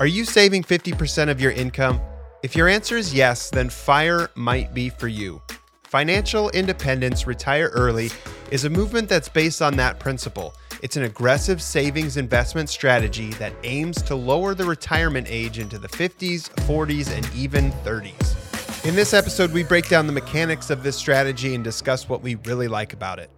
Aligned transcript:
Are 0.00 0.06
you 0.06 0.24
saving 0.24 0.62
50% 0.62 1.28
of 1.28 1.42
your 1.42 1.52
income? 1.52 2.00
If 2.42 2.56
your 2.56 2.68
answer 2.68 2.96
is 2.96 3.12
yes, 3.12 3.50
then 3.50 3.68
FIRE 3.68 4.30
might 4.34 4.72
be 4.72 4.88
for 4.88 5.08
you. 5.08 5.42
Financial 5.84 6.48
Independence 6.52 7.26
Retire 7.26 7.68
Early 7.74 8.08
is 8.50 8.64
a 8.64 8.70
movement 8.70 9.10
that's 9.10 9.28
based 9.28 9.60
on 9.60 9.76
that 9.76 10.00
principle. 10.00 10.54
It's 10.82 10.96
an 10.96 11.02
aggressive 11.02 11.60
savings 11.60 12.16
investment 12.16 12.70
strategy 12.70 13.34
that 13.34 13.52
aims 13.62 14.00
to 14.04 14.14
lower 14.14 14.54
the 14.54 14.64
retirement 14.64 15.26
age 15.28 15.58
into 15.58 15.78
the 15.78 15.88
50s, 15.88 16.48
40s, 16.66 17.14
and 17.14 17.28
even 17.34 17.70
30s. 17.84 18.86
In 18.86 18.94
this 18.94 19.12
episode, 19.12 19.52
we 19.52 19.64
break 19.64 19.90
down 19.90 20.06
the 20.06 20.14
mechanics 20.14 20.70
of 20.70 20.82
this 20.82 20.96
strategy 20.96 21.54
and 21.54 21.62
discuss 21.62 22.08
what 22.08 22.22
we 22.22 22.36
really 22.36 22.68
like 22.68 22.94
about 22.94 23.18
it. 23.18 23.30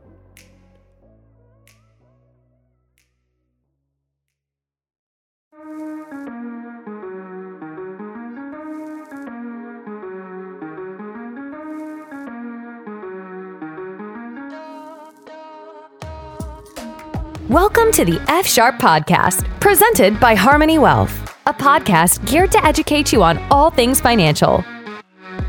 Welcome 17.52 17.92
to 17.92 18.06
the 18.06 18.18
F 18.28 18.46
Sharp 18.46 18.76
Podcast, 18.76 19.44
presented 19.60 20.18
by 20.18 20.34
Harmoney 20.34 20.80
Wealth, 20.80 21.36
a 21.46 21.52
podcast 21.52 22.26
geared 22.26 22.50
to 22.52 22.64
educate 22.64 23.12
you 23.12 23.22
on 23.22 23.36
all 23.50 23.70
things 23.70 24.00
financial. 24.00 24.64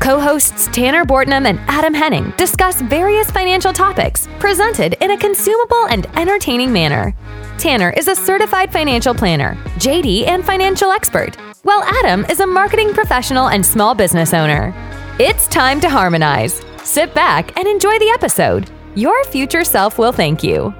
Co 0.00 0.20
hosts 0.20 0.68
Tanner 0.70 1.06
Bortnam 1.06 1.46
and 1.46 1.58
Adam 1.60 1.94
Henning 1.94 2.30
discuss 2.36 2.82
various 2.82 3.30
financial 3.30 3.72
topics 3.72 4.28
presented 4.38 4.98
in 5.00 5.12
a 5.12 5.16
consumable 5.16 5.86
and 5.88 6.04
entertaining 6.18 6.70
manner. 6.70 7.14
Tanner 7.56 7.88
is 7.96 8.08
a 8.08 8.14
certified 8.14 8.70
financial 8.70 9.14
planner, 9.14 9.54
JD, 9.78 10.26
and 10.26 10.44
financial 10.44 10.90
expert, 10.90 11.36
while 11.62 11.82
Adam 11.84 12.26
is 12.26 12.40
a 12.40 12.46
marketing 12.46 12.92
professional 12.92 13.48
and 13.48 13.64
small 13.64 13.94
business 13.94 14.34
owner. 14.34 14.74
It's 15.18 15.48
time 15.48 15.80
to 15.80 15.88
harmonize. 15.88 16.60
Sit 16.82 17.14
back 17.14 17.58
and 17.58 17.66
enjoy 17.66 17.98
the 17.98 18.10
episode. 18.10 18.70
Your 18.94 19.24
future 19.24 19.64
self 19.64 19.98
will 19.98 20.12
thank 20.12 20.42
you. 20.42 20.74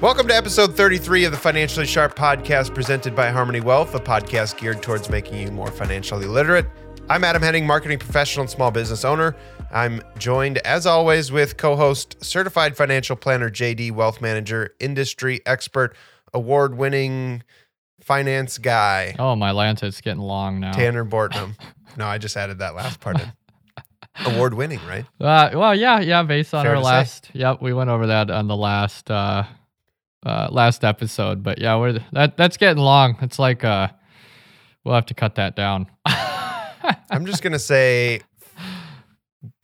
Welcome 0.00 0.28
to 0.28 0.34
episode 0.34 0.74
33 0.76 1.26
of 1.26 1.32
the 1.32 1.36
Financially 1.36 1.84
Sharp 1.86 2.16
podcast 2.16 2.74
presented 2.74 3.14
by 3.14 3.30
Harmoney 3.30 3.62
Wealth, 3.62 3.94
a 3.94 3.98
podcast 4.00 4.56
geared 4.56 4.82
towards 4.82 5.10
making 5.10 5.36
you 5.38 5.50
more 5.50 5.70
financially 5.70 6.24
literate. 6.24 6.64
I'm 7.10 7.22
Adam 7.22 7.42
Henning, 7.42 7.66
marketing 7.66 7.98
professional 7.98 8.44
and 8.44 8.50
small 8.50 8.70
business 8.70 9.04
owner. 9.04 9.36
I'm 9.70 10.00
joined, 10.18 10.56
as 10.58 10.86
always, 10.86 11.30
with 11.30 11.58
co 11.58 11.76
host, 11.76 12.16
certified 12.24 12.78
financial 12.78 13.14
planner, 13.14 13.50
JD, 13.50 13.92
wealth 13.92 14.22
manager, 14.22 14.74
industry 14.80 15.42
expert, 15.44 15.94
award 16.32 16.78
winning 16.78 17.42
finance 18.00 18.56
guy. 18.56 19.14
Oh, 19.18 19.36
my 19.36 19.50
Lance's 19.50 20.00
getting 20.00 20.22
long 20.22 20.60
now. 20.60 20.72
Tanner 20.72 21.04
Bortnam. 21.04 21.58
no, 21.98 22.06
I 22.06 22.16
just 22.16 22.38
added 22.38 22.60
that 22.60 22.74
last 22.74 23.00
part 23.00 23.20
in. 23.20 23.32
award 24.34 24.54
winning, 24.54 24.80
right? 24.88 25.04
Uh, 25.20 25.50
well, 25.52 25.74
yeah, 25.74 26.00
yeah. 26.00 26.22
Based 26.22 26.54
on 26.54 26.64
Fair 26.64 26.76
our 26.76 26.82
last, 26.82 27.26
say. 27.26 27.30
yep, 27.40 27.60
we 27.60 27.74
went 27.74 27.90
over 27.90 28.06
that 28.06 28.30
on 28.30 28.48
the 28.48 28.56
last 28.56 29.10
uh, 29.10 29.44
uh, 30.24 30.48
last 30.50 30.84
episode. 30.84 31.42
But 31.42 31.58
yeah, 31.58 31.76
we're 31.76 31.98
that 32.12 32.36
that's 32.36 32.56
getting 32.56 32.82
long. 32.82 33.16
It's 33.20 33.38
like 33.38 33.64
uh, 33.64 33.88
we'll 34.84 34.94
have 34.94 35.06
to 35.06 35.14
cut 35.14 35.36
that 35.36 35.56
down. 35.56 35.86
I'm 36.06 37.26
just 37.26 37.42
gonna 37.42 37.58
say 37.58 38.22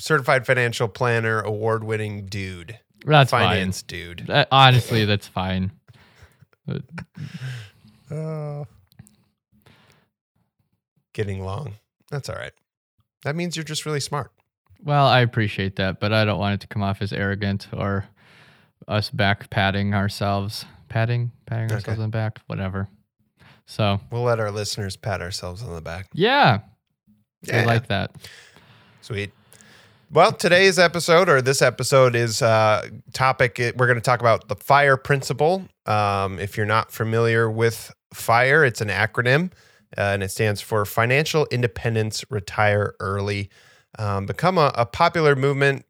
certified 0.01 0.47
financial 0.47 0.89
planner, 0.89 1.41
award 1.41 1.85
winning 1.85 2.27
dude. 2.27 2.79
That's 3.05 3.31
finance 3.31 3.83
fine. 3.83 3.87
dude. 3.87 4.25
That, 4.27 4.49
honestly, 4.51 5.05
that's 5.05 5.29
fine. 5.29 5.71
uh, 8.11 8.65
getting 11.13 11.45
long. 11.45 11.75
That's 12.11 12.29
all 12.29 12.37
right. 12.37 12.53
That 13.25 13.37
means 13.37 13.57
you're 13.57 13.65
just 13.65 13.87
really 13.87 14.01
smart. 14.01 14.33
Well, 14.83 15.07
I 15.07 15.21
appreciate 15.21 15.77
that, 15.77 16.01
but 16.01 16.13
I 16.13 16.25
don't 16.25 16.39
want 16.39 16.55
it 16.55 16.61
to 16.61 16.67
come 16.67 16.83
off 16.83 17.01
as 17.01 17.13
arrogant 17.13 17.69
or 17.73 18.07
us 18.89 19.11
back 19.11 19.51
patting 19.51 19.95
ourselves, 19.95 20.65
patting, 20.89 21.33
patting 21.47 21.67
okay. 21.67 21.75
ourselves 21.75 22.01
on 22.01 22.07
the 22.07 22.17
back, 22.17 22.41
whatever. 22.47 22.89
So 23.67 24.01
we'll 24.11 24.23
let 24.23 24.39
our 24.41 24.51
listeners 24.51 24.97
pat 24.97 25.21
ourselves 25.21 25.63
on 25.63 25.75
the 25.75 25.81
back. 25.81 26.09
Yeah, 26.13 26.61
yeah. 27.43 27.63
I 27.63 27.65
like 27.65 27.89
that. 27.89 28.15
Sweet. 29.01 29.33
Well, 30.13 30.31
today's 30.31 30.79
episode 30.79 31.29
or 31.29 31.43
this 31.43 31.63
episode 31.63 32.15
is 32.15 32.41
uh, 32.41 32.89
topic. 33.13 33.59
We're 33.59 33.87
going 33.87 33.97
to 33.97 34.01
talk 34.01 34.21
about 34.21 34.47
the 34.47 34.55
FIRE 34.55 34.97
principle. 34.97 35.67
Um, 35.85 36.39
if 36.39 36.57
you're 36.57 36.65
not 36.65 36.93
familiar 36.93 37.51
with 37.51 37.93
FIRE, 38.15 38.65
it's 38.65 38.81
an 38.81 38.89
acronym 38.89 39.51
uh, 39.97 40.01
and 40.01 40.23
it 40.23 40.31
stands 40.31 40.61
for 40.61 40.85
Financial 40.85 41.47
Independence 41.51 42.25
Retire 42.31 42.95
Early. 43.01 43.51
Um, 43.99 44.27
become 44.27 44.59
a, 44.59 44.73
a 44.75 44.87
popular 44.87 45.35
movement. 45.35 45.85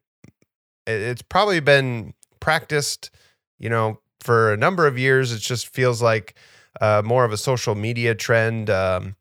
It's 0.85 1.21
probably 1.21 1.59
been 1.59 2.13
practiced, 2.39 3.09
you 3.57 3.69
know, 3.69 3.99
for 4.19 4.53
a 4.53 4.57
number 4.57 4.87
of 4.87 4.97
years. 4.97 5.31
It 5.31 5.39
just 5.39 5.73
feels 5.73 6.01
like 6.01 6.35
uh, 6.81 7.01
more 7.05 7.25
of 7.25 7.31
a 7.31 7.37
social 7.37 7.75
media 7.75 8.15
trend 8.15 8.69
um, 8.69 9.15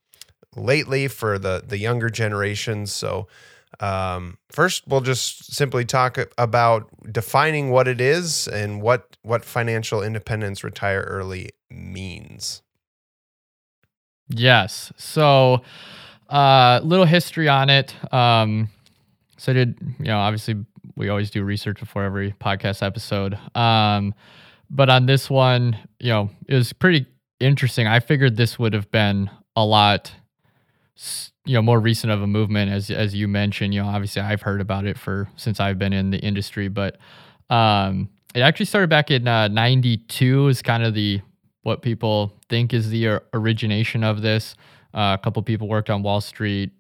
lately 0.55 1.09
for 1.09 1.39
the 1.39 1.63
the 1.67 1.79
younger 1.79 2.11
generations. 2.11 2.93
So 2.93 3.29
um, 3.81 4.39
first, 4.51 4.85
we'll 4.87 5.01
just 5.01 5.53
simply 5.53 5.85
talk 5.85 6.19
about 6.39 6.89
defining 7.13 7.71
what 7.71 7.89
it 7.89 8.01
is 8.01 8.49
and 8.49 8.81
what 8.81 9.17
what 9.23 9.45
financial 9.45 10.03
independence 10.03 10.65
retire 10.65 11.03
early 11.03 11.51
means. 11.71 12.63
Yes. 14.29 14.93
So, 14.97 15.63
a 16.29 16.35
uh, 16.35 16.81
little 16.83 17.05
history 17.05 17.49
on 17.49 17.71
it. 17.71 17.95
Um, 18.13 18.69
so 19.37 19.53
I 19.53 19.55
did, 19.55 19.79
you 19.99 20.07
know, 20.07 20.19
obviously 20.19 20.65
we 20.97 21.09
always 21.09 21.31
do 21.31 21.45
research 21.45 21.79
before 21.79 22.05
every 22.05 22.33
podcast 22.33 22.83
episode. 22.83 23.39
Um, 23.55 24.15
but 24.71 24.89
on 24.91 25.07
this 25.07 25.31
one, 25.31 25.77
you 26.01 26.11
know, 26.11 26.31
it 26.49 26.55
was 26.55 26.73
pretty 26.73 27.07
interesting. 27.39 27.87
I 27.87 28.01
figured 28.01 28.37
this 28.37 28.59
would 28.59 28.73
have 28.73 28.91
been 28.91 29.31
a 29.55 29.65
lot, 29.65 30.13
you 31.45 31.55
know, 31.55 31.63
more 31.63 31.79
recent 31.79 32.13
of 32.13 32.23
a 32.23 32.27
movement, 32.27 32.71
as 32.73 32.91
as 32.91 33.15
you 33.15 33.29
mentioned. 33.29 33.75
You 33.75 33.83
know, 33.83 33.89
obviously 33.89 34.23
I've 34.23 34.43
heard 34.43 34.61
about 34.61 34.87
it 34.87 34.99
for 34.99 35.29
since 35.37 35.61
I've 35.61 35.79
been 35.79 35.93
in 35.93 36.11
the 36.11 36.19
industry, 36.19 36.69
but 36.69 36.97
um, 37.51 38.09
it 38.35 38.41
actually 38.41 38.67
started 38.67 38.91
back 38.91 39.11
in 39.11 39.29
uh, 39.29 39.49
'92. 39.49 40.49
Is 40.49 40.63
kind 40.63 40.83
of 40.83 40.95
the 40.95 41.21
what 41.63 41.83
people 41.83 42.33
think 42.49 42.73
is 42.73 42.91
the 42.91 43.21
origination 43.35 44.03
of 44.03 44.23
this. 44.23 44.55
Uh, 44.95 45.17
a 45.19 45.23
couple 45.23 45.43
people 45.43 45.69
worked 45.69 45.91
on 45.91 46.03
Wall 46.03 46.21
Street 46.21 46.71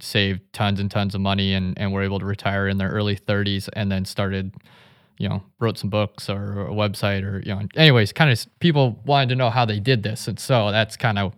saved 0.00 0.40
tons 0.52 0.80
and 0.80 0.90
tons 0.90 1.14
of 1.14 1.20
money 1.20 1.52
and, 1.54 1.78
and 1.78 1.92
were 1.92 2.02
able 2.02 2.18
to 2.18 2.24
retire 2.24 2.68
in 2.68 2.78
their 2.78 2.90
early 2.90 3.16
30s 3.16 3.68
and 3.74 3.90
then 3.90 4.04
started 4.04 4.54
you 5.18 5.28
know 5.28 5.42
wrote 5.58 5.76
some 5.76 5.90
books 5.90 6.30
or 6.30 6.62
a 6.66 6.70
website 6.70 7.24
or 7.24 7.40
you 7.40 7.54
know 7.54 7.62
anyways 7.74 8.12
kind 8.12 8.30
of 8.30 8.46
people 8.60 9.00
wanted 9.04 9.28
to 9.28 9.34
know 9.34 9.50
how 9.50 9.64
they 9.64 9.80
did 9.80 10.02
this. 10.02 10.28
And 10.28 10.38
so 10.38 10.70
that's 10.70 10.96
kind 10.96 11.18
of 11.18 11.34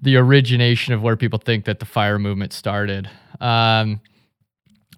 the 0.00 0.16
origination 0.16 0.94
of 0.94 1.02
where 1.02 1.16
people 1.16 1.38
think 1.38 1.64
that 1.66 1.80
the 1.80 1.84
fire 1.84 2.18
movement 2.18 2.52
started. 2.52 3.10
Um, 3.40 4.00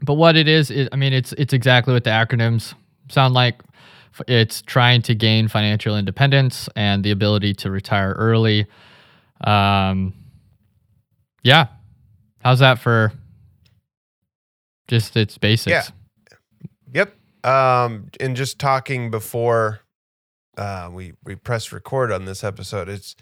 but 0.03 0.15
what 0.15 0.37
it 0.37 0.49
is, 0.49 0.71
i 0.93 0.97
mean 0.97 1.13
it's 1.13 1.33
it's 1.34 1.53
exactly 1.53 1.95
what 1.95 2.05
the 2.05 2.11
acronyms 2.11 2.75
sound 3.09 3.34
like. 3.34 3.63
It's 4.29 4.61
trying 4.61 5.01
to 5.03 5.15
gain 5.15 5.49
financial 5.49 5.97
independence 5.97 6.69
and 6.77 7.03
the 7.03 7.11
ability 7.13 7.55
to 7.55 7.71
retire 7.71 8.13
early. 8.13 8.67
Um, 9.45 10.13
yeah 11.43 11.69
How's 12.42 12.58
that 12.58 12.78
for 12.78 13.12
just 14.88 15.16
its 15.16 15.38
basics? 15.38 15.92
Yeah. 16.92 17.04
Yep. 17.04 17.14
Um, 17.44 18.08
and 18.20 18.36
just 18.36 18.58
talking 18.58 19.10
before 19.10 19.80
uh, 20.59 20.91
we 20.92 21.12
we 21.24 21.34
press 21.36 21.72
record 21.72 22.12
on 22.12 22.24
this 22.24 22.44
episode, 22.44 22.89
it's 22.89 23.16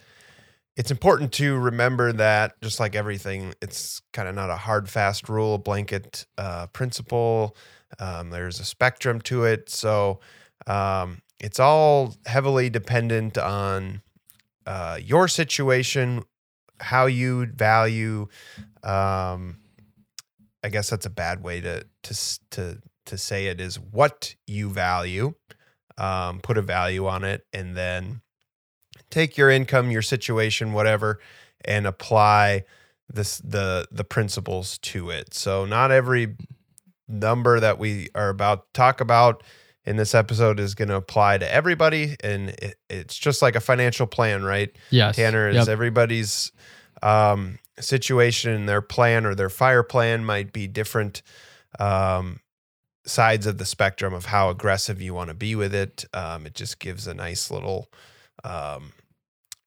it's 0.76 0.90
important 0.90 1.32
to 1.32 1.58
remember 1.58 2.12
that 2.12 2.60
just 2.62 2.80
like 2.80 2.94
everything, 2.94 3.54
it's 3.60 4.00
kind 4.12 4.28
of 4.28 4.34
not 4.34 4.50
a 4.50 4.56
hard 4.56 4.88
fast 4.88 5.28
rule, 5.28 5.58
blanket 5.58 6.26
uh, 6.38 6.66
principle. 6.68 7.56
Um, 7.98 8.30
there's 8.30 8.60
a 8.60 8.64
spectrum 8.64 9.20
to 9.22 9.44
it, 9.44 9.68
so 9.68 10.20
um, 10.66 11.20
it's 11.38 11.60
all 11.60 12.14
heavily 12.26 12.70
dependent 12.70 13.36
on 13.36 14.00
uh, 14.66 14.98
your 15.02 15.28
situation, 15.28 16.22
how 16.80 17.06
you 17.06 17.46
value 17.46 18.28
um, 18.82 19.58
I 20.62 20.68
guess 20.68 20.90
that's 20.90 21.06
a 21.06 21.10
bad 21.10 21.42
way 21.42 21.60
to 21.60 21.84
to 22.04 22.38
to 22.50 22.82
to 23.06 23.18
say 23.18 23.46
it 23.46 23.60
is 23.60 23.78
what 23.78 24.34
you 24.46 24.70
value. 24.70 25.34
Um, 25.98 26.40
put 26.40 26.56
a 26.56 26.62
value 26.62 27.06
on 27.06 27.24
it, 27.24 27.46
and 27.52 27.76
then 27.76 28.22
take 29.10 29.36
your 29.36 29.50
income, 29.50 29.90
your 29.90 30.02
situation, 30.02 30.72
whatever, 30.72 31.20
and 31.64 31.86
apply 31.86 32.64
this 33.12 33.38
the 33.38 33.86
the 33.90 34.04
principles 34.04 34.78
to 34.78 35.10
it. 35.10 35.34
So 35.34 35.64
not 35.64 35.90
every 35.90 36.36
number 37.08 37.58
that 37.60 37.78
we 37.78 38.08
are 38.14 38.28
about 38.28 38.66
to 38.66 38.78
talk 38.78 39.00
about 39.00 39.42
in 39.84 39.96
this 39.96 40.14
episode 40.14 40.60
is 40.60 40.74
going 40.74 40.88
to 40.88 40.94
apply 40.94 41.38
to 41.38 41.52
everybody, 41.52 42.16
and 42.22 42.50
it, 42.50 42.76
it's 42.88 43.16
just 43.16 43.42
like 43.42 43.56
a 43.56 43.60
financial 43.60 44.06
plan, 44.06 44.44
right? 44.44 44.70
Yes. 44.90 45.16
Tanner 45.16 45.48
is 45.48 45.56
Yep. 45.56 45.68
everybody's 45.68 46.52
um, 47.02 47.58
situation, 47.80 48.66
their 48.66 48.82
plan 48.82 49.26
or 49.26 49.34
their 49.34 49.50
fire 49.50 49.82
plan 49.82 50.24
might 50.24 50.52
be 50.52 50.66
different 50.66 51.22
um, 51.78 52.40
sides 53.04 53.46
of 53.46 53.58
the 53.58 53.64
spectrum 53.64 54.14
of 54.14 54.26
how 54.26 54.50
aggressive 54.50 55.00
you 55.00 55.14
want 55.14 55.28
to 55.28 55.34
be 55.34 55.54
with 55.54 55.74
it. 55.74 56.04
Um, 56.12 56.46
it 56.46 56.54
just 56.54 56.78
gives 56.78 57.06
a 57.06 57.14
nice 57.14 57.50
little 57.50 57.90
um, 58.44 58.92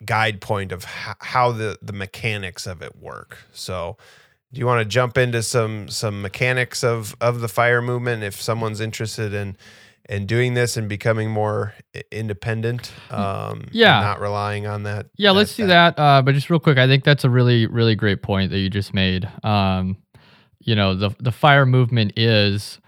guide 0.05 0.41
point 0.41 0.71
of 0.71 0.83
h- 0.83 1.15
how 1.19 1.51
the 1.51 1.77
the 1.81 1.93
mechanics 1.93 2.67
of 2.67 2.81
it 2.81 2.95
work. 2.97 3.37
So. 3.51 3.97
Do 4.51 4.59
you 4.59 4.67
want 4.67 4.81
to 4.81 4.85
jump 4.85 5.17
into 5.17 5.41
some 5.41 5.89
some 5.89 6.21
mechanics 6.21 6.83
of 6.83 7.15
of 7.19 7.41
the 7.41 7.47
fire 7.47 7.81
movement 7.81 8.21
if 8.21 8.39
someone's 8.39 8.81
interested 8.81 9.33
in 9.33 9.57
in 10.09 10.25
doing 10.25 10.53
this 10.53 10.75
and 10.77 10.89
becoming 10.89 11.29
more 11.31 11.73
independent 12.11 12.91
um 13.09 13.61
and 13.61 13.69
Yeah. 13.71 13.99
not 14.01 14.19
relying 14.19 14.67
on 14.67 14.83
that 14.83 15.07
Yeah, 15.17 15.31
let's 15.31 15.55
do 15.55 15.67
that. 15.67 15.97
Uh, 15.97 16.21
but 16.21 16.33
just 16.35 16.49
real 16.49 16.59
quick, 16.59 16.77
I 16.77 16.87
think 16.87 17.03
that's 17.03 17.23
a 17.23 17.29
really, 17.29 17.65
really 17.67 17.95
great 17.95 18.21
point 18.21 18.51
that 18.51 18.59
you 18.59 18.69
just 18.69 18.93
made. 18.93 19.29
Um, 19.43 19.97
you 20.59 20.75
know, 20.75 20.93
the 20.95 21.09
the 21.19 21.31
fire 21.31 21.65
movement 21.65 22.13
is, 22.17 22.79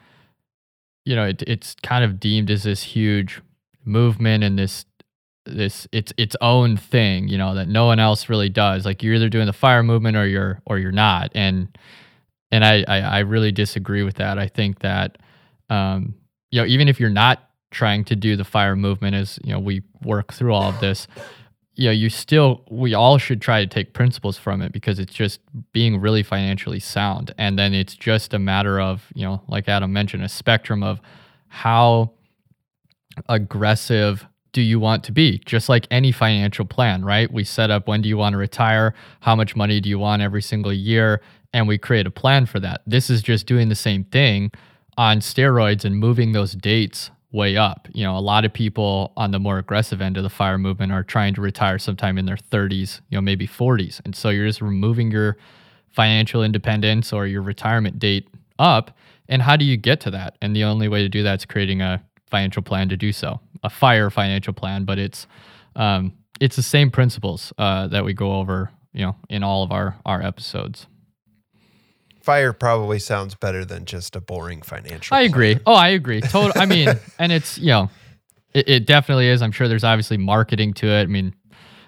you 1.06 1.16
know, 1.16 1.26
it, 1.26 1.42
it's 1.44 1.76
kind 1.84 2.04
of 2.04 2.20
deemed 2.20 2.50
as 2.50 2.64
this 2.64 2.84
huge 2.84 3.42
movement 3.84 4.44
and 4.44 4.58
this 4.58 4.86
this 5.46 5.88
it's 5.92 6.12
its 6.18 6.36
own 6.42 6.76
thing, 6.76 7.28
you 7.28 7.38
know, 7.38 7.54
that 7.56 7.68
no 7.68 7.86
one 7.86 8.00
else 8.00 8.30
really 8.30 8.50
does. 8.50 8.84
Like 8.86 9.04
you're 9.04 9.14
either 9.16 9.30
doing 9.30 9.46
the 9.46 9.54
fire 9.54 9.84
movement 9.84 10.18
or 10.18 10.26
you're 10.28 10.62
or 10.66 10.80
you're 10.80 10.92
not. 10.92 11.32
And 11.36 11.78
and 12.52 12.66
I 12.66 12.84
I, 12.88 12.98
I 13.00 13.20
really 13.20 13.52
disagree 13.52 14.04
with 14.04 14.16
that. 14.16 14.40
I 14.40 14.48
think 14.48 14.80
that 14.80 15.18
um, 15.70 16.16
you 16.56 16.62
know, 16.62 16.68
even 16.68 16.88
if 16.88 17.02
you're 17.02 17.10
not 17.10 17.50
trying 17.72 18.06
to 18.06 18.16
do 18.16 18.38
the 18.38 18.46
fire 18.46 18.78
movement 18.78 19.14
as, 19.14 19.38
you 19.44 19.52
know, 19.52 19.60
we 19.60 19.84
work 20.02 20.32
through 20.32 20.54
all 20.54 20.70
of 20.70 20.80
this, 20.80 21.06
you 21.74 21.88
know, 21.88 21.92
you 21.92 22.10
still 22.10 22.64
we 22.72 22.94
all 22.94 23.18
should 23.18 23.42
try 23.42 23.60
to 23.60 23.68
take 23.68 23.94
principles 23.94 24.38
from 24.38 24.62
it 24.62 24.72
because 24.72 24.98
it's 24.98 25.14
just 25.14 25.42
being 25.74 26.00
really 26.00 26.24
financially 26.24 26.80
sound. 26.80 27.36
And 27.38 27.60
then 27.60 27.74
it's 27.74 27.94
just 27.94 28.34
a 28.34 28.40
matter 28.40 28.80
of, 28.80 29.12
you 29.14 29.26
know, 29.26 29.44
like 29.50 29.68
Adam 29.68 29.92
mentioned, 29.92 30.24
a 30.24 30.30
spectrum 30.30 30.82
of 30.82 31.02
how 31.50 32.14
aggressive 33.28 34.26
do 34.54 34.62
you 34.62 34.80
want 34.80 35.04
to 35.04 35.12
be? 35.12 35.42
Just 35.46 35.68
like 35.68 35.86
any 35.92 36.14
financial 36.14 36.64
plan, 36.64 37.04
right? 37.04 37.30
We 37.30 37.44
set 37.44 37.70
up 37.70 37.90
when 37.90 38.02
do 38.02 38.08
you 38.08 38.16
want 38.16 38.32
to 38.32 38.38
retire? 38.38 38.94
How 39.20 39.36
much 39.36 39.58
money 39.58 39.82
do 39.82 39.90
you 39.90 40.00
want 40.00 40.22
every 40.22 40.42
single 40.42 40.72
year? 40.72 41.22
And 41.52 41.68
we 41.68 41.78
create 41.78 42.08
a 42.08 42.12
plan 42.12 42.46
for 42.46 42.62
that. 42.62 42.80
This 42.88 43.10
is 43.10 43.22
just 43.22 43.46
doing 43.46 43.68
the 43.68 43.76
same 43.76 44.06
thing 44.06 44.52
on 44.98 45.20
steroids 45.20 45.86
and 45.86 45.98
moving 45.98 46.32
those 46.32 46.54
dates 46.54 47.12
way 47.32 47.58
up. 47.58 47.88
You 47.92 48.04
know, 48.04 48.18
a 48.18 48.20
lot 48.20 48.46
of 48.46 48.54
people 48.54 49.12
on 49.18 49.32
the 49.32 49.40
more 49.40 49.58
aggressive 49.58 50.02
end 50.02 50.18
of 50.18 50.24
the 50.24 50.30
fire 50.30 50.58
movement 50.58 50.92
are 50.92 51.04
trying 51.04 51.34
to 51.36 51.42
retire 51.42 51.78
sometime 51.78 52.18
in 52.18 52.26
their 52.26 52.38
30s, 52.38 53.02
you 53.10 53.18
know, 53.18 53.22
maybe 53.22 53.48
40s. 53.48 54.02
And 54.06 54.16
so 54.16 54.30
you're 54.30 54.48
just 54.48 54.62
removing 54.62 55.12
your 55.12 55.38
financial 55.90 56.44
independence 56.44 57.12
or 57.14 57.28
your 57.28 57.42
retirement 57.42 58.00
date 58.00 58.28
up. 58.58 58.98
And 59.28 59.42
how 59.42 59.56
do 59.56 59.66
you 59.66 59.76
get 59.78 60.00
to 60.02 60.12
that? 60.12 60.38
And 60.42 60.56
the 60.56 60.64
only 60.64 60.88
way 60.88 61.02
to 61.02 61.10
do 61.10 61.24
that 61.24 61.40
is 61.42 61.46
creating 61.46 61.82
a 61.82 62.04
financial 62.30 62.62
plan 62.62 62.90
to 62.90 62.98
do 62.98 63.12
so, 63.12 63.40
a 63.64 63.70
fire 63.70 64.10
financial 64.10 64.54
plan. 64.54 64.86
But 64.86 65.00
it's 65.00 65.28
um, 65.76 66.14
it's 66.40 66.56
the 66.56 66.64
same 66.64 66.92
principles 66.92 67.54
uh, 67.58 67.88
that 67.88 68.06
we 68.06 68.14
go 68.14 68.36
over, 68.36 68.72
you 68.94 69.06
know, 69.06 69.16
in 69.30 69.44
all 69.44 69.64
of 69.64 69.72
our 69.72 69.96
our 70.06 70.22
episodes. 70.22 70.88
Fire 72.26 72.52
probably 72.52 72.98
sounds 72.98 73.36
better 73.36 73.64
than 73.64 73.86
just 73.86 74.16
a 74.16 74.20
boring 74.20 74.62
financial 74.64 75.16
I 75.16 75.22
agree. 75.22 75.54
plan. 75.56 75.64
Oh, 75.68 75.76
I 75.76 75.90
agree. 75.90 76.22
Total. 76.22 76.60
I 76.60 76.66
mean, 76.66 76.90
and 77.20 77.32
it's 77.32 77.58
you 77.60 77.68
know, 77.68 77.90
it, 78.54 78.68
it 78.68 78.86
definitely 78.88 79.28
is. 79.28 79.42
I'm 79.42 79.52
sure 79.52 79.68
there's 79.68 79.84
obviously 79.84 80.18
marketing 80.18 80.74
to 80.76 80.88
it. 80.88 81.04
I 81.04 81.06
mean, 81.06 81.36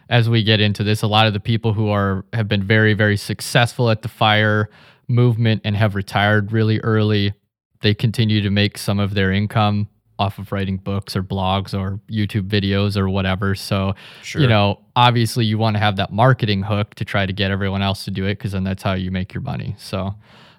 as 0.10 0.30
we 0.30 0.44
get 0.44 0.62
into 0.62 0.84
this, 0.84 1.02
a 1.02 1.08
lot 1.08 1.26
of 1.26 1.34
the 1.34 1.40
people 1.40 1.74
who 1.74 1.90
are 1.90 2.24
have 2.34 2.48
been 2.48 2.64
very 2.64 2.94
very 2.94 3.18
successful 3.18 3.90
at 3.90 4.04
the 4.04 4.08
fire 4.10 4.70
movement 5.08 5.62
and 5.66 5.76
have 5.76 5.96
retired 5.96 6.52
really 6.52 6.80
early, 6.82 7.34
they 7.82 7.94
continue 7.96 8.42
to 8.42 8.50
make 8.52 8.78
some 8.78 9.00
of 9.00 9.16
their 9.16 9.32
income 9.32 9.90
off 10.20 10.40
of 10.40 10.52
writing 10.52 10.78
books 10.78 11.16
or 11.16 11.24
blogs 11.24 11.78
or 11.78 12.00
YouTube 12.10 12.48
videos 12.48 12.98
or 12.98 13.10
whatever. 13.10 13.56
So, 13.56 13.94
Sure. 14.24 14.42
you 14.42 14.48
know, 14.48 14.80
obviously 14.96 15.46
you 15.46 15.58
want 15.58 15.76
to 15.76 15.80
have 15.80 15.96
that 15.98 16.12
marketing 16.12 16.64
hook 16.64 16.96
to 16.96 17.06
try 17.06 17.26
to 17.26 17.34
get 17.34 17.52
everyone 17.52 17.82
else 17.82 18.06
to 18.06 18.12
do 18.12 18.26
it 18.26 18.36
because 18.38 18.52
then 18.54 18.64
that's 18.64 18.84
how 18.84 18.94
you 18.94 19.12
make 19.12 19.34
your 19.34 19.42
money. 19.42 19.76
So, 19.78 20.16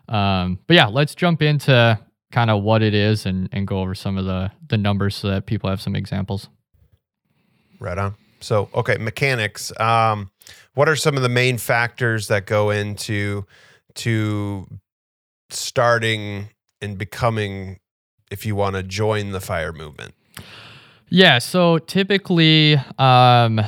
um, 0.08 0.58
but 0.66 0.74
yeah, 0.74 0.86
let's 0.86 1.14
jump 1.14 1.42
into 1.42 1.98
kind 2.30 2.50
of 2.50 2.62
what 2.62 2.82
it 2.82 2.94
is 2.94 3.26
and, 3.26 3.48
and 3.52 3.66
go 3.66 3.80
over 3.80 3.94
some 3.94 4.16
of 4.18 4.24
the, 4.24 4.50
the 4.68 4.76
numbers 4.78 5.16
so 5.16 5.28
that 5.28 5.46
people 5.46 5.68
have 5.70 5.80
some 5.80 5.96
examples. 5.96 6.48
Right 7.80 7.98
on. 7.98 8.14
So, 8.40 8.68
okay, 8.74 8.96
mechanics. 8.98 9.72
Um, 9.80 10.30
what 10.74 10.88
are 10.88 10.96
some 10.96 11.16
of 11.16 11.22
the 11.22 11.28
main 11.28 11.58
factors 11.58 12.28
that 12.28 12.46
go 12.46 12.70
into 12.70 13.44
to 13.96 14.66
starting 15.50 16.48
and 16.80 16.96
becoming, 16.96 17.78
if 18.30 18.44
you 18.46 18.54
want 18.54 18.76
to 18.76 18.82
join 18.82 19.30
the 19.32 19.40
fire 19.40 19.72
movement? 19.72 20.14
Yeah. 21.08 21.38
So 21.38 21.78
typically, 21.78 22.76
um, 22.98 23.60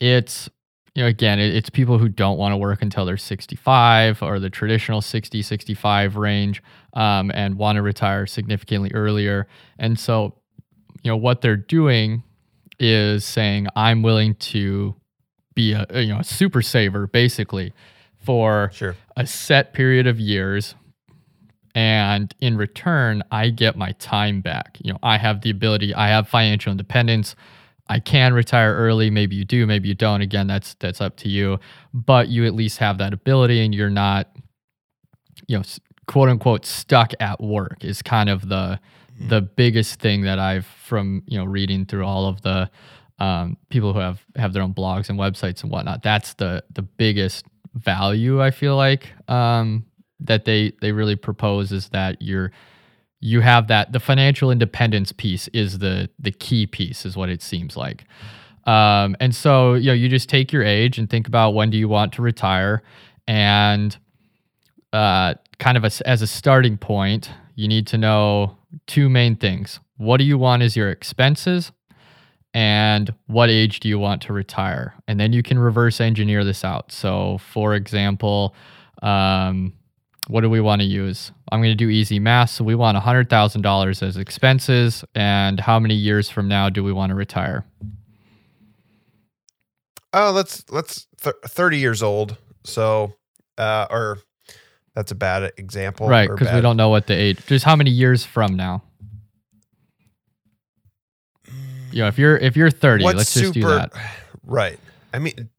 it's 0.00 0.48
you 0.94 1.02
know 1.02 1.08
again, 1.08 1.38
it, 1.38 1.54
it's 1.54 1.70
people 1.70 1.98
who 1.98 2.08
don't 2.08 2.36
want 2.38 2.52
to 2.52 2.56
work 2.56 2.82
until 2.82 3.04
they're 3.06 3.16
65 3.16 4.22
or 4.22 4.38
the 4.38 4.50
traditional 4.50 5.00
60, 5.00 5.40
65 5.42 6.16
range, 6.16 6.62
um, 6.92 7.30
and 7.34 7.56
want 7.56 7.76
to 7.76 7.82
retire 7.82 8.26
significantly 8.26 8.90
earlier. 8.92 9.46
And 9.78 9.98
so, 9.98 10.34
you 11.02 11.10
know, 11.10 11.16
what 11.16 11.40
they're 11.40 11.56
doing 11.56 12.22
is 12.78 13.24
saying, 13.24 13.68
"I'm 13.74 14.02
willing 14.02 14.34
to 14.36 14.94
be 15.54 15.72
a 15.72 15.86
you 16.00 16.12
know 16.12 16.20
a 16.20 16.24
super 16.24 16.60
saver, 16.60 17.06
basically, 17.06 17.72
for 18.18 18.70
Sure. 18.74 18.96
a 19.16 19.26
set 19.26 19.72
period 19.72 20.06
of 20.06 20.20
years 20.20 20.74
and 21.74 22.34
in 22.40 22.56
return 22.56 23.22
i 23.30 23.48
get 23.48 23.76
my 23.76 23.92
time 23.92 24.40
back. 24.40 24.78
You 24.82 24.92
know 24.92 24.98
i 25.02 25.18
have 25.18 25.40
the 25.42 25.50
ability 25.50 25.94
i 25.94 26.08
have 26.08 26.28
financial 26.28 26.70
independence. 26.70 27.34
I 27.88 27.98
can 27.98 28.32
retire 28.32 28.74
early. 28.74 29.10
Maybe 29.10 29.36
you 29.36 29.44
do 29.44 29.66
maybe 29.66 29.88
you 29.88 29.94
don't. 29.94 30.22
Again 30.22 30.46
that's 30.46 30.74
that's 30.74 31.00
up 31.00 31.16
to 31.18 31.28
you. 31.28 31.58
But 31.92 32.28
you 32.28 32.46
at 32.46 32.54
least 32.54 32.78
have 32.78 32.98
that 32.98 33.12
ability 33.12 33.62
and 33.64 33.74
you're 33.74 33.90
not 33.90 34.28
you 35.48 35.58
know 35.58 35.64
quote 36.06 36.28
unquote 36.28 36.66
stuck 36.66 37.12
at 37.20 37.40
work 37.40 37.84
is 37.84 38.02
kind 38.02 38.28
of 38.28 38.48
the 38.48 38.78
the 39.28 39.40
biggest 39.40 40.00
thing 40.00 40.22
that 40.22 40.38
i've 40.38 40.66
from 40.66 41.22
you 41.26 41.38
know 41.38 41.44
reading 41.44 41.84
through 41.86 42.04
all 42.04 42.26
of 42.26 42.42
the 42.42 42.70
um, 43.18 43.56
people 43.68 43.92
who 43.92 44.00
have 44.00 44.24
have 44.36 44.52
their 44.52 44.62
own 44.62 44.74
blogs 44.74 45.08
and 45.08 45.18
websites 45.18 45.62
and 45.62 45.70
whatnot 45.70 46.02
that's 46.02 46.34
the 46.34 46.64
the 46.74 46.82
biggest 46.82 47.44
value 47.74 48.42
i 48.42 48.50
feel 48.50 48.76
like 48.76 49.10
um, 49.28 49.84
that 50.26 50.44
they 50.44 50.72
they 50.80 50.92
really 50.92 51.16
propose 51.16 51.72
is 51.72 51.88
that 51.90 52.20
you're 52.20 52.50
you 53.20 53.40
have 53.40 53.68
that 53.68 53.92
the 53.92 54.00
financial 54.00 54.50
independence 54.50 55.12
piece 55.12 55.48
is 55.48 55.78
the 55.78 56.10
the 56.18 56.32
key 56.32 56.66
piece 56.66 57.06
is 57.06 57.16
what 57.16 57.28
it 57.28 57.40
seems 57.40 57.76
like. 57.76 58.04
Um, 58.64 59.16
and 59.20 59.34
so 59.34 59.74
you 59.74 59.86
know 59.86 59.92
you 59.92 60.08
just 60.08 60.28
take 60.28 60.52
your 60.52 60.62
age 60.62 60.98
and 60.98 61.08
think 61.08 61.28
about 61.28 61.50
when 61.54 61.70
do 61.70 61.78
you 61.78 61.88
want 61.88 62.12
to 62.14 62.22
retire 62.22 62.82
and 63.26 63.96
uh, 64.92 65.34
kind 65.58 65.76
of 65.76 65.84
a, 65.84 65.90
as 66.06 66.20
a 66.20 66.26
starting 66.26 66.76
point 66.76 67.30
you 67.54 67.68
need 67.68 67.86
to 67.86 67.98
know 67.98 68.56
two 68.86 69.08
main 69.08 69.36
things. 69.36 69.78
What 69.96 70.16
do 70.16 70.24
you 70.24 70.38
want 70.38 70.62
as 70.62 70.76
your 70.76 70.90
expenses 70.90 71.70
and 72.54 73.12
what 73.26 73.50
age 73.50 73.80
do 73.80 73.88
you 73.88 73.98
want 73.98 74.22
to 74.22 74.32
retire? 74.32 74.94
And 75.06 75.20
then 75.20 75.32
you 75.32 75.42
can 75.42 75.58
reverse 75.58 76.00
engineer 76.00 76.44
this 76.44 76.64
out. 76.64 76.90
So 76.92 77.38
for 77.38 77.74
example 77.74 78.54
um, 79.02 79.74
what 80.32 80.40
do 80.40 80.48
we 80.48 80.62
want 80.62 80.80
to 80.80 80.86
use? 80.86 81.30
I'm 81.50 81.60
going 81.60 81.72
to 81.72 81.76
do 81.76 81.90
easy 81.90 82.18
math. 82.18 82.48
So 82.50 82.64
we 82.64 82.74
want 82.74 82.96
$100,000 82.96 84.02
as 84.02 84.16
expenses. 84.16 85.04
And 85.14 85.60
how 85.60 85.78
many 85.78 85.94
years 85.94 86.30
from 86.30 86.48
now 86.48 86.70
do 86.70 86.82
we 86.82 86.90
want 86.90 87.10
to 87.10 87.14
retire? 87.14 87.66
Oh, 90.14 90.30
let's 90.30 90.64
let's 90.70 91.06
th- 91.22 91.36
30 91.44 91.78
years 91.78 92.02
old. 92.02 92.38
So, 92.64 93.12
uh, 93.58 93.86
or 93.90 94.20
that's 94.94 95.10
a 95.10 95.14
bad 95.14 95.52
example. 95.58 96.08
right. 96.08 96.30
Because 96.30 96.52
we 96.52 96.62
don't 96.62 96.78
know 96.78 96.88
what 96.88 97.06
the 97.06 97.14
age, 97.14 97.44
just 97.46 97.66
how 97.66 97.76
many 97.76 97.90
years 97.90 98.24
from 98.24 98.56
now? 98.56 98.82
You 101.90 102.02
know, 102.02 102.08
if 102.08 102.18
you're 102.18 102.38
if 102.38 102.56
you're 102.56 102.70
30, 102.70 103.04
What's 103.04 103.16
let's 103.16 103.34
just 103.34 103.52
do 103.52 103.62
that. 103.62 103.92
Right. 104.44 104.80
I 105.14 105.20
mean, 105.20 105.50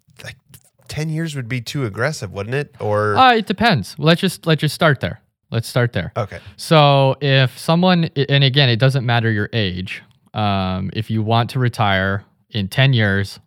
10 0.93 1.09
years 1.09 1.35
would 1.35 1.49
be 1.49 1.59
too 1.59 1.85
aggressive, 1.85 2.31
wouldn't 2.31 2.53
it? 2.53 2.75
Or 2.79 3.15
Uh, 3.17 3.33
it 3.33 3.47
depends. 3.47 3.95
Let's 3.97 4.21
just 4.21 4.45
let's 4.45 4.61
just 4.61 4.75
start 4.75 4.99
there. 4.99 5.21
Let's 5.49 5.67
start 5.67 5.91
there. 5.93 6.11
okay, 6.15 6.39
So 6.55 7.15
if 7.19 7.57
someone, 7.57 8.05
and 8.29 8.43
again, 8.43 8.69
it 8.69 8.77
doesn't 8.77 9.03
matter 9.05 9.31
your 9.31 9.49
age. 9.53 10.03
Um, 10.35 10.91
if 10.93 11.09
you 11.09 11.23
want 11.23 11.49
to 11.51 11.59
retire 11.59 12.25
in 12.51 12.67
10 12.67 12.93
years 12.93 13.39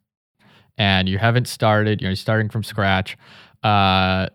and 0.78 1.08
you 1.08 1.18
haven't 1.18 1.46
started, 1.46 2.00
you're 2.02 2.14
starting 2.16 2.48
from 2.48 2.62
scratch, 2.64 3.16
uh, 3.62 4.26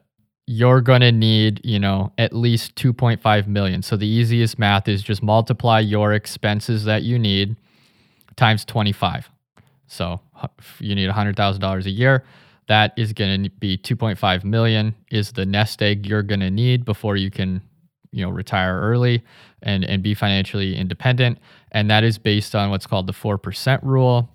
you're 0.47 0.81
going 0.81 1.01
to 1.01 1.11
need, 1.11 1.61
you 1.63 1.79
know, 1.79 2.11
at 2.17 2.33
least 2.33 2.75
2.5 2.75 3.47
million. 3.47 3.81
So 3.81 3.95
the 3.95 4.07
easiest 4.07 4.57
math 4.59 4.87
is 4.87 5.01
just 5.03 5.21
multiply 5.23 5.79
your 5.79 6.13
expenses 6.13 6.83
that 6.85 7.03
you 7.03 7.17
need 7.19 7.55
times 8.37 8.65
25. 8.65 9.29
So 9.87 10.19
you 10.79 10.95
need 10.95 11.09
$100,000 11.09 11.85
a 11.85 11.89
year. 11.89 12.23
That 12.71 12.93
is 12.95 13.11
going 13.11 13.43
to 13.43 13.49
be 13.49 13.77
2.5 13.77 14.45
million 14.45 14.95
is 15.11 15.33
the 15.33 15.45
nest 15.45 15.81
egg 15.81 16.05
you're 16.05 16.23
going 16.23 16.39
to 16.39 16.49
need 16.49 16.85
before 16.85 17.17
you 17.17 17.29
can, 17.29 17.61
you 18.13 18.23
know, 18.23 18.31
retire 18.31 18.79
early 18.79 19.23
and 19.61 19.83
and 19.83 20.01
be 20.01 20.13
financially 20.13 20.77
independent. 20.77 21.39
And 21.73 21.89
that 21.91 22.05
is 22.05 22.17
based 22.17 22.55
on 22.55 22.69
what's 22.69 22.87
called 22.87 23.07
the 23.07 23.13
4% 23.13 23.83
rule. 23.83 24.29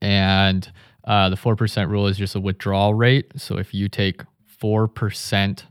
And 0.00 0.72
uh, 1.06 1.28
the 1.28 1.36
4% 1.36 1.90
rule 1.90 2.06
is 2.06 2.16
just 2.16 2.34
a 2.34 2.40
withdrawal 2.40 2.94
rate. 2.94 3.32
So 3.36 3.58
if 3.58 3.74
you 3.74 3.90
take 3.90 4.22
4% 4.62 5.64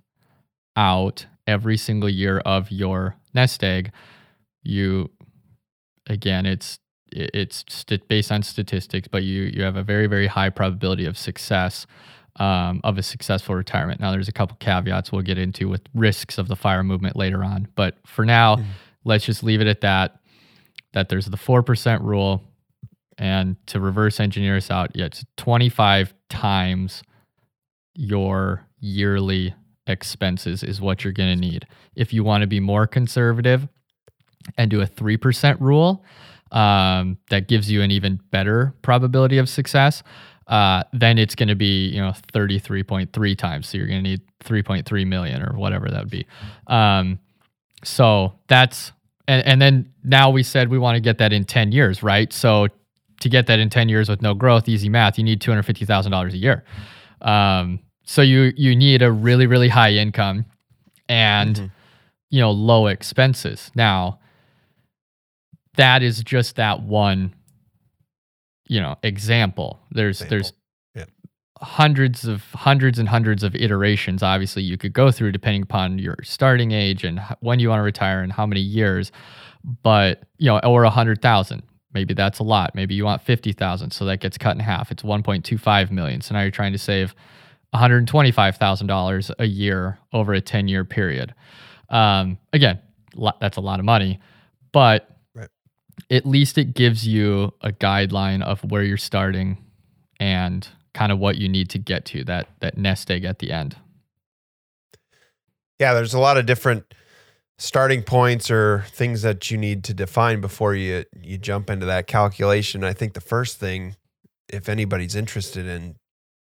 out 0.75 1.25
every 1.47 1.77
single 1.77 2.09
year 2.09 2.37
of 2.45 2.69
your 2.69 3.15
nest 3.33 3.63
egg, 3.63 3.91
you, 4.61 5.09
again, 6.05 6.45
it's, 6.45 6.77
it's 7.15 7.63
st- 7.67 8.07
based 8.07 8.31
on 8.31 8.43
statistics, 8.43 9.07
but 9.07 9.23
you, 9.23 9.43
you 9.43 9.63
have 9.63 9.75
a 9.75 9.83
very, 9.83 10.07
very 10.07 10.27
high 10.27 10.49
probability 10.49 11.05
of 11.05 11.17
success 11.17 11.85
um, 12.37 12.81
of 12.83 12.97
a 12.97 13.03
successful 13.03 13.55
retirement. 13.55 14.01
Now, 14.01 14.11
there's 14.11 14.27
a 14.27 14.33
couple 14.33 14.57
caveats 14.57 15.11
we'll 15.11 15.21
get 15.21 15.37
into 15.37 15.69
with 15.69 15.81
risks 15.93 16.37
of 16.37 16.47
the 16.47 16.55
fire 16.55 16.83
movement 16.83 17.15
later 17.15 17.43
on. 17.43 17.67
But 17.75 17.97
for 18.05 18.25
now, 18.25 18.55
mm. 18.55 18.65
let's 19.03 19.25
just 19.25 19.43
leave 19.43 19.61
it 19.61 19.67
at 19.67 19.81
that. 19.81 20.19
That 20.93 21.09
there's 21.09 21.25
the 21.25 21.37
4% 21.37 22.01
rule 22.01 22.43
and 23.17 23.55
to 23.67 23.79
reverse 23.79 24.19
engineer 24.19 24.57
us 24.57 24.71
out, 24.71 24.91
yeah, 24.95 25.05
it's 25.05 25.25
25 25.37 26.13
times 26.29 27.03
your 27.95 28.65
yearly 28.79 29.53
expenses 29.87 30.63
is 30.63 30.81
what 30.81 31.03
you're 31.03 31.13
going 31.13 31.35
to 31.35 31.39
need. 31.39 31.67
If 31.95 32.13
you 32.13 32.23
want 32.23 32.41
to 32.41 32.47
be 32.47 32.59
more 32.59 32.87
conservative 32.87 33.67
and 34.57 34.71
do 34.71 34.81
a 34.81 34.87
3% 34.87 35.59
rule, 35.59 36.03
um, 36.53 37.17
that 37.29 37.47
gives 37.47 37.69
you 37.69 37.81
an 37.81 37.91
even 37.91 38.19
better 38.31 38.73
probability 38.81 39.37
of 39.37 39.49
success, 39.49 40.03
uh, 40.47 40.83
then 40.93 41.17
it's 41.17 41.35
going 41.35 41.49
to 41.49 41.55
be, 41.55 41.87
you 41.89 42.01
know, 42.01 42.13
33.3 42.33 43.37
times. 43.37 43.67
So 43.67 43.77
you're 43.77 43.87
going 43.87 44.03
to 44.03 44.09
need 44.09 44.21
3.3 44.43 45.07
million 45.07 45.41
or 45.41 45.57
whatever 45.57 45.89
that 45.89 45.99
would 45.99 46.11
be. 46.11 46.25
Um, 46.67 47.19
so 47.83 48.33
that's, 48.47 48.91
and, 49.27 49.45
and 49.45 49.61
then 49.61 49.91
now 50.03 50.29
we 50.29 50.43
said 50.43 50.69
we 50.69 50.77
want 50.77 50.95
to 50.95 51.01
get 51.01 51.17
that 51.17 51.33
in 51.33 51.43
10 51.43 51.71
years, 51.71 52.03
right? 52.03 52.31
So 52.31 52.67
to 53.19 53.29
get 53.29 53.47
that 53.47 53.59
in 53.59 53.69
10 53.69 53.89
years 53.89 54.09
with 54.09 54.21
no 54.21 54.33
growth, 54.33 54.69
easy 54.69 54.89
math, 54.89 55.17
you 55.17 55.23
need 55.23 55.41
$250,000 55.41 56.33
a 56.33 56.37
year. 56.37 56.63
Um, 57.21 57.79
so 58.03 58.21
you 58.21 58.51
you 58.55 58.75
need 58.75 59.01
a 59.01 59.11
really 59.11 59.47
really 59.47 59.69
high 59.69 59.93
income 59.93 60.45
and 61.07 61.55
mm-hmm. 61.55 61.65
you 62.29 62.41
know 62.41 62.51
low 62.51 62.87
expenses. 62.87 63.71
Now 63.75 64.19
that 65.77 66.03
is 66.03 66.23
just 66.23 66.55
that 66.55 66.83
one 66.83 67.33
you 68.67 68.79
know 68.79 68.95
example. 69.03 69.79
There's 69.91 70.21
example. 70.21 70.37
there's 70.37 70.53
yeah. 70.95 71.05
hundreds 71.61 72.25
of 72.25 72.43
hundreds 72.53 72.99
and 72.99 73.09
hundreds 73.09 73.43
of 73.43 73.55
iterations 73.55 74.23
obviously 74.23 74.63
you 74.63 74.77
could 74.77 74.93
go 74.93 75.11
through 75.11 75.31
depending 75.31 75.63
upon 75.63 75.99
your 75.99 76.17
starting 76.23 76.71
age 76.71 77.03
and 77.03 77.21
when 77.41 77.59
you 77.59 77.69
want 77.69 77.79
to 77.79 77.83
retire 77.83 78.21
and 78.21 78.31
how 78.31 78.45
many 78.45 78.61
years 78.61 79.11
but 79.81 80.23
you 80.37 80.47
know 80.47 80.59
or 80.59 80.83
a 80.83 80.89
hundred 80.89 81.21
thousand 81.21 81.63
Maybe 81.93 82.13
that's 82.13 82.39
a 82.39 82.43
lot. 82.43 82.73
Maybe 82.73 82.95
you 82.95 83.05
want 83.05 83.21
50,000. 83.21 83.91
So 83.91 84.05
that 84.05 84.19
gets 84.19 84.37
cut 84.37 84.55
in 84.55 84.59
half. 84.59 84.91
It's 84.91 85.03
1.25 85.03 85.91
million. 85.91 86.21
So 86.21 86.33
now 86.33 86.41
you're 86.41 86.51
trying 86.51 86.71
to 86.71 86.79
save 86.79 87.13
$125,000 87.75 89.31
a 89.39 89.45
year 89.45 89.99
over 90.11 90.33
a 90.33 90.41
10 90.41 90.67
year 90.67 90.83
period. 90.83 91.33
Um, 91.89 92.37
again, 92.51 92.79
that's 93.39 93.57
a 93.57 93.61
lot 93.61 93.79
of 93.79 93.85
money, 93.85 94.19
but. 94.71 95.09
At 96.09 96.25
least 96.25 96.57
it 96.57 96.73
gives 96.73 97.07
you 97.07 97.53
a 97.61 97.71
guideline 97.71 98.41
of 98.43 98.63
where 98.71 98.83
you're 98.83 98.97
starting 98.97 99.57
and 100.19 100.67
kind 100.93 101.11
of 101.11 101.19
what 101.19 101.37
you 101.37 101.49
need 101.49 101.69
to 101.71 101.79
get 101.79 102.05
to 102.05 102.23
that 102.23 102.47
that 102.59 102.77
nest 102.77 103.09
egg 103.09 103.25
at 103.25 103.39
the 103.39 103.51
end. 103.51 103.75
Yeah, 105.79 105.93
there's 105.93 106.13
a 106.13 106.19
lot 106.19 106.37
of 106.37 106.45
different 106.45 106.93
starting 107.57 108.03
points 108.03 108.49
or 108.49 108.85
things 108.89 109.21
that 109.21 109.49
you 109.51 109.57
need 109.57 109.83
to 109.85 109.93
define 109.93 110.41
before 110.41 110.75
you 110.75 111.05
you 111.21 111.37
jump 111.37 111.69
into 111.69 111.85
that 111.85 112.07
calculation. 112.07 112.83
I 112.83 112.93
think 112.93 113.13
the 113.13 113.21
first 113.21 113.59
thing, 113.59 113.95
if 114.49 114.69
anybody's 114.69 115.15
interested 115.15 115.65
in 115.65 115.95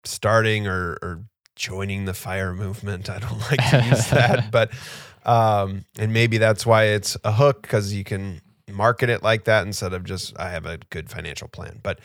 starting 0.03 0.67
or, 0.67 0.97
or 1.01 1.23
joining 1.55 2.05
the 2.05 2.13
fire 2.13 2.53
movement, 2.53 3.09
I 3.09 3.19
don't 3.19 3.39
like 3.51 3.69
to 3.69 3.85
use 3.89 4.09
that, 4.09 4.51
but 4.51 4.71
um, 5.25 5.85
and 5.97 6.13
maybe 6.13 6.37
that's 6.37 6.65
why 6.65 6.85
it's 6.85 7.17
a 7.23 7.31
hook 7.31 7.61
because 7.61 7.93
you 7.93 8.03
can 8.03 8.41
market 8.73 9.09
it 9.09 9.23
like 9.23 9.45
that 9.45 9.65
instead 9.65 9.93
of 9.93 10.03
just 10.03 10.37
I 10.39 10.49
have 10.49 10.65
a 10.65 10.79
good 10.89 11.09
financial 11.09 11.47
plan. 11.47 11.79
But 11.83 11.99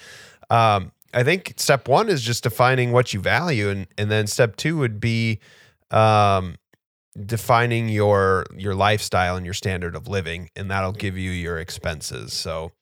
um, 0.50 0.92
I 1.12 1.22
think 1.22 1.54
step 1.56 1.88
one 1.88 2.08
is 2.08 2.22
just 2.22 2.42
defining 2.42 2.92
what 2.92 3.14
you 3.14 3.20
value, 3.20 3.68
and 3.68 3.86
and 3.98 4.10
then 4.10 4.26
step 4.26 4.56
two 4.56 4.76
would 4.78 5.00
be 5.00 5.40
um, 5.90 6.56
defining 7.26 7.88
your 7.88 8.44
your 8.56 8.74
lifestyle 8.74 9.36
and 9.36 9.44
your 9.46 9.54
standard 9.54 9.94
of 9.94 10.08
living 10.08 10.50
and 10.56 10.68
that'll 10.70 10.92
give 10.92 11.16
you 11.16 11.30
your 11.30 11.58
expenses 11.58 12.32
so 12.32 12.72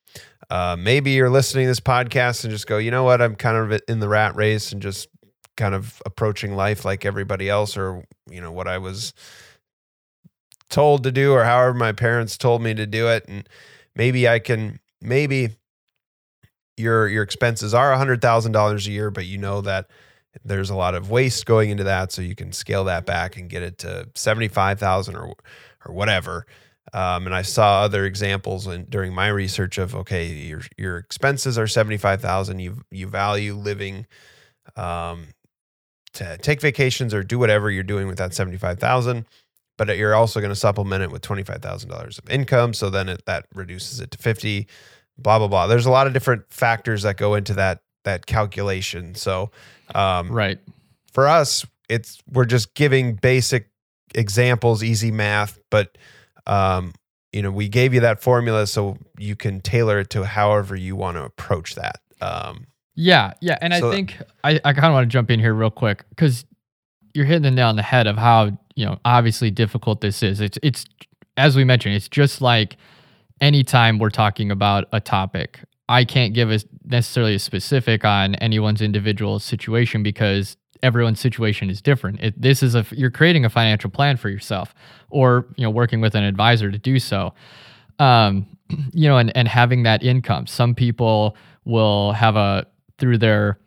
uh, 0.49 0.75
maybe 0.79 1.11
you're 1.11 1.31
listening 1.31 1.65
to 1.65 1.69
this 1.69 1.81
podcast 1.81 2.43
and 2.43 2.51
just 2.51 2.67
go 2.67 2.79
you 2.79 2.91
know 2.91 3.05
what 3.05 3.21
i'm 3.21 3.37
kind 3.37 3.59
of 3.59 3.79
in 3.89 4.01
the 4.01 4.09
rat 4.09 4.35
race 4.35 4.73
and 4.73 4.81
just 4.81 5.09
kind 5.59 5.75
of 5.75 6.01
approaching 6.07 6.57
life 6.57 6.83
like 6.83 7.05
everybody 7.05 7.51
else 7.51 7.77
or 7.77 8.03
you 8.31 8.41
know 8.41 8.51
what 8.51 8.67
i 8.67 8.79
was 8.79 9.12
told 10.73 11.05
to 11.05 11.12
do 11.12 11.33
or 11.33 11.45
however 11.45 11.75
my 11.75 11.93
parents 11.93 12.37
told 12.37 12.62
me 12.62 12.75
to 12.75 12.87
do 12.87 13.07
it. 13.09 13.25
And 13.29 13.49
maybe 13.95 14.29
i 14.29 14.38
can 14.41 14.81
maybe 15.00 15.50
your 16.76 17.07
your 17.07 17.23
expenses 17.23 17.75
are 17.75 17.93
$100000 17.93 18.87
a 18.87 18.91
year 18.91 19.11
but 19.11 19.26
you 19.26 19.38
know 19.38 19.61
that 19.61 19.87
there's 20.45 20.71
a 20.71 20.75
lot 20.75 20.95
of 20.95 21.11
waste 21.11 21.47
going 21.47 21.71
into 21.71 21.85
that. 21.85 22.12
So 22.12 22.23
you 22.23 22.35
can 22.35 22.52
scale 22.52 22.85
that 22.85 23.07
back 23.07 23.37
and 23.37 23.49
get 23.49 23.62
it 23.62 23.79
to 23.79 24.09
75,000 24.14 25.17
or 25.17 25.35
or 25.85 25.95
whatever. 25.95 26.47
Um, 26.93 27.26
and 27.26 27.35
I 27.35 27.43
saw 27.43 27.83
other 27.83 28.05
examples 28.05 28.67
in, 28.67 28.85
during 28.85 29.14
my 29.14 29.29
research 29.29 29.79
of 29.79 29.95
okay 29.95 30.26
your 30.26 30.62
your 30.76 30.99
expenses 30.99 31.59
are 31.59 31.67
75,000 31.67 32.59
you 32.59 32.83
you 32.91 33.07
value 33.07 33.55
living 33.55 34.07
um, 34.76 35.29
to 36.14 36.37
take 36.38 36.61
vacations 36.61 37.14
or 37.14 37.23
do 37.23 37.38
whatever 37.38 37.71
you're 37.71 37.83
doing 37.83 38.07
with 38.07 38.19
that 38.19 38.35
75,000 38.35 39.25
but 39.79 39.97
you're 39.97 40.14
also 40.14 40.41
going 40.41 40.52
to 40.52 40.57
supplement 40.57 41.02
it 41.02 41.11
with 41.11 41.23
$25,000 41.23 42.19
of 42.19 42.31
income 42.31 42.75
so 42.75 42.91
then 42.91 43.09
it, 43.09 43.25
that 43.26 43.47
reduces 43.55 44.00
it 44.00 44.11
to 44.11 44.19
50 44.19 44.67
blah 45.19 45.38
blah 45.38 45.49
blah 45.49 45.67
there's 45.67 45.87
a 45.87 45.91
lot 45.91 46.07
of 46.07 46.12
different 46.12 46.43
factors 46.50 47.02
that 47.02 47.17
go 47.17 47.35
into 47.35 47.55
that 47.55 47.83
that 48.05 48.26
calculation 48.26 49.14
so 49.14 49.50
um, 49.95 50.31
right. 50.31 50.59
For 51.12 51.29
us, 51.29 51.67
it's 51.88 52.19
we're 52.33 52.47
just 52.47 52.75
giving 52.75 53.14
basic 53.14 53.69
examples, 54.14 54.83
easy 54.83 55.11
math, 55.11 55.59
but 55.71 55.99
um, 56.47 56.95
you 57.33 57.43
know, 57.43 57.50
we 57.50 57.69
gave 57.69 57.95
you 57.95 58.00
that 58.00 58.23
formula 58.23 58.67
so 58.67 58.97
you 59.19 59.37
can 59.37 59.61
tailor 59.61 60.00
it 60.00 60.11
to 60.11 60.25
however 60.25 60.75
you 60.75 60.97
want 60.97 61.17
to 61.17 61.25
approach 61.25 61.75
that. 61.75 62.00
Um, 62.21 62.67
yeah, 62.95 63.33
yeah, 63.41 63.59
and 63.61 63.75
so 63.75 63.88
I 63.88 63.95
think 63.95 64.19
I, 64.45 64.61
I 64.64 64.73
kind 64.73 64.87
of 64.87 64.93
want 64.93 65.05
to 65.05 65.12
jump 65.12 65.31
in 65.31 65.41
here 65.41 65.55
real 65.55 65.71
quick 65.71 66.05
because 66.11 66.45
you're 67.14 67.25
hitting 67.26 67.43
the 67.43 67.50
nail 67.50 67.69
on 67.69 67.76
the 67.76 67.83
head 67.83 68.07
of 68.07 68.17
how 68.17 68.57
you 68.75 68.85
know 68.85 68.99
obviously 69.05 69.50
difficult 69.50 70.00
this 70.00 70.23
is. 70.23 70.41
It's 70.41 70.59
it's 70.62 70.85
as 71.37 71.57
we 71.57 71.64
mentioned, 71.64 71.95
it's 71.95 72.09
just 72.09 72.41
like 72.41 72.76
anytime 73.41 73.99
we're 73.99 74.11
talking 74.11 74.50
about 74.50 74.87
a 74.93 75.00
topic 75.00 75.61
I 75.93 76.05
can't 76.05 76.33
give 76.33 76.50
a 76.50 76.59
necessarily 76.85 77.35
a 77.35 77.38
specific 77.38 78.02
on 78.02 78.35
anyone's 78.37 78.81
individual 78.81 79.38
situation 79.38 80.02
because 80.02 80.57
everyone's 80.83 81.21
situation 81.21 81.69
is 81.69 81.83
different. 81.83 82.21
It, 82.21 82.41
this 82.41 82.62
is 82.62 82.75
a 82.75 82.87
you're 82.93 83.11
creating 83.11 83.45
a 83.45 83.50
financial 83.50 83.91
plan 83.91 84.17
for 84.17 84.31
yourself, 84.31 84.75
or 85.11 85.47
you 85.57 85.64
know 85.64 85.71
working 85.71 86.00
with 86.00 86.14
an 86.14 86.25
advisor 86.25 86.71
to 86.71 86.79
do 86.79 86.99
so. 86.99 87.35
Um, 87.99 88.47
you 88.93 89.07
know, 89.07 89.19
and 89.19 89.37
and 89.37 89.49
having 89.49 89.83
that 89.83 90.02
income. 90.02 90.47
Some 90.47 90.75
people 90.75 91.37
will 91.67 92.12
have 92.12 92.37
a 92.37 92.67
through 92.99 93.19
their 93.19 93.59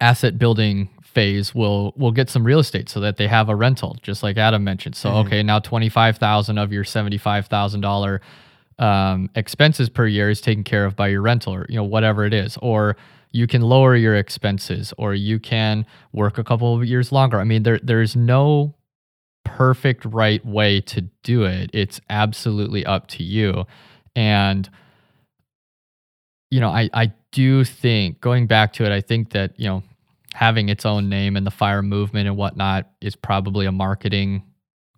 asset 0.00 0.38
building 0.38 0.88
phase 1.14 1.54
will 1.54 1.92
will 1.96 2.12
get 2.12 2.30
some 2.30 2.44
real 2.44 2.58
estate 2.58 2.88
so 2.88 3.00
that 3.00 3.16
they 3.16 3.26
have 3.28 3.48
a 3.48 3.56
rental, 3.56 3.96
just 4.02 4.22
like 4.22 4.36
Adam 4.36 4.64
mentioned. 4.64 4.96
So 4.96 5.08
mm-hmm. 5.08 5.26
okay, 5.26 5.42
now 5.42 5.58
twenty 5.58 5.88
five 5.88 6.18
thousand 6.18 6.58
of 6.58 6.72
your 6.72 6.84
seventy 6.84 7.18
five 7.18 7.46
thousand 7.46 7.80
dollar 7.80 8.20
um, 8.78 9.30
expenses 9.34 9.88
per 9.88 10.06
year 10.06 10.30
is 10.30 10.40
taken 10.40 10.64
care 10.64 10.84
of 10.84 10.96
by 10.96 11.08
your 11.08 11.22
rental 11.22 11.54
or 11.54 11.66
you 11.68 11.76
know 11.76 11.84
whatever 11.84 12.24
it 12.24 12.34
is 12.34 12.56
or 12.62 12.96
you 13.30 13.46
can 13.46 13.62
lower 13.62 13.96
your 13.96 14.14
expenses 14.14 14.92
or 14.98 15.14
you 15.14 15.38
can 15.38 15.86
work 16.12 16.36
a 16.38 16.44
couple 16.44 16.74
of 16.74 16.84
years 16.84 17.12
longer 17.12 17.38
i 17.38 17.44
mean 17.44 17.62
there 17.62 17.78
there's 17.82 18.16
no 18.16 18.74
perfect 19.44 20.04
right 20.04 20.44
way 20.44 20.80
to 20.80 21.02
do 21.22 21.44
it 21.44 21.70
it's 21.72 22.00
absolutely 22.10 22.84
up 22.86 23.06
to 23.06 23.22
you 23.22 23.64
and 24.16 24.70
you 26.50 26.60
know 26.60 26.70
i 26.70 26.88
i 26.94 27.12
do 27.30 27.64
think 27.64 28.20
going 28.20 28.46
back 28.46 28.72
to 28.72 28.84
it 28.84 28.92
i 28.92 29.00
think 29.00 29.30
that 29.30 29.52
you 29.58 29.66
know 29.66 29.82
having 30.34 30.68
its 30.68 30.86
own 30.86 31.08
name 31.08 31.36
and 31.36 31.46
the 31.46 31.50
fire 31.50 31.82
movement 31.82 32.26
and 32.26 32.36
whatnot 32.36 32.90
is 33.00 33.14
probably 33.16 33.66
a 33.66 33.72
marketing 33.72 34.42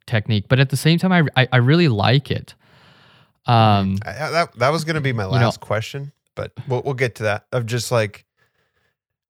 technique. 0.06 0.46
But 0.48 0.60
at 0.60 0.70
the 0.70 0.76
same 0.76 0.98
time, 0.98 1.12
I 1.12 1.42
I, 1.42 1.48
I 1.52 1.56
really 1.58 1.88
like 1.88 2.30
it. 2.30 2.54
Um, 3.46 3.98
I, 4.06 4.12
that 4.12 4.58
that 4.58 4.70
was 4.70 4.84
going 4.84 4.94
to 4.94 5.00
be 5.02 5.12
my 5.12 5.24
know- 5.24 5.30
last 5.30 5.60
question, 5.60 6.12
but 6.34 6.52
we'll 6.68 6.82
we'll 6.82 6.94
get 6.94 7.16
to 7.16 7.24
that. 7.24 7.46
Of 7.52 7.66
just 7.66 7.92
like 7.92 8.24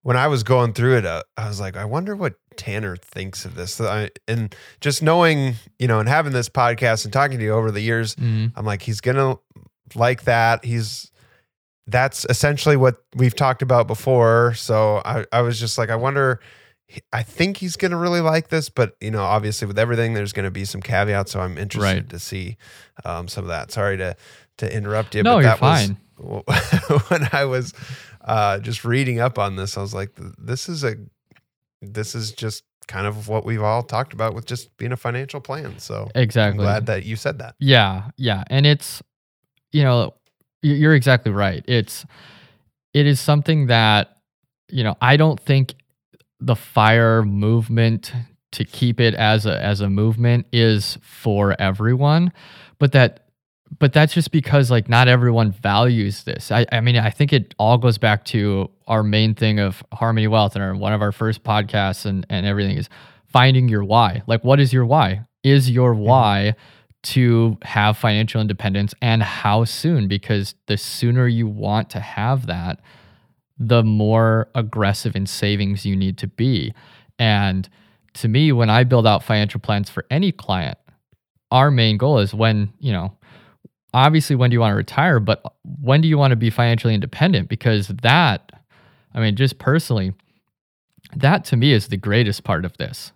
when 0.02 0.16
I 0.16 0.28
was 0.28 0.42
going 0.42 0.72
through 0.74 0.98
it, 0.98 1.06
uh, 1.06 1.22
I 1.36 1.48
was 1.48 1.58
like, 1.60 1.76
I 1.76 1.84
wonder 1.86 2.14
what 2.14 2.34
Tanner 2.56 2.96
thinks 2.96 3.44
of 3.46 3.54
this. 3.54 3.80
I, 3.80 4.10
and 4.28 4.54
just 4.80 5.02
knowing, 5.02 5.54
you 5.78 5.88
know, 5.88 5.98
and 5.98 6.08
having 6.08 6.32
this 6.32 6.48
podcast 6.48 7.04
and 7.04 7.12
talking 7.12 7.38
to 7.38 7.44
you 7.44 7.52
over 7.52 7.70
the 7.70 7.80
years, 7.80 8.14
mhm. 8.16 8.52
I'm 8.54 8.64
like, 8.66 8.82
he's 8.82 9.00
gonna 9.00 9.36
like 9.94 10.24
that. 10.24 10.64
He's 10.64 11.10
that's 11.86 12.24
essentially 12.30 12.76
what 12.76 12.96
we've 13.14 13.34
talked 13.36 13.62
about 13.62 13.86
before. 13.86 14.54
So 14.54 15.02
I, 15.04 15.24
I 15.32 15.42
was 15.42 15.58
just 15.60 15.78
like, 15.78 15.90
I 15.90 15.96
wonder. 15.96 16.40
I 17.12 17.22
think 17.22 17.56
he's 17.56 17.76
gonna 17.76 17.96
really 17.96 18.20
like 18.20 18.48
this, 18.48 18.68
but 18.68 18.94
you 19.00 19.10
know, 19.10 19.22
obviously 19.24 19.66
with 19.66 19.78
everything, 19.78 20.14
there's 20.14 20.32
gonna 20.32 20.50
be 20.50 20.64
some 20.64 20.80
caveats. 20.82 21.32
So 21.32 21.40
I'm 21.40 21.58
interested 21.58 21.94
Right. 21.96 22.08
to 22.10 22.18
see 22.18 22.56
um, 23.04 23.26
some 23.26 23.42
of 23.44 23.48
that. 23.48 23.72
Sorry 23.72 23.96
to 23.96 24.14
to 24.58 24.72
interrupt 24.72 25.14
you. 25.14 25.22
No, 25.22 25.36
but 25.36 25.38
you're 25.38 25.42
that 25.44 25.58
fine. 25.58 25.96
Was, 26.18 27.02
when 27.08 27.28
I 27.32 27.46
was 27.46 27.72
uh, 28.20 28.58
just 28.60 28.84
reading 28.84 29.18
up 29.18 29.38
on 29.38 29.56
this, 29.56 29.76
I 29.76 29.80
was 29.80 29.94
like, 29.94 30.10
this 30.38 30.68
is 30.68 30.84
a 30.84 30.94
this 31.82 32.14
is 32.14 32.32
just 32.32 32.62
kind 32.86 33.06
of 33.06 33.28
what 33.28 33.44
we've 33.44 33.62
all 33.62 33.82
talked 33.82 34.12
about 34.12 34.34
with 34.34 34.44
just 34.46 34.76
being 34.76 34.92
a 34.92 34.96
financial 34.96 35.40
plan. 35.40 35.78
So 35.78 36.10
I'm 36.14 36.22
exactly. 36.22 36.62
glad 36.62 36.86
that 36.86 37.04
you 37.04 37.16
said 37.16 37.38
that. 37.40 37.56
Yeah, 37.58 38.10
yeah, 38.16 38.44
and 38.48 38.66
it's 38.66 39.02
you 39.72 39.82
know 39.82 40.14
you're 40.64 40.94
exactly 40.94 41.32
right. 41.32 41.64
It's 41.68 42.06
it 42.92 43.06
is 43.06 43.20
something 43.20 43.66
that 43.66 44.16
you 44.68 44.82
know 44.82 44.96
I 45.00 45.16
don't 45.16 45.38
think 45.38 45.74
the 46.40 46.56
fire 46.56 47.22
movement 47.22 48.12
to 48.52 48.64
keep 48.64 49.00
it 49.00 49.14
as 49.14 49.46
a 49.46 49.62
as 49.62 49.80
a 49.80 49.90
movement 49.90 50.46
is 50.52 50.98
for 51.02 51.60
everyone, 51.60 52.32
but 52.78 52.92
that 52.92 53.28
but 53.78 53.92
that's 53.92 54.14
just 54.14 54.30
because 54.30 54.70
like 54.70 54.88
not 54.88 55.08
everyone 55.08 55.52
values 55.52 56.24
this. 56.24 56.50
I 56.50 56.64
I 56.72 56.80
mean 56.80 56.96
I 56.96 57.10
think 57.10 57.32
it 57.32 57.54
all 57.58 57.76
goes 57.76 57.98
back 57.98 58.24
to 58.26 58.70
our 58.86 59.02
main 59.02 59.34
thing 59.34 59.58
of 59.58 59.82
Harmoney 59.92 60.28
Wealth 60.28 60.54
and 60.54 60.64
our, 60.64 60.74
one 60.74 60.92
of 60.92 61.02
our 61.02 61.12
first 61.12 61.42
podcasts 61.42 62.06
and 62.06 62.26
and 62.30 62.46
everything 62.46 62.78
is 62.78 62.88
finding 63.26 63.68
your 63.68 63.84
why. 63.84 64.22
Like 64.26 64.44
what 64.44 64.60
is 64.60 64.72
your 64.72 64.86
why? 64.86 65.26
Is 65.42 65.70
your 65.70 65.92
mm-hmm. 65.92 66.04
why 66.04 66.54
to 67.04 67.56
have 67.62 67.96
financial 67.96 68.40
independence 68.40 68.94
and 69.00 69.22
how 69.22 69.64
soon 69.64 70.08
because 70.08 70.54
the 70.66 70.76
sooner 70.76 71.26
you 71.28 71.46
want 71.46 71.90
to 71.90 72.00
have 72.00 72.46
that 72.46 72.80
the 73.58 73.84
more 73.84 74.48
aggressive 74.54 75.14
in 75.14 75.26
savings 75.26 75.86
you 75.86 75.94
need 75.94 76.18
to 76.18 76.26
be. 76.26 76.74
And 77.20 77.68
to 78.14 78.28
me 78.28 78.52
when 78.52 78.70
i 78.70 78.82
build 78.84 79.06
out 79.06 79.22
financial 79.22 79.60
plans 79.60 79.90
for 79.90 80.06
any 80.10 80.32
client 80.32 80.78
our 81.50 81.70
main 81.70 81.98
goal 81.98 82.18
is 82.18 82.32
when 82.32 82.72
you 82.78 82.92
know 82.92 83.12
obviously 83.92 84.34
when 84.34 84.50
do 84.50 84.54
you 84.54 84.60
want 84.60 84.72
to 84.72 84.76
retire 84.76 85.20
but 85.20 85.42
when 85.80 86.00
do 86.00 86.08
you 86.08 86.16
want 86.16 86.30
to 86.30 86.36
be 86.36 86.50
financially 86.50 86.94
independent? 86.94 87.48
Because 87.48 87.88
that 87.88 88.52
i 89.14 89.20
mean 89.20 89.36
just 89.36 89.58
personally 89.58 90.14
that 91.16 91.44
to 91.44 91.56
me 91.56 91.72
is 91.72 91.88
the 91.88 91.96
greatest 91.96 92.44
part 92.44 92.64
of 92.64 92.76
this 92.78 93.12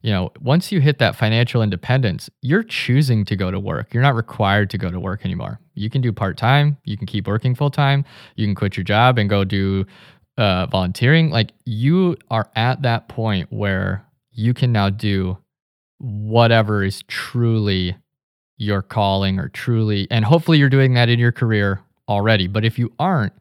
you 0.00 0.12
know, 0.12 0.30
once 0.40 0.70
you 0.70 0.80
hit 0.80 0.98
that 0.98 1.16
financial 1.16 1.62
independence, 1.62 2.30
you're 2.40 2.62
choosing 2.62 3.24
to 3.24 3.36
go 3.36 3.50
to 3.50 3.58
work. 3.58 3.92
You're 3.92 4.02
not 4.02 4.14
required 4.14 4.70
to 4.70 4.78
go 4.78 4.90
to 4.90 5.00
work 5.00 5.24
anymore. 5.24 5.60
You 5.74 5.90
can 5.90 6.00
do 6.00 6.12
part 6.12 6.36
time, 6.36 6.76
you 6.84 6.96
can 6.96 7.06
keep 7.06 7.26
working 7.26 7.54
full 7.54 7.70
time, 7.70 8.04
you 8.36 8.46
can 8.46 8.54
quit 8.54 8.76
your 8.76 8.84
job 8.84 9.18
and 9.18 9.28
go 9.28 9.44
do 9.44 9.86
uh, 10.36 10.66
volunteering. 10.66 11.30
Like 11.30 11.52
you 11.64 12.16
are 12.30 12.48
at 12.54 12.82
that 12.82 13.08
point 13.08 13.52
where 13.52 14.06
you 14.30 14.54
can 14.54 14.70
now 14.70 14.88
do 14.88 15.36
whatever 15.98 16.84
is 16.84 17.02
truly 17.08 17.96
your 18.56 18.82
calling 18.82 19.38
or 19.38 19.48
truly, 19.48 20.06
and 20.10 20.24
hopefully 20.24 20.58
you're 20.58 20.68
doing 20.68 20.94
that 20.94 21.08
in 21.08 21.18
your 21.18 21.32
career 21.32 21.80
already. 22.08 22.46
But 22.46 22.64
if 22.64 22.78
you 22.78 22.92
aren't, 22.98 23.32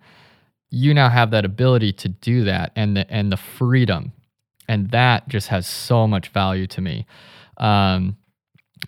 you 0.70 0.94
now 0.94 1.10
have 1.10 1.32
that 1.32 1.46
ability 1.46 1.94
to 1.94 2.10
do 2.10 2.44
that 2.44 2.72
and 2.76 2.98
the 2.98 3.10
and 3.12 3.32
the 3.32 3.38
freedom 3.38 4.12
and 4.67 4.91
that 4.91 5.27
just 5.27 5.47
has 5.47 5.67
so 5.67 6.08
much 6.08 6.30
value 6.30 6.67
to 6.67 6.82
me 6.82 7.06
um, 7.58 8.15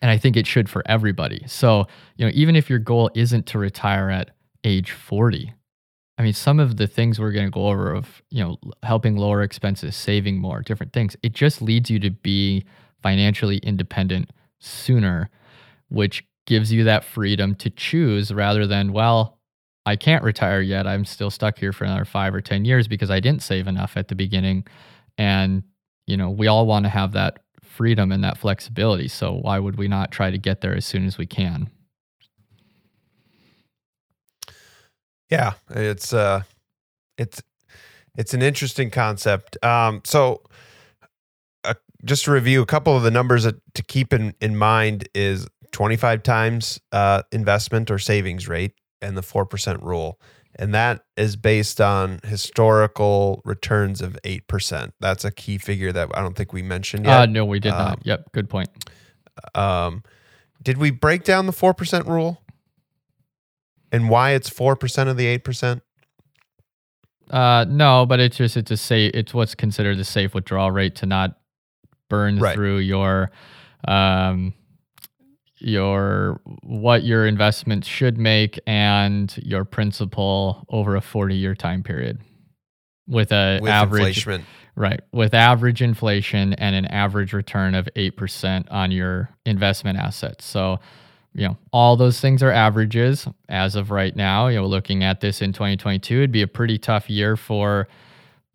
and 0.01 0.11
i 0.11 0.17
think 0.17 0.37
it 0.37 0.47
should 0.47 0.69
for 0.69 0.83
everybody 0.85 1.43
so 1.47 1.85
you 2.17 2.25
know 2.25 2.31
even 2.33 2.55
if 2.55 2.69
your 2.69 2.79
goal 2.79 3.09
isn't 3.15 3.45
to 3.45 3.57
retire 3.57 4.09
at 4.09 4.31
age 4.63 4.91
40 4.91 5.53
i 6.17 6.23
mean 6.23 6.33
some 6.33 6.59
of 6.59 6.77
the 6.77 6.87
things 6.87 7.19
we're 7.19 7.31
going 7.31 7.47
to 7.47 7.51
go 7.51 7.67
over 7.67 7.93
of 7.93 8.21
you 8.29 8.43
know 8.43 8.57
helping 8.83 9.15
lower 9.15 9.41
expenses 9.41 9.95
saving 9.95 10.37
more 10.37 10.61
different 10.61 10.93
things 10.93 11.15
it 11.23 11.33
just 11.33 11.61
leads 11.61 11.89
you 11.89 11.99
to 11.99 12.09
be 12.09 12.65
financially 13.01 13.57
independent 13.57 14.29
sooner 14.59 15.29
which 15.89 16.25
gives 16.45 16.71
you 16.71 16.83
that 16.83 17.03
freedom 17.03 17.55
to 17.55 17.69
choose 17.69 18.33
rather 18.33 18.65
than 18.67 18.91
well 18.91 19.39
I 19.89 19.95
can't 19.95 20.23
retire 20.23 20.61
yet. 20.61 20.85
I'm 20.85 21.03
still 21.03 21.31
stuck 21.31 21.57
here 21.57 21.73
for 21.73 21.83
another 21.83 22.05
five 22.05 22.35
or 22.35 22.41
10 22.41 22.63
years 22.63 22.87
because 22.87 23.09
I 23.09 23.19
didn't 23.19 23.41
save 23.41 23.67
enough 23.67 23.97
at 23.97 24.07
the 24.07 24.15
beginning. 24.15 24.65
And, 25.19 25.63
you 26.07 26.17
know, 26.17 26.29
we 26.29 26.47
all 26.47 26.65
want 26.65 26.85
to 26.85 26.89
have 26.89 27.11
that 27.11 27.39
freedom 27.61 28.11
and 28.11 28.23
that 28.23 28.37
flexibility. 28.37 29.09
So 29.09 29.33
why 29.33 29.59
would 29.59 29.77
we 29.77 29.87
not 29.87 30.11
try 30.11 30.31
to 30.31 30.37
get 30.37 30.61
there 30.61 30.73
as 30.75 30.85
soon 30.85 31.05
as 31.05 31.17
we 31.17 31.27
can? 31.27 31.69
Yeah, 35.29 35.53
it's 35.69 36.11
uh, 36.13 36.43
it's 37.17 37.43
it's 38.17 38.33
an 38.33 38.41
interesting 38.41 38.89
concept. 38.89 39.63
Um, 39.63 40.01
so 40.03 40.41
uh, 41.63 41.75
just 42.03 42.25
to 42.25 42.31
review 42.31 42.61
a 42.61 42.65
couple 42.65 42.97
of 42.97 43.03
the 43.03 43.11
numbers 43.11 43.43
that, 43.43 43.55
to 43.75 43.83
keep 43.83 44.13
in 44.13 44.33
in 44.41 44.57
mind 44.57 45.07
is 45.13 45.47
25 45.71 46.23
times 46.23 46.79
uh, 46.91 47.21
investment 47.31 47.91
or 47.91 47.99
savings 47.99 48.47
rate 48.47 48.73
and 49.01 49.15
the 49.15 49.21
four 49.21 49.45
percent 49.45 49.83
rule, 49.83 50.19
and 50.59 50.73
that 50.75 51.05
is 51.17 51.35
based 51.37 51.79
on 51.81 52.19
historical 52.23 53.41
returns 53.45 54.01
of 54.01 54.15
eight 54.23 54.47
percent. 54.47 54.93
That's 54.99 55.25
a 55.25 55.31
key 55.31 55.57
figure 55.57 55.91
that 55.93 56.09
I 56.13 56.21
don't 56.21 56.35
think 56.35 56.53
we 56.53 56.61
mentioned 56.61 57.07
Uh, 57.07 57.21
yet. 57.21 57.29
no, 57.31 57.45
we 57.45 57.59
did 57.59 57.71
Um, 57.71 57.77
not. 57.79 58.05
Yep. 58.05 58.31
Good 58.33 58.49
point. 58.49 58.69
Um, 59.55 60.03
did 60.61 60.77
we 60.77 60.91
break 60.91 61.23
down 61.23 61.45
the 61.47 61.53
four 61.53 61.73
percent 61.73 62.05
rule 62.07 62.41
and 63.91 64.09
why 64.09 64.31
it's 64.31 64.49
four 64.49 64.75
percent 64.75 65.09
of 65.09 65.17
the 65.17 65.25
eight 65.25 65.43
percent? 65.45 65.81
Uh, 67.29 67.65
no, 67.69 68.05
but 68.05 68.19
it's 68.19 68.37
just, 68.37 68.57
it's 68.57 68.71
a 68.71 68.77
safe, 68.77 69.11
it's 69.13 69.33
what's 69.33 69.53
considered 69.55 69.97
the 69.97 70.03
safe 70.03 70.33
withdrawal 70.33 70.71
rate 70.71 70.95
to 70.95 71.05
not 71.05 71.37
burn 72.09 72.39
Right. 72.39 72.55
through 72.55 72.79
your, 72.79 73.29
um, 73.87 74.53
your 75.59 76.39
what 76.63 77.03
your 77.03 77.25
investments 77.27 77.87
should 77.87 78.17
make 78.17 78.59
and 78.65 79.37
your 79.43 79.65
principal 79.65 80.65
over 80.69 80.95
a 80.95 81.01
40 81.01 81.35
year 81.35 81.55
time 81.55 81.83
period 81.83 82.19
with 83.07 83.31
a 83.31 83.59
with 83.61 83.69
average 83.69 84.19
inflation. 84.19 84.45
right 84.75 85.01
with 85.11 85.33
average 85.33 85.81
inflation 85.81 86.53
and 86.53 86.75
an 86.75 86.85
average 86.85 87.33
return 87.33 87.75
of 87.75 87.89
8% 87.95 88.71
on 88.71 88.91
your 88.91 89.29
investment 89.45 89.97
assets. 89.97 90.45
So 90.45 90.79
you 91.33 91.47
know 91.47 91.57
all 91.71 91.95
those 91.97 92.19
things 92.19 92.41
are 92.41 92.51
averages 92.51 93.27
as 93.49 93.75
of 93.75 93.91
right 93.91 94.15
now. 94.15 94.47
You 94.47 94.57
know 94.57 94.67
looking 94.67 95.03
at 95.03 95.19
this 95.19 95.41
in 95.41 95.53
2022 95.53 96.17
it'd 96.17 96.31
be 96.31 96.41
a 96.41 96.47
pretty 96.47 96.77
tough 96.77 97.09
year 97.09 97.35
for 97.35 97.87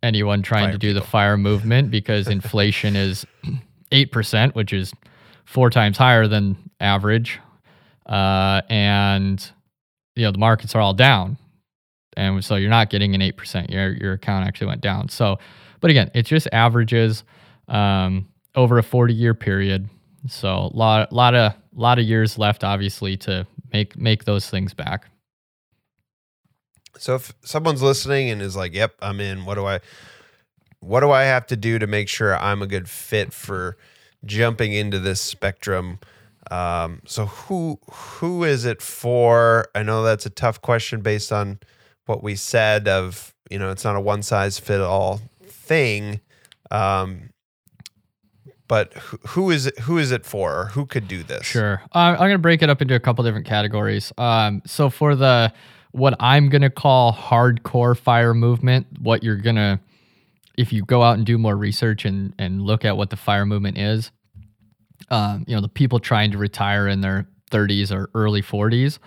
anyone 0.03 0.43
trying 0.43 0.67
Fire 0.67 0.73
to 0.73 0.79
do 0.79 0.93
the 0.93 1.01
fire 1.01 1.37
movement 1.37 1.91
because 1.91 2.29
inflation 2.29 2.97
is 2.97 3.27
8% 3.93 4.55
which 4.55 4.73
is 4.73 4.93
four 5.45 5.71
times 5.71 5.97
higher 5.99 6.27
than 6.27 6.57
average. 6.81 7.41
Uh, 8.07 8.61
and 8.69 9.51
you 10.17 10.25
know 10.25 10.31
the 10.31 10.39
markets 10.39 10.75
are 10.75 10.81
all 10.81 10.95
down. 10.95 11.39
And 12.17 12.45
so 12.45 12.55
you're 12.55 12.71
not 12.71 12.91
getting 12.91 13.15
an 13.15 13.21
8% 13.21 13.71
your 13.71 13.93
your 13.93 14.13
account 14.13 14.47
actually 14.47 14.69
went 14.69 14.81
down. 14.81 15.09
So 15.09 15.39
but 15.81 15.91
again 15.91 16.11
it's 16.15 16.29
just 16.29 16.49
averages 16.53 17.25
um, 17.69 18.29
over 18.55 18.79
a 18.79 18.83
40 18.83 19.15
year 19.15 19.35
period. 19.35 19.89
So 20.29 20.49
a 20.49 20.77
lot 20.77 21.13
lot 21.13 21.35
of 21.35 21.55
lot 21.75 21.99
of 21.99 22.05
years 22.05 22.39
left 22.39 22.65
obviously 22.65 23.17
to 23.19 23.47
make 23.73 23.99
make 23.99 24.25
those 24.25 24.49
things 24.49 24.75
back. 24.75 25.09
So 26.97 27.17
if 27.17 27.35
someone's 27.43 27.83
listening 27.83 28.31
and 28.31 28.41
is 28.41 28.55
like, 28.55 28.73
"Yep, 28.73 28.95
I'm 29.03 29.19
in. 29.19 29.45
What 29.45 29.57
do 29.57 29.67
I 29.67 29.81
what 30.79 31.01
do 31.01 31.11
I 31.11 31.25
have 31.25 31.47
to 31.47 31.57
do 31.57 31.79
to 31.79 31.87
make 31.87 32.09
sure 32.09 32.37
I'm 32.37 32.63
a 32.63 32.67
good 32.67 32.89
fit 32.89 33.33
for 33.33 33.77
jumping 34.27 34.73
into 34.73 34.99
this 34.99 35.21
spectrum?" 35.21 35.99
Um, 36.51 37.01
so 37.07 37.27
who 37.27 37.79
who 37.91 38.45
is 38.45 38.65
it 38.65 38.83
for? 38.83 39.69
I 39.75 39.83
know 39.83 40.03
that's 40.03 40.27
a 40.27 40.31
tough 40.31 40.61
question 40.61 41.01
based 41.01 41.33
on 41.33 41.59
what 42.07 42.23
we 42.23 42.37
said 42.37 42.87
of, 42.87 43.35
you 43.51 43.59
know, 43.59 43.71
it's 43.71 43.85
not 43.85 43.97
a 43.97 44.01
one 44.01 44.23
size 44.23 44.59
fit 44.59 44.81
all 44.81 45.21
thing. 45.43 46.21
Um, 46.71 47.31
but 48.67 48.95
who, 48.95 49.51
is 49.51 49.67
it 49.67 49.79
who 49.81 49.99
is 49.99 50.11
it 50.11 50.25
for 50.25 50.59
or 50.59 50.65
who 50.67 50.87
could 50.87 51.07
do 51.07 51.23
this? 51.23 51.45
Sure. 51.45 51.83
Uh, 51.95 51.99
I'm 51.99 52.17
going 52.17 52.31
to 52.33 52.39
break 52.39 52.63
it 52.63 52.71
up 52.71 52.81
into 52.81 52.95
a 52.95 53.01
couple 53.01 53.23
different 53.23 53.47
categories. 53.47 54.13
Um, 54.17 54.63
so 54.67 54.89
for 54.91 55.15
the 55.15 55.53
what 55.93 56.17
I'm 56.19 56.49
going 56.49 56.63
to 56.63 56.71
call 56.71 57.13
hardcore 57.13 57.97
fire 57.97 58.35
movement, 58.35 58.87
what 59.01 59.23
you're 59.23 59.37
going 59.37 59.57
to 59.57 59.79
if 60.57 60.73
you 60.73 60.85
go 60.85 61.03
out 61.03 61.17
and 61.17 61.27
do 61.27 61.39
more 61.39 61.57
research 61.57 62.05
and 62.05 62.35
and 62.39 62.63
look 62.63 62.85
at 62.85 62.97
what 62.97 63.11
the 63.11 63.17
fire 63.17 63.47
movement 63.47 63.79
is, 63.79 64.11
um, 65.11 65.45
you 65.47 65.55
know, 65.55 65.61
the 65.61 65.69
people 65.69 65.99
trying 65.99 66.31
to 66.33 66.39
retire 66.39 66.89
in 66.89 67.01
their 67.01 67.27
30s 67.51 67.93
or 67.93 68.11
early 68.15 68.43
40s, 68.43 68.99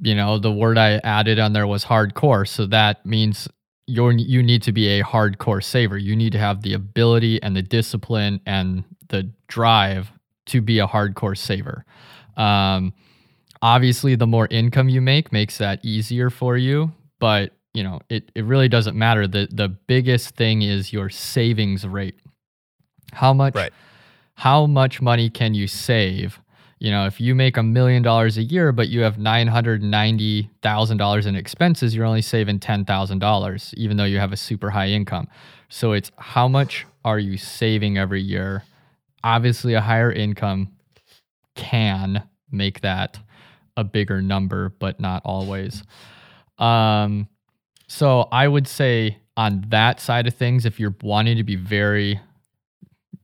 you 0.00 0.14
know, 0.14 0.38
the 0.38 0.52
word 0.52 0.78
I 0.78 0.94
added 0.98 1.38
on 1.38 1.52
there 1.52 1.66
was 1.66 1.84
hardcore. 1.84 2.46
So 2.48 2.66
that 2.66 3.04
means 3.04 3.48
you're 3.86 4.12
you 4.12 4.42
need 4.42 4.62
to 4.62 4.72
be 4.72 5.00
a 5.00 5.04
hardcore 5.04 5.62
saver. 5.62 5.98
You 5.98 6.16
need 6.16 6.32
to 6.32 6.38
have 6.38 6.62
the 6.62 6.74
ability 6.74 7.42
and 7.42 7.54
the 7.54 7.62
discipline 7.62 8.40
and 8.46 8.84
the 9.08 9.30
drive 9.48 10.10
to 10.46 10.60
be 10.60 10.78
a 10.78 10.86
hardcore 10.86 11.36
saver. 11.36 11.84
Um, 12.36 12.92
obviously, 13.62 14.14
the 14.14 14.26
more 14.26 14.48
income 14.50 14.88
you 14.88 15.00
make 15.00 15.32
makes 15.32 15.58
that 15.58 15.84
easier 15.84 16.30
for 16.30 16.56
you, 16.56 16.92
but 17.18 17.52
you 17.74 17.82
know 17.82 18.00
it 18.08 18.32
it 18.34 18.44
really 18.44 18.68
doesn't 18.68 18.96
matter. 18.96 19.26
the 19.26 19.48
The 19.50 19.68
biggest 19.68 20.36
thing 20.36 20.62
is 20.62 20.92
your 20.92 21.10
savings 21.10 21.86
rate. 21.86 22.16
How 23.12 23.32
much? 23.32 23.54
Right. 23.54 23.72
How 24.36 24.66
much 24.66 25.02
money 25.02 25.30
can 25.30 25.54
you 25.54 25.66
save? 25.68 26.40
You 26.80 26.90
know, 26.90 27.06
if 27.06 27.20
you 27.20 27.34
make 27.34 27.56
a 27.56 27.62
million 27.62 28.02
dollars 28.02 28.36
a 28.36 28.42
year, 28.42 28.72
but 28.72 28.88
you 28.88 29.00
have 29.02 29.18
nine 29.18 29.46
hundred 29.46 29.82
ninety 29.82 30.50
thousand 30.62 30.98
dollars 30.98 31.26
in 31.26 31.36
expenses, 31.36 31.94
you're 31.94 32.04
only 32.04 32.22
saving 32.22 32.60
ten 32.60 32.84
thousand 32.84 33.20
dollars, 33.20 33.72
even 33.76 33.96
though 33.96 34.04
you 34.04 34.18
have 34.18 34.32
a 34.32 34.36
super 34.36 34.70
high 34.70 34.88
income. 34.88 35.28
So 35.68 35.92
it's 35.92 36.10
how 36.18 36.48
much 36.48 36.86
are 37.04 37.18
you 37.18 37.36
saving 37.36 37.98
every 37.98 38.22
year? 38.22 38.64
Obviously, 39.22 39.74
a 39.74 39.80
higher 39.80 40.12
income 40.12 40.72
can 41.54 42.24
make 42.50 42.80
that 42.82 43.18
a 43.76 43.84
bigger 43.84 44.20
number, 44.20 44.68
but 44.78 45.00
not 45.00 45.22
always. 45.24 45.82
Um, 46.58 47.28
so 47.86 48.28
I 48.32 48.48
would 48.48 48.66
say 48.66 49.18
on 49.36 49.64
that 49.68 50.00
side 50.00 50.26
of 50.26 50.34
things, 50.34 50.64
if 50.64 50.78
you're 50.78 50.94
wanting 51.02 51.36
to 51.36 51.44
be 51.44 51.56
very, 51.56 52.20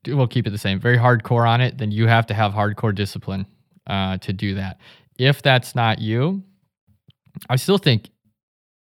we'll 0.06 0.26
keep 0.26 0.46
it 0.46 0.50
the 0.50 0.58
same, 0.58 0.80
very 0.80 0.98
hardcore 0.98 1.48
on 1.48 1.60
it, 1.60 1.78
then 1.78 1.90
you 1.90 2.06
have 2.06 2.26
to 2.26 2.34
have 2.34 2.52
hardcore 2.52 2.94
discipline 2.94 3.46
uh, 3.86 4.18
to 4.18 4.32
do 4.32 4.54
that. 4.54 4.78
If 5.18 5.42
that's 5.42 5.74
not 5.74 6.00
you, 6.00 6.42
I 7.48 7.56
still 7.56 7.78
think, 7.78 8.10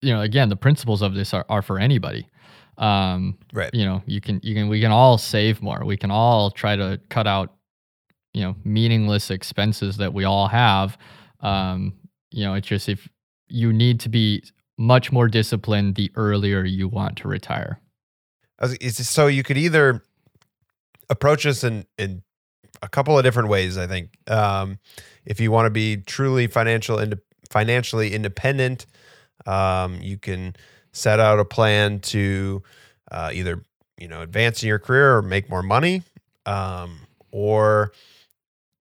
you 0.00 0.12
know, 0.12 0.22
again, 0.22 0.48
the 0.48 0.56
principles 0.56 1.02
of 1.02 1.14
this 1.14 1.34
are, 1.34 1.44
are 1.48 1.62
for 1.62 1.78
anybody. 1.78 2.28
Um, 2.78 3.38
Right. 3.52 3.70
You 3.74 3.84
know, 3.84 4.02
you 4.06 4.20
can, 4.20 4.40
you 4.42 4.54
can, 4.54 4.68
we 4.68 4.80
can 4.80 4.92
all 4.92 5.18
save 5.18 5.60
more. 5.60 5.84
We 5.84 5.96
can 5.96 6.10
all 6.10 6.50
try 6.50 6.76
to 6.76 7.00
cut 7.08 7.26
out, 7.26 7.54
you 8.32 8.42
know, 8.42 8.56
meaningless 8.64 9.30
expenses 9.30 9.96
that 9.96 10.14
we 10.14 10.24
all 10.24 10.48
have. 10.48 10.96
Um, 11.40 11.94
you 12.30 12.44
know, 12.44 12.54
it's 12.54 12.68
just 12.68 12.88
if 12.88 13.08
you 13.48 13.72
need 13.72 14.00
to 14.00 14.08
be 14.08 14.44
much 14.78 15.10
more 15.12 15.28
disciplined 15.28 15.96
the 15.96 16.10
earlier 16.14 16.64
you 16.64 16.88
want 16.88 17.18
to 17.18 17.28
retire. 17.28 17.80
So 18.86 19.26
you 19.26 19.42
could 19.42 19.58
either 19.58 20.02
approach 21.10 21.44
this 21.44 21.64
in 21.64 21.84
in 21.98 22.22
a 22.80 22.88
couple 22.88 23.18
of 23.18 23.24
different 23.24 23.48
ways. 23.48 23.76
I 23.76 23.86
think 23.86 24.10
um, 24.30 24.78
if 25.24 25.40
you 25.40 25.50
want 25.50 25.66
to 25.66 25.70
be 25.70 25.96
truly 25.96 26.46
financial 26.46 26.98
ind- 26.98 27.20
financially 27.50 28.14
independent, 28.14 28.86
um, 29.46 30.00
you 30.00 30.16
can 30.16 30.54
set 30.92 31.20
out 31.20 31.38
a 31.38 31.44
plan 31.44 32.00
to 32.00 32.62
uh, 33.10 33.30
either 33.32 33.62
you 33.98 34.08
know 34.08 34.22
advance 34.22 34.62
in 34.62 34.68
your 34.68 34.78
career 34.78 35.16
or 35.16 35.22
make 35.22 35.50
more 35.50 35.62
money, 35.62 36.02
um, 36.46 37.00
or 37.30 37.92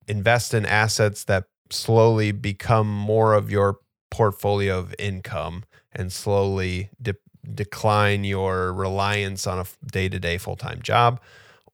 invest 0.08 0.54
in 0.54 0.66
assets 0.66 1.24
that 1.26 1.46
slowly 1.70 2.32
become 2.32 2.88
more 2.88 3.34
of 3.34 3.52
your 3.52 3.80
portfolio 4.10 4.80
of 4.80 4.96
income 4.98 5.64
and 5.98 6.12
slowly 6.14 6.90
de- 7.02 7.16
decline 7.54 8.24
your 8.24 8.72
reliance 8.74 9.48
on 9.48 9.60
a 9.60 9.66
day 9.92 10.08
to 10.08 10.20
day 10.20 10.38
full 10.38 10.56
time 10.56 10.82
job. 10.82 11.20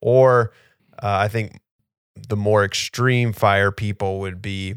Or 0.00 0.52
uh, 1.02 1.18
I 1.22 1.28
think 1.28 1.60
the 2.28 2.36
more 2.36 2.64
extreme 2.64 3.32
fire 3.32 3.70
people 3.70 4.20
would 4.20 4.40
be 4.42 4.76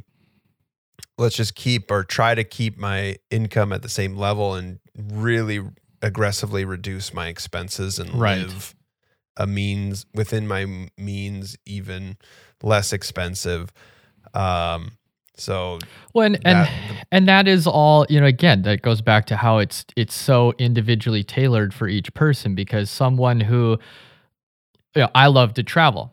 let's 1.17 1.35
just 1.35 1.55
keep 1.55 1.89
or 1.91 2.03
try 2.03 2.35
to 2.35 2.43
keep 2.43 2.77
my 2.77 3.17
income 3.31 3.71
at 3.73 3.81
the 3.81 3.89
same 3.89 4.15
level 4.15 4.53
and 4.55 4.79
really 4.95 5.61
aggressively 6.01 6.65
reduce 6.65 7.13
my 7.13 7.27
expenses 7.27 7.99
and 7.99 8.13
Right. 8.13 8.39
live 8.39 8.75
a 9.35 9.45
means 9.47 10.05
within 10.13 10.47
my 10.47 10.89
means 10.97 11.55
even 11.65 12.17
less 12.63 12.91
expensive 12.91 13.71
um 14.33 14.96
so 15.37 15.79
Well, 16.13 16.25
and 16.25 16.35
and, 16.45 16.57
That- 16.57 17.05
and 17.11 17.27
that 17.27 17.47
is 17.47 17.67
all 17.67 18.05
you 18.09 18.19
know. 18.19 18.25
Again, 18.27 18.63
that 18.63 18.81
goes 18.81 19.01
back 19.01 19.25
to 19.27 19.37
how 19.37 19.59
it's 19.59 19.85
it's 19.95 20.15
so 20.15 20.53
individually 20.57 21.23
tailored 21.23 21.73
for 21.73 21.87
each 21.87 22.13
person. 22.13 22.55
Because 22.55 22.89
someone 22.89 23.39
who, 23.39 23.77
you 24.95 25.01
know, 25.03 25.09
I 25.15 25.27
love 25.27 25.53
to 25.55 25.63
travel, 25.63 26.11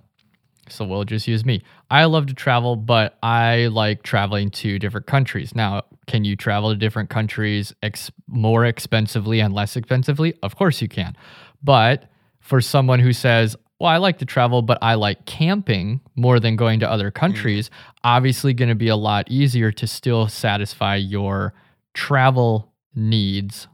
so 0.68 0.84
we'll 0.84 1.04
just 1.04 1.26
use 1.26 1.44
me. 1.44 1.62
I 1.90 2.04
love 2.04 2.26
to 2.26 2.34
travel, 2.34 2.76
but 2.76 3.18
I 3.22 3.66
like 3.66 4.02
traveling 4.02 4.50
to 4.50 4.78
different 4.78 5.06
countries. 5.06 5.54
Now, 5.54 5.82
can 6.06 6.24
you 6.24 6.36
travel 6.36 6.70
to 6.70 6.76
different 6.76 7.08
countries 7.10 7.72
ex- 7.82 8.10
more 8.26 8.64
expensively 8.64 9.40
and 9.40 9.54
less 9.54 9.76
expensively? 9.76 10.34
Of 10.42 10.56
course 10.56 10.82
you 10.82 10.88
can, 10.88 11.16
but 11.62 12.10
for 12.40 12.60
someone 12.60 13.00
who 13.00 13.12
says, 13.12 13.56
well, 13.80 13.90
I 13.90 13.96
like 13.96 14.18
to 14.18 14.24
travel, 14.24 14.62
but 14.62 14.78
I 14.82 14.94
like 14.94 15.26
camping 15.26 16.00
more 16.14 16.38
than 16.38 16.56
going 16.56 16.80
to 16.80 16.90
other 16.90 17.10
mm. 17.10 17.14
countries. 17.14 17.70
Obviously, 18.04 18.54
going 18.54 18.68
to 18.68 18.74
be 18.74 18.88
a 18.88 18.96
lot 18.96 19.30
easier 19.30 19.72
to 19.72 19.86
still 19.86 20.28
satisfy 20.28 20.96
your 20.96 21.54
travel 21.92 22.72
needs 22.94 23.66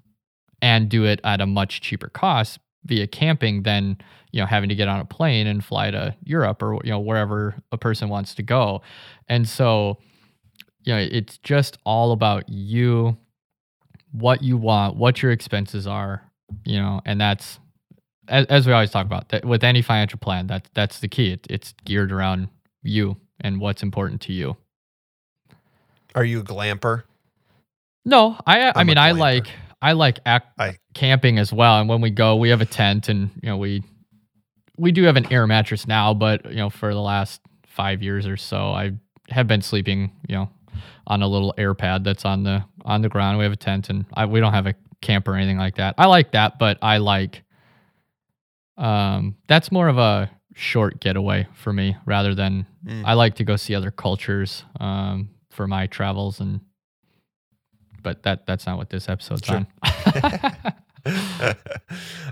and 0.63 0.89
do 0.89 1.05
it 1.05 1.21
at 1.25 1.41
a 1.41 1.47
much 1.47 1.81
cheaper 1.81 2.09
cost 2.09 2.59
via 2.85 3.07
camping 3.07 3.63
than 3.63 3.99
you 4.33 4.41
know 4.41 4.47
having 4.47 4.69
to 4.69 4.75
get 4.75 4.89
on 4.89 5.01
a 5.01 5.05
plane 5.05 5.47
and 5.47 5.65
fly 5.65 5.91
to 5.91 6.15
Europe 6.25 6.63
or 6.63 6.81
you 6.85 6.91
know 6.91 7.01
wherever 7.01 7.55
a 7.73 7.79
person 7.79 8.09
wants 8.09 8.35
to 8.35 8.43
go. 8.43 8.83
And 9.29 9.49
so, 9.49 9.99
you 10.83 10.95
know, 10.95 10.99
it's 10.99 11.39
just 11.39 11.79
all 11.85 12.13
about 12.13 12.49
you, 12.49 13.19
what 14.13 14.43
you 14.43 14.57
want, 14.57 14.97
what 14.97 15.23
your 15.23 15.31
expenses 15.31 15.87
are, 15.87 16.23
you 16.65 16.79
know, 16.79 17.01
and 17.05 17.21
that's 17.21 17.59
as, 18.31 18.47
as 18.47 18.67
we 18.67 18.73
always 18.73 18.91
talk 18.91 19.05
about 19.07 19.29
that 19.31 19.45
with 19.45 19.63
any 19.65 19.83
financial 19.83 20.19
plan. 20.19 20.47
That 20.47 20.69
that's 20.75 21.01
the 21.01 21.09
key. 21.09 21.33
It, 21.33 21.47
it's 21.51 21.75
geared 21.85 22.13
around 22.13 22.49
you 22.83 23.17
and 23.41 23.61
what's 23.61 23.83
important 23.83 24.21
to 24.23 24.33
you. 24.33 24.57
are 26.15 26.25
you 26.25 26.41
a 26.41 26.43
glamper 26.43 27.03
No, 28.05 28.37
I 28.47 28.61
I 28.69 28.73
I'm 28.77 28.83
a 28.83 28.85
mean 28.87 28.99
I 28.99 29.13
like 29.13 29.47
I 29.83 29.93
like 29.93 30.19
ac- 30.27 30.45
I- 30.59 30.77
camping 30.95 31.39
as 31.39 31.53
well. 31.53 31.81
And 31.81 31.89
when 31.89 32.01
we 32.01 32.11
go, 32.11 32.37
we 32.37 32.51
have 32.51 32.61
a 32.61 32.67
tent, 32.67 33.09
and 33.09 33.31
you 33.43 33.49
know 33.49 33.57
we 33.57 33.83
we 34.77 34.93
do 34.93 35.03
have 35.05 35.17
an 35.17 35.31
air 35.33 35.47
mattress 35.47 35.87
now, 35.87 36.15
but 36.15 36.45
you 36.51 36.57
know 36.57 36.71
for 36.71 36.93
the 36.95 37.01
last 37.01 37.41
five 37.67 38.03
years 38.03 38.27
or 38.27 38.37
so, 38.37 38.71
I 38.71 38.93
have 39.29 39.47
been 39.47 39.63
sleeping 39.63 40.13
you 40.29 40.37
know 40.37 40.51
on 41.07 41.23
a 41.23 41.27
little 41.27 41.55
air 41.59 41.75
pad 41.75 42.05
that's 42.05 42.25
on 42.25 42.43
the 42.43 42.65
on 42.85 43.03
the 43.03 43.09
ground. 43.09 43.39
We 43.39 43.45
have 43.45 43.53
a 43.53 43.57
tent, 43.57 43.91
and 43.91 44.05
I, 44.15 44.27
we 44.27 44.41
don't 44.41 44.53
have 44.53 44.67
a 44.67 44.75
camp 45.01 45.27
or 45.29 45.35
anything 45.35 45.59
like 45.59 45.77
that. 45.77 45.95
I 45.99 46.07
like 46.07 46.33
that, 46.33 46.59
but 46.59 46.79
I 46.83 46.99
like 46.99 47.43
um 48.81 49.37
that's 49.47 49.71
more 49.71 49.89
of 49.89 49.99
a 49.99 50.29
short 50.55 50.99
getaway 51.01 51.47
for 51.55 51.73
me 51.73 51.97
rather 52.07 52.35
than 52.35 52.67
Mm. 52.87 53.03
I 53.05 53.13
like 53.13 53.35
to 53.35 53.45
go 53.45 53.57
see 53.57 53.75
other 53.75 53.91
cultures 53.91 54.65
um, 54.81 55.29
for 55.51 55.67
my 55.69 55.87
travels 55.87 56.41
and 56.41 56.61
but 58.03 58.23
that 58.23 58.47
that's 58.47 58.65
not 58.65 58.79
what 58.79 58.89
this 58.89 59.07
episode's 59.07 59.45
Sure. 59.45 59.57
on. 59.57 59.67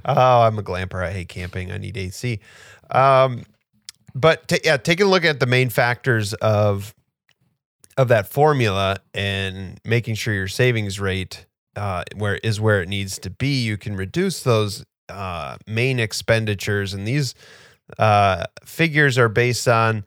oh, 0.04 0.40
I'm 0.42 0.58
a 0.58 0.62
glamper. 0.62 1.04
I 1.04 1.12
hate 1.12 1.28
camping. 1.28 1.70
I 1.70 1.76
need 1.78 1.96
AC. 1.98 2.40
Um, 2.90 3.44
but 4.14 4.48
ta- 4.48 4.56
yeah, 4.64 4.78
taking 4.78 5.06
a 5.06 5.08
look 5.10 5.24
at 5.24 5.38
the 5.40 5.46
main 5.46 5.68
factors 5.68 6.32
of 6.34 6.94
of 7.98 8.08
that 8.08 8.26
formula 8.32 8.98
and 9.12 9.78
making 9.84 10.14
sure 10.14 10.32
your 10.32 10.48
savings 10.48 10.98
rate 11.00 11.44
uh, 11.76 12.04
where 12.16 12.36
is 12.36 12.58
where 12.60 12.80
it 12.80 12.88
needs 12.88 13.18
to 13.18 13.28
be, 13.30 13.62
you 13.62 13.76
can 13.76 13.96
reduce 13.96 14.42
those 14.42 14.84
uh, 15.08 15.56
main 15.66 15.98
expenditures. 15.98 16.94
And 16.94 17.06
these 17.06 17.34
uh, 17.98 18.44
figures 18.64 19.18
are 19.18 19.28
based 19.28 19.68
on 19.68 20.04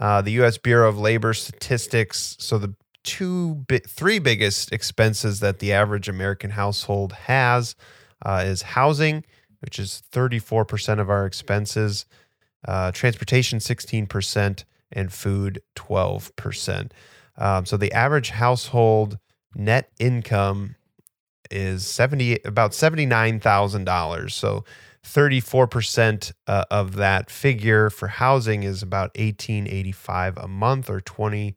uh, 0.00 0.22
the 0.22 0.32
U.S. 0.32 0.58
Bureau 0.58 0.88
of 0.88 0.98
Labor 0.98 1.34
Statistics. 1.34 2.36
So 2.38 2.58
the 2.58 2.74
two, 3.02 3.54
bi- 3.68 3.82
three 3.86 4.18
biggest 4.18 4.72
expenses 4.72 5.40
that 5.40 5.58
the 5.58 5.72
average 5.72 6.08
American 6.08 6.50
household 6.50 7.12
has 7.12 7.76
uh, 8.24 8.42
is 8.44 8.62
housing, 8.62 9.24
which 9.60 9.78
is 9.78 10.02
34% 10.12 11.00
of 11.00 11.10
our 11.10 11.26
expenses, 11.26 12.06
uh, 12.66 12.90
transportation 12.92 13.58
16%, 13.58 14.64
and 14.92 15.12
food 15.12 15.60
12%. 15.76 16.90
Um, 17.36 17.66
so 17.66 17.76
the 17.76 17.92
average 17.92 18.30
household 18.30 19.18
net 19.54 19.90
income 19.98 20.76
is 21.50 21.86
70 21.86 22.40
about 22.44 22.72
$79,000. 22.72 24.30
So 24.30 24.64
34% 25.04 26.32
uh, 26.46 26.64
of 26.70 26.96
that 26.96 27.30
figure 27.30 27.90
for 27.90 28.08
housing 28.08 28.62
is 28.62 28.82
about 28.82 29.16
1885 29.16 30.38
a 30.38 30.48
month 30.48 30.88
or 30.88 31.00
20 31.00 31.56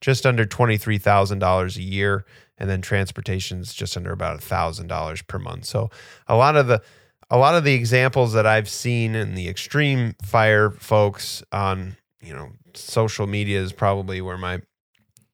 just 0.00 0.26
under 0.26 0.44
$23,000 0.44 1.76
a 1.76 1.82
year 1.82 2.24
and 2.58 2.68
then 2.68 2.82
transportation 2.82 3.60
is 3.60 3.72
just 3.72 3.96
under 3.96 4.12
about 4.12 4.40
$1,000 4.40 5.26
per 5.26 5.38
month. 5.38 5.64
So 5.64 5.90
a 6.26 6.36
lot 6.36 6.56
of 6.56 6.66
the 6.66 6.82
a 7.30 7.36
lot 7.36 7.54
of 7.54 7.64
the 7.64 7.74
examples 7.74 8.32
that 8.32 8.46
I've 8.46 8.70
seen 8.70 9.14
in 9.14 9.34
the 9.34 9.48
extreme 9.48 10.14
fire 10.22 10.70
folks 10.70 11.42
on, 11.52 11.96
you 12.22 12.32
know, 12.32 12.52
social 12.72 13.26
media 13.26 13.60
is 13.60 13.70
probably 13.70 14.22
where 14.22 14.38
my 14.38 14.62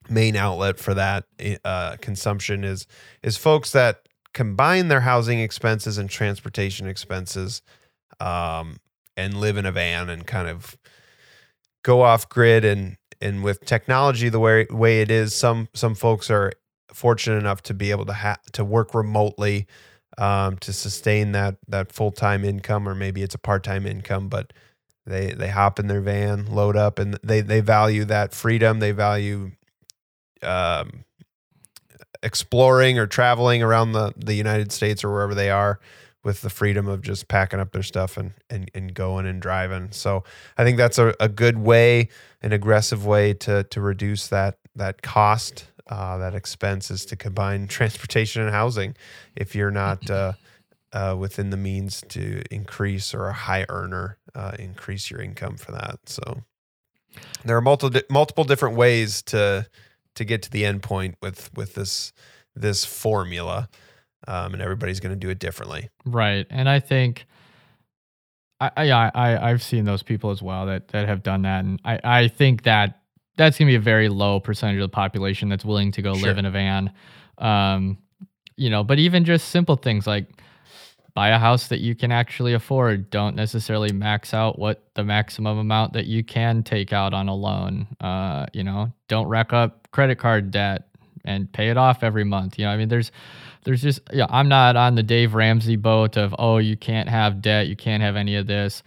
main 0.08 0.36
outlet 0.36 0.78
for 0.78 0.94
that 0.94 1.24
uh, 1.64 1.96
consumption 2.00 2.64
is 2.64 2.86
is 3.22 3.36
folks 3.36 3.72
that 3.72 4.08
combine 4.32 4.88
their 4.88 5.00
housing 5.00 5.40
expenses 5.40 5.98
and 5.98 6.10
transportation 6.10 6.86
expenses 6.86 7.62
um, 8.20 8.78
and 9.16 9.40
live 9.40 9.56
in 9.56 9.66
a 9.66 9.72
van 9.72 10.10
and 10.10 10.26
kind 10.26 10.48
of 10.48 10.76
go 11.82 12.02
off 12.02 12.28
grid 12.28 12.64
and 12.64 12.96
and 13.20 13.42
with 13.42 13.64
technology 13.64 14.28
the 14.28 14.40
way 14.40 14.66
way 14.70 15.00
it 15.00 15.10
is 15.10 15.34
some 15.34 15.68
some 15.74 15.94
folks 15.94 16.30
are 16.30 16.52
fortunate 16.92 17.38
enough 17.38 17.62
to 17.62 17.74
be 17.74 17.90
able 17.90 18.06
to 18.06 18.12
ha- 18.12 18.38
to 18.52 18.64
work 18.64 18.94
remotely 18.94 19.66
um, 20.18 20.56
to 20.58 20.72
sustain 20.72 21.32
that 21.32 21.56
that 21.68 21.92
full 21.92 22.12
time 22.12 22.44
income, 22.44 22.88
or 22.88 22.94
maybe 22.94 23.22
it's 23.22 23.34
a 23.34 23.38
part 23.38 23.64
time 23.64 23.86
income, 23.86 24.28
but 24.28 24.52
they 25.06 25.32
they 25.32 25.48
hop 25.48 25.78
in 25.78 25.88
their 25.88 26.00
van, 26.00 26.46
load 26.46 26.76
up, 26.76 26.98
and 26.98 27.18
they 27.22 27.40
they 27.40 27.60
value 27.60 28.04
that 28.04 28.32
freedom. 28.32 28.78
They 28.78 28.92
value 28.92 29.52
um, 30.44 31.04
exploring 32.22 32.98
or 32.98 33.07
traveling 33.07 33.62
around 33.62 33.92
the 33.92 34.12
the 34.16 34.35
United 34.35 34.72
States 34.72 35.04
or 35.04 35.11
wherever 35.11 35.35
they 35.35 35.50
are 35.50 35.80
with 36.22 36.40
the 36.40 36.48
freedom 36.50 36.88
of 36.88 37.02
just 37.02 37.28
packing 37.28 37.61
up 37.61 37.72
their 37.72 37.83
stuff 37.83 38.16
and 38.16 38.33
and, 38.50 38.70
and 38.74 38.94
going 38.94 39.26
and 39.26 39.40
driving. 39.42 39.88
So 39.92 40.24
I 40.57 40.64
think 40.64 40.76
that's 40.76 40.98
a, 40.98 41.14
a 41.20 41.28
good 41.28 41.59
way, 41.59 42.09
an 42.42 42.52
aggressive 42.52 43.04
way 43.07 43.35
to 43.35 43.64
to 43.64 43.80
reduce 43.80 44.28
that 44.28 44.59
that 44.76 45.02
cost 45.02 45.66
uh, 45.88 46.18
that 46.18 46.35
expense 46.35 46.90
is 46.90 47.04
to 47.07 47.16
combine 47.16 47.68
transportation 47.68 48.42
and 48.42 48.50
housing 48.50 48.96
if 49.37 49.54
you're 49.54 49.70
not 49.70 50.09
uh, 50.11 50.33
uh, 50.92 51.16
within 51.18 51.50
the 51.50 51.57
means 51.57 52.02
to 52.09 52.42
increase 52.50 53.14
or 53.14 53.28
a 53.28 53.33
high 53.33 53.66
earner 53.68 54.18
uh, 54.35 54.52
increase 54.59 55.11
your 55.11 55.20
income 55.20 55.57
for 55.57 55.72
that 55.72 55.98
so 56.07 56.42
there 57.44 57.57
are 57.57 57.61
multiple 57.61 58.00
multiple 58.11 58.44
different 58.44 58.76
ways 58.76 59.22
to 59.22 59.66
to 60.14 60.24
get 60.24 60.42
to 60.42 60.50
the 60.50 60.64
end 60.64 60.83
point 60.83 61.16
with 61.20 61.50
with 61.55 61.74
this 61.74 62.12
this 62.55 62.85
formula 62.85 63.68
um, 64.27 64.55
and 64.55 64.62
everybody's 64.62 65.00
going 65.00 65.12
to 65.12 65.18
do 65.18 65.29
it 65.29 65.38
differently 65.38 65.88
right 66.07 66.46
and 66.50 66.68
i 66.68 66.81
think 66.81 67.27
I, 68.61 68.70
I 68.77 69.11
I 69.14 69.50
I've 69.50 69.62
seen 69.62 69.85
those 69.85 70.03
people 70.03 70.31
as 70.31 70.42
well 70.42 70.66
that 70.66 70.88
that 70.88 71.09
have 71.09 71.22
done 71.22 71.42
that, 71.42 71.64
and 71.64 71.81
I 71.85 72.00
I 72.05 72.29
think 72.29 72.62
that 72.64 73.00
that's 73.37 73.59
going 73.59 73.66
to 73.66 73.72
be 73.72 73.77
a 73.77 73.81
very 73.81 74.09
low 74.09 74.40
percentage 74.40 74.77
of 74.77 74.83
the 74.83 74.88
population 74.88 75.48
that's 75.48 75.64
willing 75.64 75.90
to 75.92 76.03
go 76.03 76.14
sure. 76.14 76.29
live 76.29 76.38
in 76.38 76.46
a 76.46 76.50
van. 76.50 76.92
Um, 77.38 77.98
you 78.57 78.70
know, 78.70 78.85
but 78.85 78.98
even 78.98 79.24
just 79.24 79.48
simple 79.48 79.77
things 79.77 80.07
like 80.07 80.27
buy 81.14 81.29
a 81.29 81.38
house 81.38 81.68
that 81.68 81.81
you 81.81 81.94
can 81.94 82.12
actually 82.12 82.55
afford. 82.55 83.11
Don't 83.11 83.35
necessarily 83.35 83.92
max 83.92 84.33
out 84.33 84.59
what 84.59 84.85
the 84.94 85.05
maximum 85.05 85.59
amount 85.59 85.92
that 85.94 86.07
you 86.07 86.22
can 86.22 86.62
take 86.62 86.92
out 86.92 87.12
on 87.12 87.29
a 87.29 87.35
loan. 87.35 87.88
Uh, 88.00 88.46
you 88.53 88.62
know, 88.62 88.92
don't 89.09 89.27
rack 89.27 89.53
up 89.53 89.83
credit 89.94 90.16
card 90.18 90.50
debt 90.50 90.88
and 91.24 91.50
pay 91.52 91.70
it 91.70 91.76
off 91.76 92.02
every 92.02 92.24
month. 92.24 92.59
You 92.59 92.64
know, 92.64 92.72
I 92.72 92.76
mean, 92.76 92.88
there's, 92.88 93.12
there's 93.64 93.80
just, 93.80 94.00
yeah, 94.12 94.26
I'm 94.28 94.48
not 94.48 94.74
on 94.74 94.96
the 94.96 95.04
Dave 95.04 95.35
Ramsey 95.35 95.76
boat 95.76 96.16
of, 96.16 96.35
oh, 96.37 96.59
you 96.59 96.76
can't 96.76 97.09
have 97.09 97.40
debt, 97.40 97.68
you 97.68 97.76
can't 97.76 98.02
have 98.02 98.16
any 98.16 98.35
of 98.35 98.48
this, 98.48 98.83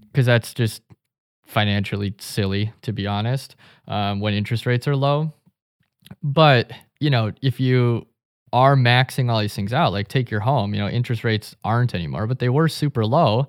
because 0.00 0.24
that's 0.24 0.54
just 0.54 0.80
financially 1.44 2.14
silly, 2.18 2.72
to 2.82 2.92
be 2.92 3.06
honest, 3.06 3.54
um, 3.86 4.18
when 4.20 4.32
interest 4.32 4.64
rates 4.64 4.88
are 4.88 4.96
low. 4.96 5.30
But, 6.22 6.72
you 6.98 7.10
know, 7.10 7.32
if 7.42 7.60
you 7.60 8.06
are 8.54 8.76
maxing 8.76 9.30
all 9.30 9.40
these 9.40 9.54
things 9.54 9.74
out, 9.74 9.92
like 9.92 10.08
take 10.08 10.30
your 10.30 10.40
home, 10.40 10.72
you 10.72 10.80
know, 10.80 10.88
interest 10.88 11.22
rates 11.22 11.54
aren't 11.64 11.94
anymore, 11.94 12.26
but 12.26 12.38
they 12.38 12.48
were 12.48 12.68
super 12.68 13.04
low. 13.04 13.48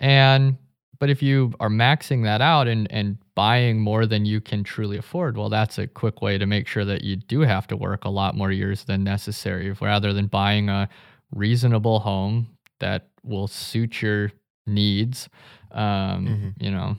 And, 0.00 0.58
but 0.98 1.08
if 1.08 1.22
you 1.22 1.54
are 1.60 1.70
maxing 1.70 2.24
that 2.24 2.42
out 2.42 2.68
and, 2.68 2.86
and 2.92 3.16
buying 3.36 3.78
more 3.78 4.06
than 4.06 4.24
you 4.24 4.40
can 4.40 4.64
truly 4.64 4.96
afford, 4.96 5.36
well, 5.36 5.50
that's 5.50 5.78
a 5.78 5.86
quick 5.86 6.22
way 6.22 6.38
to 6.38 6.46
make 6.46 6.66
sure 6.66 6.84
that 6.84 7.02
you 7.02 7.14
do 7.14 7.42
have 7.42 7.68
to 7.68 7.76
work 7.76 8.04
a 8.04 8.08
lot 8.08 8.34
more 8.34 8.50
years 8.50 8.84
than 8.84 9.04
necessary 9.04 9.70
rather 9.80 10.12
than 10.12 10.26
buying 10.26 10.68
a 10.68 10.88
reasonable 11.30 12.00
home 12.00 12.48
that 12.80 13.10
will 13.22 13.46
suit 13.46 14.02
your 14.02 14.32
needs. 14.66 15.28
Um, 15.70 16.26
mm-hmm. 16.26 16.48
You 16.64 16.70
know, 16.70 16.96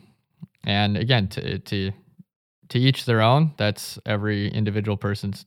and 0.63 0.95
again, 0.95 1.27
to 1.29 1.59
to 1.59 1.91
to 2.69 2.79
each 2.79 3.05
their 3.05 3.21
own. 3.21 3.53
That's 3.57 3.97
every 4.05 4.49
individual 4.49 4.97
person's 4.97 5.45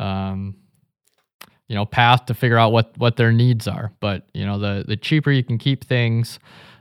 um, 0.00 0.56
you 1.68 1.74
know 1.74 1.84
path 1.84 2.26
to 2.26 2.34
figure 2.34 2.58
out 2.58 2.72
what 2.72 2.96
what 2.96 3.16
their 3.16 3.32
needs 3.32 3.68
are. 3.68 3.92
But 4.00 4.26
you 4.32 4.46
know, 4.46 4.58
the 4.58 4.84
the 4.86 4.96
cheaper 4.96 5.30
you 5.30 5.44
can 5.44 5.58
keep 5.58 5.84
things, 5.84 6.38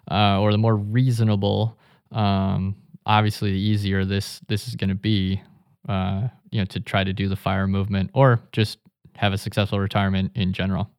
uh, 0.09 0.39
or 0.39 0.51
the 0.51 0.57
more 0.57 0.75
reasonable, 0.75 1.77
um, 2.11 2.75
obviously, 3.05 3.51
the 3.51 3.59
easier 3.59 4.05
this 4.05 4.39
this 4.47 4.67
is 4.67 4.75
going 4.75 4.89
to 4.89 4.95
be. 4.95 5.41
Uh, 5.87 6.29
you 6.49 6.61
know, 6.61 6.65
to 6.65 6.79
try 6.79 7.03
to 7.03 7.11
do 7.11 7.27
the 7.27 7.35
fire 7.35 7.67
movement 7.67 8.09
or 8.13 8.39
just 8.53 8.79
have 9.17 9.33
a 9.33 9.37
successful 9.37 9.79
retirement 9.79 10.31
in 10.35 10.53
general. 10.53 10.89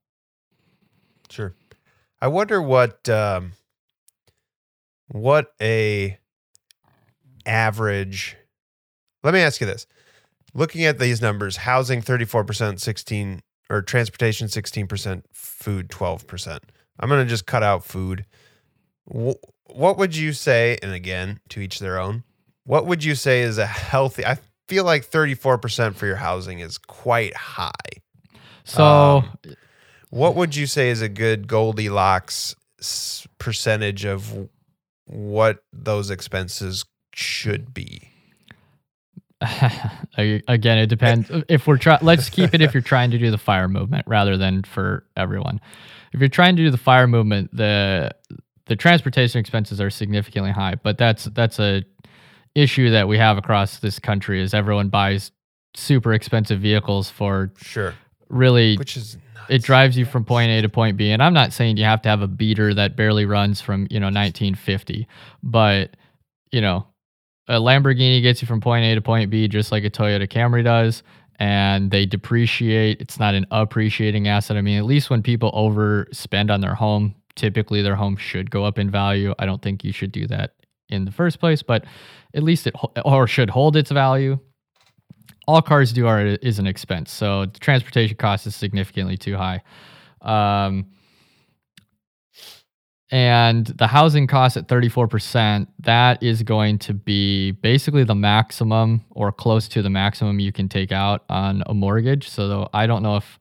Sure. 1.30 1.54
I 2.20 2.28
wonder 2.28 2.60
what 2.60 3.08
um, 3.08 3.52
what 5.08 5.52
a 5.60 6.18
average 7.46 8.36
let 9.22 9.32
me 9.32 9.40
ask 9.40 9.60
you 9.60 9.66
this 9.66 9.86
looking 10.52 10.84
at 10.84 10.98
these 10.98 11.22
numbers 11.22 11.58
housing 11.58 12.02
34% 12.02 12.80
16 12.80 13.40
or 13.70 13.82
transportation 13.82 14.48
16% 14.48 15.22
food 15.32 15.88
12% 15.88 16.58
i'm 16.98 17.08
going 17.08 17.24
to 17.24 17.30
just 17.30 17.46
cut 17.46 17.62
out 17.62 17.84
food 17.84 18.26
what 19.68 19.98
would 19.98 20.16
you 20.16 20.32
say 20.32 20.78
and 20.82 20.92
again 20.92 21.40
to 21.48 21.60
each 21.60 21.78
their 21.78 21.98
own 21.98 22.24
what 22.64 22.86
would 22.86 23.04
you 23.04 23.14
say 23.14 23.42
is 23.42 23.58
a 23.58 23.66
healthy 23.66 24.24
i 24.24 24.38
feel 24.68 24.84
like 24.84 25.08
34% 25.08 25.94
for 25.94 26.06
your 26.06 26.16
housing 26.16 26.58
is 26.58 26.76
quite 26.76 27.36
high 27.36 27.70
so 28.64 28.84
um, 28.84 29.56
what 30.10 30.34
would 30.34 30.56
you 30.56 30.66
say 30.66 30.90
is 30.90 31.02
a 31.02 31.08
good 31.08 31.46
goldilocks 31.46 32.56
percentage 33.38 34.04
of 34.04 34.48
what 35.06 35.62
those 35.72 36.10
expenses 36.10 36.84
should 37.14 37.72
be? 37.72 38.10
Again, 40.18 40.78
it 40.78 40.86
depends. 40.86 41.30
if 41.48 41.66
we're 41.66 41.78
trying, 41.78 42.00
let's 42.02 42.28
keep 42.28 42.54
it 42.54 42.60
if 42.60 42.74
you're 42.74 42.82
trying 42.82 43.10
to 43.12 43.18
do 43.18 43.30
the 43.30 43.38
fire 43.38 43.68
movement 43.68 44.04
rather 44.06 44.36
than 44.36 44.62
for 44.62 45.04
everyone. 45.16 45.60
If 46.12 46.20
you're 46.20 46.28
trying 46.28 46.56
to 46.56 46.62
do 46.62 46.70
the 46.70 46.78
fire 46.78 47.06
movement, 47.06 47.54
the 47.54 48.12
the 48.66 48.76
transportation 48.76 49.38
expenses 49.38 49.80
are 49.80 49.90
significantly 49.90 50.50
high, 50.50 50.74
but 50.74 50.98
that's 50.98 51.24
that's 51.26 51.58
a 51.58 51.84
issue 52.54 52.90
that 52.90 53.06
we 53.06 53.18
have 53.18 53.36
across 53.36 53.78
this 53.78 53.98
country 53.98 54.40
is 54.40 54.54
everyone 54.54 54.88
buys 54.88 55.30
super 55.74 56.14
expensive 56.14 56.58
vehicles 56.58 57.10
for 57.10 57.52
sure 57.58 57.94
really 58.30 58.78
which 58.78 58.96
is 58.96 59.18
it 59.48 59.62
drives 59.62 59.96
you 59.96 60.04
from 60.04 60.24
point 60.24 60.50
A 60.50 60.62
to 60.62 60.68
point 60.68 60.96
B. 60.96 61.10
And 61.10 61.22
I'm 61.22 61.34
not 61.34 61.52
saying 61.52 61.76
you 61.76 61.84
have 61.84 62.02
to 62.02 62.08
have 62.08 62.22
a 62.22 62.28
beater 62.28 62.74
that 62.74 62.96
barely 62.96 63.24
runs 63.24 63.60
from, 63.60 63.86
you 63.90 64.00
know, 64.00 64.06
1950, 64.06 65.06
but, 65.42 65.96
you 66.52 66.60
know, 66.60 66.86
a 67.48 67.54
Lamborghini 67.54 68.22
gets 68.22 68.42
you 68.42 68.48
from 68.48 68.60
point 68.60 68.84
A 68.84 68.94
to 68.94 69.00
point 69.00 69.30
B 69.30 69.48
just 69.48 69.70
like 69.70 69.84
a 69.84 69.90
Toyota 69.90 70.28
Camry 70.28 70.64
does. 70.64 71.02
And 71.38 71.90
they 71.90 72.06
depreciate. 72.06 73.00
It's 73.00 73.18
not 73.18 73.34
an 73.34 73.46
appreciating 73.50 74.26
asset. 74.26 74.56
I 74.56 74.62
mean, 74.62 74.78
at 74.78 74.86
least 74.86 75.10
when 75.10 75.22
people 75.22 75.52
overspend 75.52 76.50
on 76.50 76.62
their 76.62 76.74
home, 76.74 77.14
typically 77.36 77.82
their 77.82 77.96
home 77.96 78.16
should 78.16 78.50
go 78.50 78.64
up 78.64 78.78
in 78.78 78.90
value. 78.90 79.34
I 79.38 79.46
don't 79.46 79.62
think 79.62 79.84
you 79.84 79.92
should 79.92 80.12
do 80.12 80.26
that 80.26 80.54
in 80.88 81.04
the 81.04 81.12
first 81.12 81.38
place, 81.38 81.62
but 81.62 81.84
at 82.34 82.42
least 82.42 82.66
it 82.66 82.74
or 83.04 83.26
should 83.26 83.50
hold 83.50 83.76
its 83.76 83.90
value 83.90 84.38
all 85.46 85.62
cars 85.62 85.92
do 85.92 86.06
are 86.06 86.26
is 86.26 86.58
an 86.58 86.66
expense. 86.66 87.12
So 87.12 87.46
transportation 87.60 88.16
cost 88.16 88.46
is 88.46 88.56
significantly 88.56 89.16
too 89.16 89.36
high. 89.36 89.62
Um, 90.20 90.86
and 93.12 93.66
the 93.66 93.86
housing 93.86 94.26
cost 94.26 94.56
at 94.56 94.66
34%, 94.66 95.68
that 95.80 96.20
is 96.22 96.42
going 96.42 96.78
to 96.80 96.94
be 96.94 97.52
basically 97.52 98.02
the 98.02 98.16
maximum 98.16 99.04
or 99.10 99.30
close 99.30 99.68
to 99.68 99.82
the 99.82 99.90
maximum 99.90 100.40
you 100.40 100.50
can 100.50 100.68
take 100.68 100.90
out 100.90 101.24
on 101.28 101.62
a 101.66 101.74
mortgage. 101.74 102.28
So 102.28 102.68
I 102.74 102.88
don't 102.88 103.04
know 103.04 103.16
if 103.16 103.38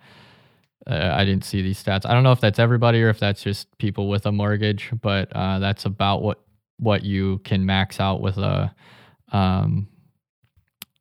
uh, 0.88 1.12
I 1.14 1.26
didn't 1.26 1.46
see 1.46 1.62
these 1.62 1.84
stats. 1.84 2.06
I 2.06 2.14
don't 2.14 2.24
know 2.24 2.32
if 2.32 2.42
that's 2.42 2.60
everybody 2.60 3.02
or 3.02 3.10
if 3.10 3.20
that's 3.20 3.42
just 3.42 3.76
people 3.78 4.08
with 4.08 4.26
a 4.26 4.32
mortgage, 4.32 4.92
but 5.02 5.32
uh, 5.36 5.60
that's 5.60 5.86
about 5.86 6.22
what 6.22 6.42
what 6.78 7.04
you 7.04 7.40
can 7.40 7.66
max 7.66 8.00
out 8.00 8.22
with 8.22 8.38
a 8.38 8.74
um, 9.32 9.88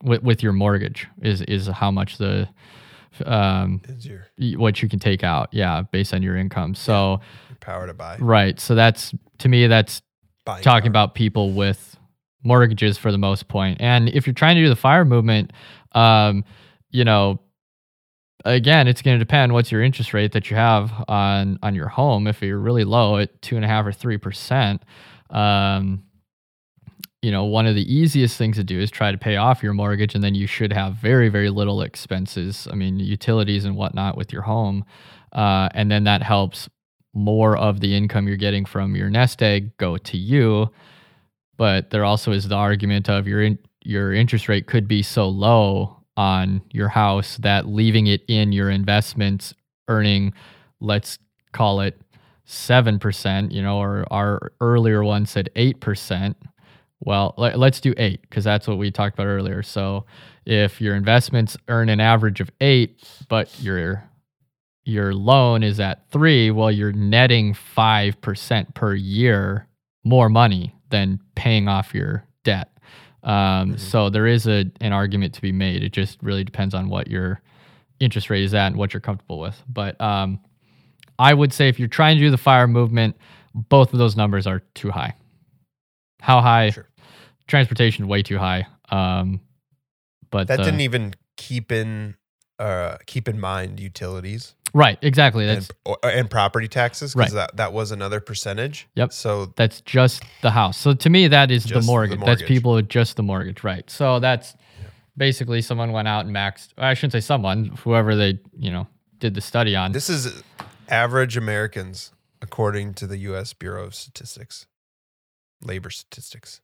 with, 0.02 0.22
with 0.22 0.42
your 0.42 0.52
mortgage 0.52 1.06
is 1.22 1.42
is 1.42 1.66
how 1.66 1.90
much 1.90 2.18
the 2.18 2.48
um 3.26 3.80
your, 4.00 4.58
what 4.58 4.82
you 4.82 4.88
can 4.88 4.98
take 4.98 5.22
out 5.22 5.48
yeah 5.52 5.82
based 5.82 6.12
on 6.14 6.22
your 6.22 6.36
income. 6.36 6.74
So 6.74 7.20
yeah, 7.50 7.56
power 7.60 7.86
to 7.86 7.94
buy. 7.94 8.16
Right. 8.18 8.58
So 8.58 8.74
that's 8.74 9.14
to 9.38 9.48
me 9.48 9.66
that's 9.66 10.02
Buying 10.44 10.62
talking 10.62 10.92
power. 10.92 11.04
about 11.04 11.14
people 11.14 11.52
with 11.52 11.96
mortgages 12.42 12.98
for 12.98 13.12
the 13.12 13.18
most 13.18 13.48
point. 13.48 13.80
And 13.80 14.08
if 14.08 14.26
you're 14.26 14.34
trying 14.34 14.56
to 14.56 14.62
do 14.62 14.68
the 14.68 14.76
fire 14.76 15.04
movement 15.04 15.52
um 15.92 16.44
you 16.90 17.04
know 17.04 17.40
again, 18.44 18.88
it's 18.88 19.02
going 19.02 19.18
to 19.18 19.24
depend 19.24 19.52
what's 19.52 19.72
your 19.72 19.82
interest 19.82 20.12
rate 20.12 20.32
that 20.32 20.50
you 20.50 20.56
have 20.56 20.92
on 21.08 21.58
on 21.62 21.74
your 21.74 21.88
home. 21.88 22.26
If 22.26 22.42
you're 22.42 22.58
really 22.58 22.84
low 22.84 23.18
at 23.18 23.40
two 23.42 23.56
and 23.56 23.64
a 23.64 23.68
half 23.68 23.86
or 23.86 23.92
three 23.92 24.18
percent, 24.18 24.82
um, 25.30 26.04
you 27.22 27.30
know, 27.30 27.44
one 27.44 27.66
of 27.66 27.74
the 27.74 27.94
easiest 27.94 28.36
things 28.36 28.56
to 28.56 28.64
do 28.64 28.78
is 28.80 28.90
try 28.90 29.10
to 29.10 29.18
pay 29.18 29.36
off 29.36 29.62
your 29.62 29.72
mortgage, 29.72 30.14
and 30.14 30.22
then 30.22 30.34
you 30.34 30.46
should 30.46 30.72
have 30.72 30.94
very 30.94 31.28
very 31.28 31.50
little 31.50 31.82
expenses. 31.82 32.68
I 32.70 32.74
mean, 32.74 32.98
utilities 32.98 33.64
and 33.64 33.76
whatnot 33.76 34.16
with 34.16 34.32
your 34.32 34.42
home, 34.42 34.84
uh, 35.32 35.68
and 35.72 35.90
then 35.90 36.04
that 36.04 36.22
helps 36.22 36.68
more 37.14 37.56
of 37.56 37.80
the 37.80 37.96
income 37.96 38.26
you're 38.26 38.36
getting 38.36 38.64
from 38.64 38.96
your 38.96 39.08
nest 39.08 39.42
egg 39.42 39.76
go 39.78 39.96
to 39.96 40.18
you. 40.18 40.68
But 41.56 41.90
there 41.90 42.04
also 42.04 42.32
is 42.32 42.48
the 42.48 42.56
argument 42.56 43.08
of 43.08 43.28
your 43.28 43.42
in, 43.42 43.58
your 43.82 44.12
interest 44.12 44.48
rate 44.48 44.66
could 44.66 44.88
be 44.88 45.02
so 45.02 45.28
low 45.28 46.03
on 46.16 46.62
your 46.70 46.88
house 46.88 47.36
that 47.38 47.66
leaving 47.66 48.06
it 48.06 48.22
in 48.28 48.52
your 48.52 48.70
investments 48.70 49.54
earning 49.88 50.32
let's 50.80 51.18
call 51.52 51.80
it 51.80 52.00
7%, 52.46 53.52
you 53.52 53.62
know, 53.62 53.78
or 53.78 54.04
our 54.10 54.52
earlier 54.60 55.02
one 55.02 55.26
said 55.26 55.48
8%. 55.56 56.34
Well, 57.00 57.34
let, 57.36 57.54
us 57.58 57.80
do 57.80 57.94
8 57.96 58.20
because 58.22 58.44
that's 58.44 58.66
what 58.66 58.78
we 58.78 58.90
talked 58.90 59.14
about 59.14 59.26
earlier. 59.26 59.62
So, 59.62 60.06
if 60.46 60.80
your 60.80 60.94
investments 60.94 61.56
earn 61.68 61.88
an 61.88 62.00
average 62.00 62.40
of 62.40 62.50
8 62.60 63.02
but 63.28 63.58
your 63.60 64.04
your 64.84 65.14
loan 65.14 65.62
is 65.62 65.80
at 65.80 66.10
3, 66.10 66.50
well 66.50 66.70
you're 66.70 66.92
netting 66.92 67.54
5% 67.54 68.74
per 68.74 68.94
year 68.94 69.66
more 70.04 70.28
money 70.28 70.74
than 70.90 71.18
paying 71.34 71.66
off 71.66 71.94
your 71.94 72.26
debt. 72.42 72.73
Um, 73.24 73.70
mm-hmm. 73.70 73.76
So 73.78 74.10
there 74.10 74.26
is 74.26 74.46
a 74.46 74.70
an 74.80 74.92
argument 74.92 75.34
to 75.34 75.42
be 75.42 75.52
made. 75.52 75.82
It 75.82 75.92
just 75.92 76.22
really 76.22 76.44
depends 76.44 76.74
on 76.74 76.88
what 76.88 77.08
your 77.08 77.40
interest 78.00 78.30
rate 78.30 78.44
is 78.44 78.54
at 78.54 78.68
and 78.68 78.76
what 78.76 78.92
you're 78.92 79.00
comfortable 79.00 79.38
with. 79.38 79.60
But 79.68 80.00
um, 80.00 80.40
I 81.18 81.32
would 81.32 81.52
say 81.52 81.68
if 81.68 81.78
you're 81.78 81.88
trying 81.88 82.16
to 82.16 82.22
do 82.22 82.30
the 82.30 82.38
fire 82.38 82.66
movement, 82.66 83.16
both 83.54 83.92
of 83.92 83.98
those 83.98 84.16
numbers 84.16 84.46
are 84.46 84.60
too 84.74 84.90
high. 84.90 85.14
How 86.20 86.40
high? 86.40 86.70
Sure. 86.70 86.88
Transportation 87.46 88.08
way 88.08 88.22
too 88.22 88.38
high. 88.38 88.66
Um, 88.90 89.40
but 90.30 90.48
that 90.48 90.58
didn't 90.58 90.80
even 90.80 91.14
keep 91.36 91.70
in 91.70 92.16
uh, 92.58 92.96
keep 93.06 93.28
in 93.28 93.38
mind 93.38 93.80
utilities. 93.80 94.54
Right, 94.74 94.98
exactly. 95.02 95.46
That's 95.46 95.70
and, 95.86 95.96
uh, 96.02 96.08
and 96.08 96.28
property 96.28 96.66
taxes 96.66 97.14
because 97.14 97.32
right. 97.32 97.46
that, 97.46 97.56
that 97.56 97.72
was 97.72 97.92
another 97.92 98.18
percentage. 98.18 98.88
Yep. 98.96 99.12
So 99.12 99.46
that's 99.54 99.80
just 99.82 100.24
the 100.42 100.50
house. 100.50 100.76
So 100.76 100.94
to 100.94 101.08
me, 101.08 101.28
that 101.28 101.52
is 101.52 101.64
the 101.64 101.80
mortgage. 101.80 102.18
the 102.18 102.26
mortgage. 102.26 102.40
That's 102.40 102.48
people 102.48 102.74
with 102.74 102.88
just 102.88 103.16
the 103.16 103.22
mortgage, 103.22 103.62
right? 103.62 103.88
So 103.88 104.18
that's 104.18 104.56
yeah. 104.80 104.88
basically 105.16 105.62
someone 105.62 105.92
went 105.92 106.08
out 106.08 106.26
and 106.26 106.34
maxed. 106.34 106.70
I 106.76 106.94
shouldn't 106.94 107.12
say 107.12 107.20
someone, 107.20 107.66
whoever 107.84 108.16
they 108.16 108.40
you 108.58 108.72
know 108.72 108.88
did 109.20 109.34
the 109.34 109.40
study 109.40 109.76
on. 109.76 109.92
This 109.92 110.10
is 110.10 110.42
average 110.88 111.36
Americans 111.36 112.10
according 112.42 112.94
to 112.94 113.06
the 113.06 113.18
U.S. 113.18 113.52
Bureau 113.52 113.84
of 113.84 113.94
Statistics, 113.94 114.66
labor 115.62 115.90
statistics. 115.90 116.60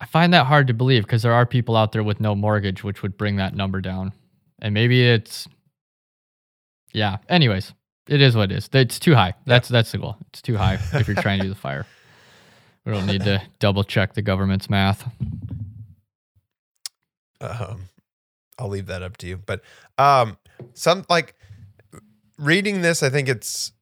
I 0.00 0.06
find 0.06 0.34
that 0.34 0.46
hard 0.46 0.66
to 0.66 0.74
believe 0.74 1.04
because 1.04 1.22
there 1.22 1.32
are 1.32 1.46
people 1.46 1.76
out 1.76 1.92
there 1.92 2.02
with 2.02 2.20
no 2.20 2.34
mortgage, 2.34 2.82
which 2.82 3.02
would 3.02 3.16
bring 3.16 3.36
that 3.36 3.54
number 3.54 3.80
down. 3.80 4.12
And 4.60 4.74
maybe 4.74 5.06
it's 5.06 5.48
yeah. 6.96 7.18
Anyways, 7.28 7.74
it 8.08 8.22
is 8.22 8.34
what 8.34 8.50
it 8.50 8.56
is. 8.56 8.70
It's 8.72 8.98
too 8.98 9.14
high. 9.14 9.34
That's 9.44 9.68
that's 9.68 9.92
the 9.92 9.98
goal. 9.98 10.16
It's 10.28 10.40
too 10.40 10.56
high 10.56 10.78
if 10.94 11.06
you're 11.06 11.16
trying 11.16 11.38
to 11.40 11.44
do 11.44 11.50
the 11.50 11.54
fire. 11.54 11.86
We 12.84 12.92
don't 12.92 13.06
need 13.06 13.24
to 13.24 13.42
double 13.58 13.82
check 13.82 14.14
the 14.14 14.22
government's 14.22 14.70
math. 14.70 15.10
Um, 17.40 17.88
I'll 18.60 18.68
leave 18.68 18.86
that 18.86 19.02
up 19.02 19.16
to 19.16 19.26
you. 19.26 19.38
But 19.38 19.62
um, 19.98 20.38
some 20.72 21.04
like 21.08 21.34
reading 22.38 22.82
this, 22.82 23.02
I 23.02 23.10
think 23.10 23.28
it's 23.28 23.72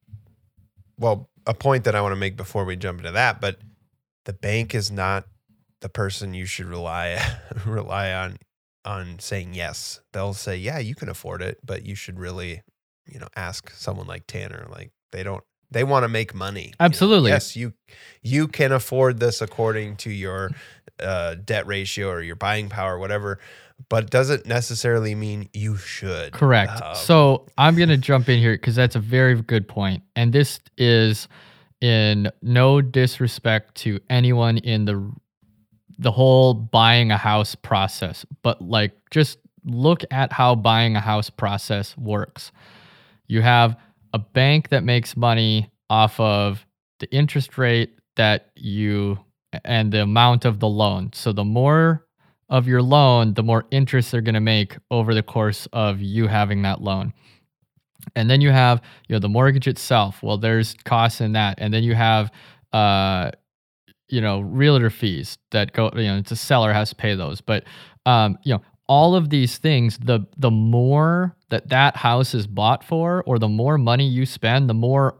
well 0.98 1.28
a 1.46 1.52
point 1.52 1.84
that 1.84 1.94
I 1.94 2.00
want 2.00 2.12
to 2.12 2.16
make 2.16 2.34
before 2.34 2.64
we 2.64 2.76
jump 2.76 3.00
into 3.00 3.10
that. 3.10 3.42
But 3.42 3.58
the 4.24 4.32
bank 4.32 4.74
is 4.74 4.90
not 4.90 5.26
the 5.80 5.90
person 5.90 6.32
you 6.32 6.46
should 6.46 6.64
rely 6.64 7.20
rely 7.66 8.10
on 8.10 8.38
on 8.86 9.18
saying 9.18 9.52
yes. 9.52 10.00
They'll 10.14 10.32
say, 10.32 10.56
yeah, 10.56 10.78
you 10.78 10.94
can 10.94 11.10
afford 11.10 11.42
it, 11.42 11.58
but 11.62 11.84
you 11.84 11.94
should 11.94 12.18
really 12.18 12.62
you 13.06 13.18
know, 13.18 13.28
ask 13.36 13.70
someone 13.70 14.06
like 14.06 14.26
Tanner. 14.26 14.66
Like 14.70 14.90
they 15.12 15.22
don't 15.22 15.44
they 15.70 15.84
want 15.84 16.04
to 16.04 16.08
make 16.08 16.34
money. 16.34 16.72
Absolutely. 16.80 17.30
You 17.30 17.32
know? 17.32 17.34
Yes, 17.34 17.56
you 17.56 17.72
you 18.22 18.48
can 18.48 18.72
afford 18.72 19.20
this 19.20 19.42
according 19.42 19.96
to 19.96 20.10
your 20.10 20.50
uh, 21.00 21.34
debt 21.44 21.66
ratio 21.66 22.08
or 22.08 22.22
your 22.22 22.36
buying 22.36 22.68
power, 22.68 22.98
whatever. 22.98 23.38
But 23.88 24.08
doesn't 24.08 24.46
necessarily 24.46 25.16
mean 25.16 25.48
you 25.52 25.76
should. 25.76 26.32
Correct. 26.32 26.80
Um, 26.80 26.94
so 26.94 27.46
I'm 27.58 27.74
going 27.76 27.88
to 27.88 27.96
jump 27.96 28.28
in 28.28 28.38
here 28.38 28.54
because 28.54 28.76
that's 28.76 28.94
a 28.94 29.00
very 29.00 29.40
good 29.42 29.66
point, 29.66 30.02
and 30.14 30.32
this 30.32 30.60
is 30.78 31.28
in 31.80 32.30
no 32.40 32.80
disrespect 32.80 33.74
to 33.76 34.00
anyone 34.08 34.58
in 34.58 34.84
the 34.84 35.12
the 35.98 36.12
whole 36.12 36.54
buying 36.54 37.10
a 37.10 37.16
house 37.16 37.54
process, 37.54 38.24
but 38.42 38.62
like 38.62 38.92
just 39.10 39.38
look 39.64 40.04
at 40.10 40.32
how 40.32 40.54
buying 40.54 40.96
a 40.96 41.00
house 41.00 41.30
process 41.30 41.96
works 41.96 42.52
you 43.26 43.42
have 43.42 43.76
a 44.12 44.18
bank 44.18 44.68
that 44.68 44.84
makes 44.84 45.16
money 45.16 45.70
off 45.90 46.18
of 46.20 46.64
the 47.00 47.10
interest 47.12 47.58
rate 47.58 47.98
that 48.16 48.50
you 48.54 49.18
and 49.64 49.92
the 49.92 50.02
amount 50.02 50.44
of 50.44 50.60
the 50.60 50.68
loan. 50.68 51.10
So 51.12 51.32
the 51.32 51.44
more 51.44 52.06
of 52.48 52.66
your 52.66 52.82
loan, 52.82 53.34
the 53.34 53.42
more 53.42 53.64
interest 53.70 54.12
they're 54.12 54.20
going 54.20 54.34
to 54.34 54.40
make 54.40 54.76
over 54.90 55.14
the 55.14 55.22
course 55.22 55.66
of 55.72 56.00
you 56.00 56.26
having 56.26 56.62
that 56.62 56.80
loan. 56.82 57.12
And 58.14 58.28
then 58.30 58.40
you 58.40 58.50
have, 58.50 58.82
you 59.08 59.14
know, 59.14 59.20
the 59.20 59.28
mortgage 59.28 59.66
itself. 59.66 60.22
Well, 60.22 60.36
there's 60.36 60.74
costs 60.84 61.20
in 61.20 61.32
that. 61.32 61.58
And 61.58 61.72
then 61.72 61.82
you 61.82 61.94
have 61.94 62.30
uh 62.72 63.30
you 64.08 64.20
know, 64.20 64.40
realtor 64.40 64.90
fees 64.90 65.38
that 65.50 65.72
go, 65.72 65.90
you 65.96 66.04
know, 66.04 66.18
it's 66.18 66.30
a 66.30 66.36
seller 66.36 66.72
has 66.72 66.90
to 66.90 66.94
pay 66.94 67.14
those. 67.14 67.40
But 67.40 67.64
um, 68.06 68.38
you 68.44 68.54
know, 68.54 68.62
all 68.86 69.14
of 69.14 69.30
these 69.30 69.58
things, 69.58 69.98
the 69.98 70.26
the 70.36 70.50
more 70.50 71.36
that 71.50 71.68
that 71.70 71.96
house 71.96 72.34
is 72.34 72.46
bought 72.46 72.84
for, 72.84 73.22
or 73.26 73.38
the 73.38 73.48
more 73.48 73.78
money 73.78 74.06
you 74.06 74.26
spend, 74.26 74.68
the 74.68 74.74
more 74.74 75.16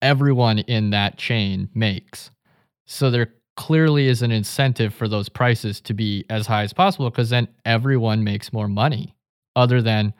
everyone 0.00 0.58
in 0.60 0.90
that 0.90 1.18
chain 1.18 1.68
makes. 1.74 2.30
So 2.86 3.10
there 3.10 3.34
clearly 3.56 4.08
is 4.08 4.22
an 4.22 4.32
incentive 4.32 4.94
for 4.94 5.08
those 5.08 5.28
prices 5.28 5.80
to 5.82 5.94
be 5.94 6.24
as 6.30 6.46
high 6.46 6.62
as 6.62 6.72
possible 6.72 7.10
because 7.10 7.30
then 7.30 7.48
everyone 7.64 8.24
makes 8.24 8.52
more 8.52 8.68
money, 8.68 9.14
other 9.54 9.82
than 9.82 10.14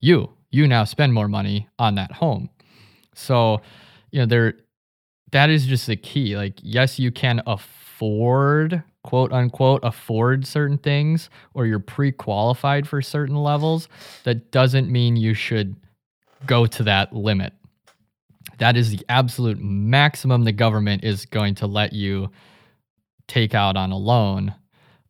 you. 0.00 0.30
You 0.50 0.66
now 0.66 0.84
spend 0.84 1.12
more 1.12 1.28
money 1.28 1.68
on 1.78 1.96
that 1.96 2.12
home. 2.12 2.48
So, 3.14 3.60
you 4.10 4.20
know, 4.20 4.26
there 4.26 4.54
that 5.32 5.50
is 5.50 5.66
just 5.66 5.86
the 5.86 5.96
key. 5.96 6.36
Like, 6.36 6.54
yes, 6.62 6.98
you 6.98 7.10
can 7.10 7.42
afford 7.46 8.82
quote 9.08 9.32
unquote 9.32 9.80
afford 9.84 10.46
certain 10.46 10.76
things 10.76 11.30
or 11.54 11.64
you're 11.64 11.78
pre-qualified 11.78 12.86
for 12.86 13.00
certain 13.00 13.36
levels 13.36 13.88
that 14.24 14.50
doesn't 14.50 14.92
mean 14.92 15.16
you 15.16 15.32
should 15.32 15.74
go 16.44 16.66
to 16.66 16.82
that 16.82 17.10
limit. 17.14 17.54
That 18.58 18.76
is 18.76 18.90
the 18.90 19.02
absolute 19.08 19.58
maximum 19.60 20.44
the 20.44 20.52
government 20.52 21.04
is 21.04 21.24
going 21.24 21.54
to 21.54 21.66
let 21.66 21.94
you 21.94 22.30
take 23.28 23.54
out 23.54 23.78
on 23.78 23.92
a 23.92 23.96
loan. 23.96 24.54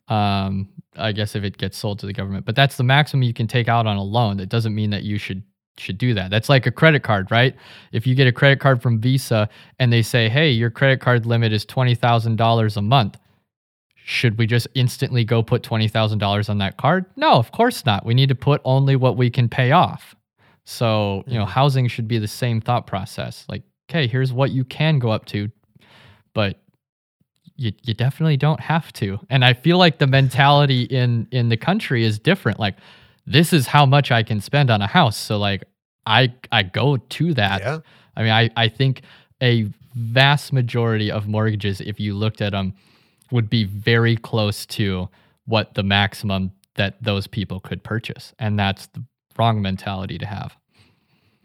Um, 0.06 0.68
i 0.96 1.11
guess 1.11 1.34
if 1.34 1.42
it 1.42 1.58
gets 1.58 1.76
sold 1.76 1.98
to 1.98 2.06
the 2.06 2.12
government 2.12 2.46
but 2.46 2.56
that's 2.56 2.76
the 2.76 2.82
maximum 2.82 3.22
you 3.22 3.34
can 3.34 3.48
take 3.48 3.66
out 3.66 3.88
on 3.88 3.96
a 3.96 4.02
loan. 4.04 4.37
That 4.37 4.48
doesn't 4.48 4.76
mean 4.76 4.90
that 4.90 5.02
you 5.02 5.18
should 5.18 5.42
should 5.76 5.98
do 5.98 6.14
that. 6.14 6.30
That's 6.30 6.48
like 6.48 6.66
a 6.66 6.70
credit 6.70 7.02
card 7.02 7.32
right? 7.32 7.56
If 7.90 8.06
you 8.06 8.14
get 8.14 8.28
a 8.28 8.32
credit 8.32 8.61
card 8.61 8.80
from 8.80 9.00
visa 9.00 9.48
and 9.80 9.92
they 9.92 10.02
say 10.02 10.28
hey 10.28 10.50
your 10.50 10.70
credit 10.70 11.00
card 11.00 11.26
limit 11.26 11.52
is 11.52 11.66
$20000 11.66 12.76
a 12.76 12.80
month 12.80 13.18
should 14.09 14.38
we 14.38 14.47
just 14.47 14.66
instantly 14.75 15.23
go 15.23 15.42
put 15.42 15.62
$20,000 15.62 16.49
on 16.49 16.57
that 16.57 16.79
card? 16.79 17.05
No, 17.16 17.33
of 17.33 17.53
course 17.53 17.85
not. 17.85 18.07
We 18.07 18.14
need 18.14 18.31
to 18.31 18.35
put 18.35 18.62
only 18.64 18.97
what 18.97 19.18
we 19.18 19.29
can 19.29 19.51
pay 19.51 19.73
off. 19.73 20.14
So, 20.64 21.25
you 21.27 21.35
know, 21.35 21.44
mm-hmm. 21.44 21.51
housing 21.51 21.88
should 21.88 22.09
be 22.09 22.16
the 22.16 22.27
same 22.27 22.62
thought 22.62 22.87
process. 22.87 23.44
Like, 23.51 23.64
okay, 23.90 24.07
here's 24.07 24.33
what 24.33 24.51
you 24.51 24.64
can 24.64 24.99
go 24.99 25.11
up 25.11 25.27
to, 25.27 25.51
but 26.33 26.59
you, 27.57 27.73
you 27.83 27.92
definitely 27.92 28.38
don't 28.38 28.61
have 28.61 28.94
to. 28.94 29.19
And 29.29 29.44
I 29.44 29.52
feel 29.52 29.77
like 29.77 29.98
the 29.98 30.06
mentality 30.06 30.85
in 30.85 31.29
in 31.31 31.50
the 31.50 31.59
country 31.59 32.02
is 32.02 32.19
different. 32.19 32.59
Like, 32.59 32.77
this 33.27 33.52
is 33.52 33.67
how 33.67 33.85
much 33.85 34.11
I 34.11 34.23
can 34.23 34.40
spend 34.40 34.71
on 34.71 34.81
a 34.81 34.87
house. 34.87 35.19
So 35.19 35.37
like 35.37 35.65
I 36.06 36.33
I 36.50 36.63
go 36.63 36.96
to 36.96 37.35
that. 37.35 37.61
Yeah. 37.61 37.79
I 38.17 38.23
mean, 38.23 38.33
I, 38.33 38.50
I 38.56 38.69
think 38.69 39.02
a 39.42 39.71
vast 39.94 40.52
majority 40.54 41.11
of 41.11 41.29
mortgages, 41.29 41.83
if 41.83 42.00
you 42.00 42.15
looked 42.15 42.40
at 42.40 42.52
them, 42.52 42.73
would 43.31 43.50
be 43.50 43.64
very 43.64 44.16
close 44.16 44.66
to 44.66 45.08
what 45.46 45.74
the 45.74 45.83
maximum 45.83 46.52
that 46.74 47.02
those 47.02 47.26
people 47.26 47.60
could 47.60 47.83
purchase. 47.83 48.33
And 48.38 48.58
that's 48.58 48.87
the 48.88 49.02
wrong 49.38 49.60
mentality 49.60 50.18
to 50.18 50.26
have. 50.26 50.56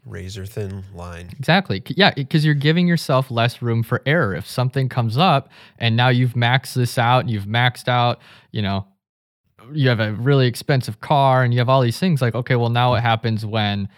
Razor 0.06 0.44
thin 0.44 0.84
line. 0.94 1.30
Exactly. 1.38 1.82
Yeah, 1.88 2.12
because 2.14 2.44
you're 2.44 2.54
giving 2.54 2.86
yourself 2.86 3.30
less 3.30 3.62
room 3.62 3.82
for 3.82 4.02
error. 4.04 4.34
If 4.34 4.46
something 4.46 4.88
comes 4.88 5.16
up 5.16 5.48
and 5.78 5.96
now 5.96 6.08
you've 6.08 6.34
maxed 6.34 6.74
this 6.74 6.98
out, 6.98 7.20
and 7.20 7.30
you've 7.30 7.46
maxed 7.46 7.88
out, 7.88 8.20
you 8.52 8.60
know, 8.60 8.86
you 9.72 9.88
have 9.88 10.00
a 10.00 10.12
really 10.12 10.46
expensive 10.46 11.00
car 11.00 11.42
and 11.42 11.52
you 11.54 11.58
have 11.58 11.68
all 11.68 11.80
these 11.80 11.98
things 11.98 12.20
like 12.20 12.34
okay 12.34 12.56
well 12.56 12.68
now 12.68 12.90
what 12.90 13.02
happens 13.02 13.46
when 13.46 13.88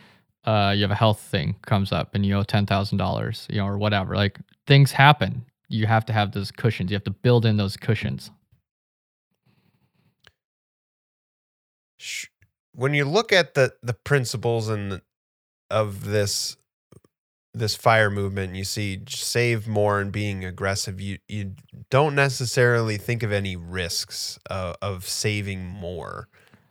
uh, 0.45 0.73
you 0.75 0.83
have 0.83 0.93
a 0.93 0.97
health 0.97 1.21
thing 1.21 1.57
comes 1.63 1.91
up 1.91 2.15
and 2.15 2.25
you 2.25 2.37
owe 2.37 2.45
$10000 2.45 3.51
you 3.53 3.59
know 3.59 3.67
or 3.67 3.79
whatever 3.79 4.15
like 4.15 4.39
things 4.67 4.93
happen 4.93 5.45
you 5.69 5.87
have 5.87 6.05
to 6.05 6.13
have 6.13 6.33
those 6.33 6.51
cushions 6.51 6.91
you 6.91 6.95
have 6.95 7.05
to 7.05 7.11
build 7.11 7.45
in 7.45 7.57
those 7.57 7.77
cushions 7.77 8.31
When 12.75 12.93
you 12.95 13.05
look 13.05 13.33
at 13.33 13.55
the 13.55 13.75
the 13.83 13.95
principles 13.95 14.69
and 14.69 15.01
of 15.71 16.05
this 16.05 16.57
this 17.55 17.75
fire 17.75 18.11
movement, 18.11 18.55
you 18.55 18.65
see 18.65 19.01
save 19.09 19.67
more 19.67 20.01
and 20.01 20.13
being 20.13 20.45
aggressive. 20.45 21.01
You 21.01 21.19
you 21.27 21.55
don't 21.91 22.15
necessarily 22.15 22.99
think 22.99 23.23
of 23.23 23.33
any 23.33 23.57
risks 23.57 24.39
uh, 24.51 24.75
of 24.83 25.09
saving 25.09 25.65
more. 25.65 26.29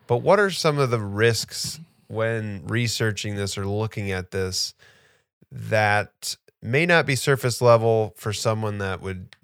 But 0.08 0.18
what 0.18 0.40
are 0.40 0.52
some 0.52 0.78
of 0.78 0.92
the 0.92 1.00
risks 1.00 1.80
when 2.08 2.68
researching 2.68 3.36
this 3.36 3.58
or 3.58 3.66
looking 3.66 4.12
at 4.12 4.30
this 4.30 4.76
that 5.52 6.38
may 6.66 6.86
not 6.86 7.06
be 7.06 7.16
surface 7.16 7.62
level 7.62 8.14
for 8.18 8.34
someone 8.34 8.78
that 8.80 9.02
would 9.02 9.36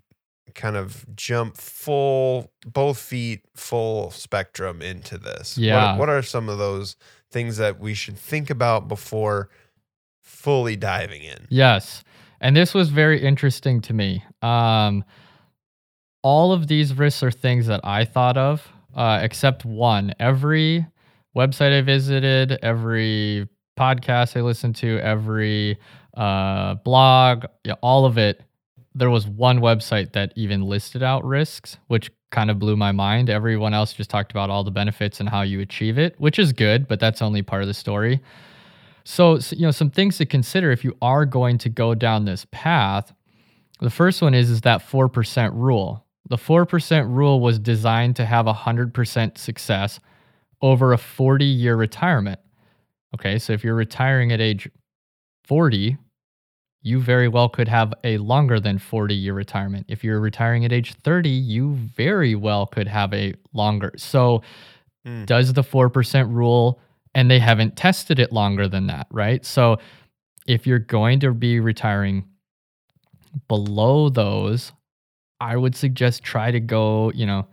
kind 0.55 0.75
of 0.75 1.05
jump 1.15 1.55
full 1.55 2.51
both 2.65 2.97
feet 2.97 3.41
full 3.55 4.11
spectrum 4.11 4.81
into 4.81 5.17
this 5.17 5.55
What- 5.57 5.63
Yeah. 5.63 5.97
what, 5.97 6.09
are 6.09 6.21
some 6.21 6.49
of 6.49 6.57
those 6.57 6.97
things 7.31 7.55
that 7.57 7.79
we 7.79 7.93
should 7.93 8.17
think 8.17 8.49
about 8.49 8.87
before 8.89 9.49
fully 10.21 10.75
diving 10.75 11.23
in 11.23 11.47
Yes. 11.49 12.03
And 12.41 12.55
this 12.57 12.73
was 12.73 12.89
very 12.89 13.21
interesting 13.21 13.81
to 13.81 13.93
me. 13.93 14.23
Um, 14.41 15.03
all 16.23 16.51
of 16.51 16.67
these 16.67 16.93
risks 16.93 17.23
are 17.23 17.31
things 17.31 17.67
that 17.67 17.81
I 17.83 18.03
thought 18.05 18.35
of, 18.37 18.67
uh, 18.95 19.19
except 19.21 19.63
one. 19.63 20.13
Every 20.19 20.85
website 21.37 21.77
I 21.77 21.81
visited, 21.81 22.59
every 22.63 23.47
podcast 23.79 24.35
I 24.35 24.41
listened 24.41 24.75
to, 24.77 24.99
every 24.99 25.77
uh, 26.15 26.75
blog, 26.75 27.45
yeah, 27.63 27.75
all 27.81 28.05
of 28.05 28.17
it, 28.17 28.41
there 28.93 29.09
was 29.09 29.27
one 29.27 29.59
website 29.59 30.13
that 30.13 30.33
even 30.35 30.61
listed 30.63 31.01
out 31.01 31.23
risks, 31.23 31.77
which 31.87 32.11
kind 32.31 32.49
of 32.49 32.59
blew 32.59 32.75
my 32.75 32.91
mind. 32.91 33.29
Everyone 33.29 33.73
else 33.73 33.93
just 33.93 34.09
talked 34.09 34.31
about 34.31 34.49
all 34.49 34.63
the 34.63 34.71
benefits 34.71 35.19
and 35.19 35.29
how 35.29 35.41
you 35.41 35.59
achieve 35.59 35.97
it, 35.97 36.19
which 36.19 36.39
is 36.39 36.51
good, 36.53 36.87
but 36.87 36.99
that's 36.99 37.21
only 37.21 37.41
part 37.41 37.61
of 37.61 37.67
the 37.67 37.73
story. 37.73 38.21
So, 39.03 39.39
you 39.51 39.61
know, 39.61 39.71
some 39.71 39.89
things 39.89 40.17
to 40.17 40.25
consider 40.25 40.71
if 40.71 40.83
you 40.83 40.95
are 41.01 41.25
going 41.25 41.57
to 41.59 41.69
go 41.69 41.95
down 41.95 42.25
this 42.25 42.45
path. 42.51 43.13
The 43.79 43.89
first 43.89 44.21
one 44.21 44.33
is 44.33 44.49
is 44.49 44.61
that 44.61 44.81
4% 44.81 45.51
rule. 45.53 46.05
The 46.29 46.37
4% 46.37 47.09
rule 47.09 47.39
was 47.39 47.59
designed 47.59 48.15
to 48.17 48.25
have 48.25 48.45
100% 48.45 49.37
success 49.37 49.99
over 50.61 50.93
a 50.93 50.97
40-year 50.97 51.75
retirement. 51.75 52.39
Okay, 53.15 53.39
so 53.39 53.53
if 53.53 53.63
you're 53.63 53.75
retiring 53.75 54.31
at 54.31 54.39
age 54.39 54.69
40, 55.43 55.97
you 56.83 56.99
very 57.01 57.27
well 57.27 57.49
could 57.49 57.67
have 57.67 57.93
a 58.03 58.17
longer 58.17 58.59
than 58.59 58.77
40 58.79 59.13
year 59.15 59.33
retirement. 59.33 59.85
If 59.87 60.03
you're 60.03 60.19
retiring 60.19 60.65
at 60.65 60.71
age 60.71 60.93
30, 60.95 61.29
you 61.29 61.73
very 61.75 62.35
well 62.35 62.65
could 62.65 62.87
have 62.87 63.13
a 63.13 63.33
longer. 63.53 63.93
So, 63.97 64.41
Hmm. 65.05 65.25
does 65.25 65.53
the 65.53 65.63
4% 65.63 66.29
rule, 66.29 66.79
and 67.15 67.29
they 67.29 67.39
haven't 67.39 67.75
tested 67.75 68.19
it 68.19 68.31
longer 68.31 68.67
than 68.67 68.85
that, 68.87 69.07
right? 69.11 69.43
So, 69.45 69.77
if 70.47 70.67
you're 70.67 70.79
going 70.79 71.19
to 71.21 71.33
be 71.33 71.59
retiring 71.59 72.25
below 73.47 74.09
those, 74.09 74.71
I 75.39 75.57
would 75.57 75.75
suggest 75.75 76.23
try 76.23 76.51
to 76.51 76.59
go, 76.59 77.11
you 77.11 77.25
know, 77.25 77.47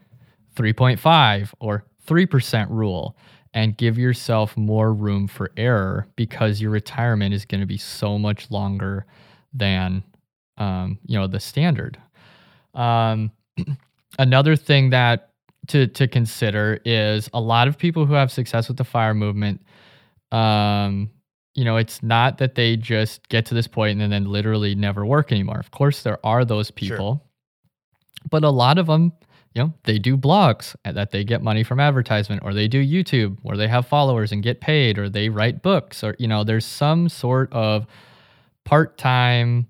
3.5 0.57 1.55
or 1.61 1.85
3% 2.07 2.71
rule 2.71 3.17
and 3.55 3.77
give 3.77 3.99
yourself 3.99 4.57
more 4.57 4.93
room 4.93 5.27
for 5.27 5.51
error 5.57 6.07
because 6.17 6.61
your 6.61 6.71
retirement 6.71 7.35
is 7.35 7.45
going 7.45 7.61
to 7.61 7.67
be 7.67 7.79
so 7.79 8.19
much 8.19 8.51
longer 8.51 9.07
than 9.53 10.03
um, 10.59 10.99
you 11.07 11.19
know 11.19 11.27
the 11.27 11.41
standard. 11.41 11.99
Um, 12.75 13.31
another 14.19 14.57
thing 14.57 14.91
that 14.91 15.31
to 15.69 15.87
to 15.87 16.07
consider 16.09 16.81
is 16.85 17.29
a 17.33 17.41
lot 17.41 17.69
of 17.69 17.79
people 17.79 18.07
who 18.07 18.15
have 18.15 18.31
success 18.31 18.69
with 18.69 18.77
the 18.77 18.85
fire 18.85 19.15
movement. 19.15 19.63
Um, 20.33 21.11
you 21.55 21.65
know, 21.65 21.77
it's 21.77 22.03
not 22.03 22.39
that 22.39 22.55
they 22.55 22.77
just 22.77 23.29
get 23.29 23.47
to 23.47 23.55
this 23.55 23.67
point 23.67 24.01
and 24.01 24.13
then 24.13 24.27
literally 24.27 24.75
never 24.75 25.05
work 25.05 25.33
anymore. 25.33 25.59
Of 25.59 25.71
course, 25.73 26.03
there 26.03 26.25
are 26.25 26.45
those 26.45 26.69
Sure. 26.69 26.73
people, 26.77 27.25
but 28.31 28.45
a 28.45 28.51
lot 28.51 28.79
of 28.79 28.87
them 28.87 29.13
you 29.59 29.65
know 29.65 29.75
they 29.85 29.99
do 29.99 30.17
blogs 30.17 30.77
that 30.85 31.11
they 31.11 31.25
get 31.25 31.43
money 31.43 31.65
from 31.65 31.81
advertisement 31.81 32.41
or 32.45 32.55
they 32.55 32.69
do 32.69 32.85
youtube 32.85 33.37
where 33.43 33.57
they 33.57 33.67
have 33.67 33.87
followers 33.87 34.31
and 34.31 34.43
get 34.43 34.61
paid 34.61 34.99
or 34.99 35.09
they 35.09 35.29
write 35.29 35.63
books 35.63 36.05
or 36.05 36.15
you 36.21 36.29
know 36.29 36.45
there's 36.45 36.65
some 36.65 37.09
sort 37.09 37.53
of 37.53 37.85
part-time 38.65 39.67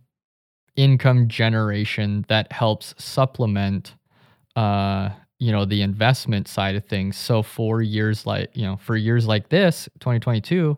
income 0.77 1.27
generation 1.27 2.25
that 2.29 2.53
helps 2.53 2.95
supplement 2.99 3.95
uh 4.57 5.09
you 5.39 5.53
know 5.53 5.65
the 5.65 5.83
investment 5.83 6.49
side 6.49 6.75
of 6.75 6.85
things. 6.87 7.17
So 7.17 7.43
for 7.43 7.81
years 7.81 8.27
like 8.27 8.51
you 8.55 8.65
know 8.65 8.77
for 8.77 8.97
years 8.97 9.27
like 9.27 9.49
this 9.49 9.89
2022 10.01 10.77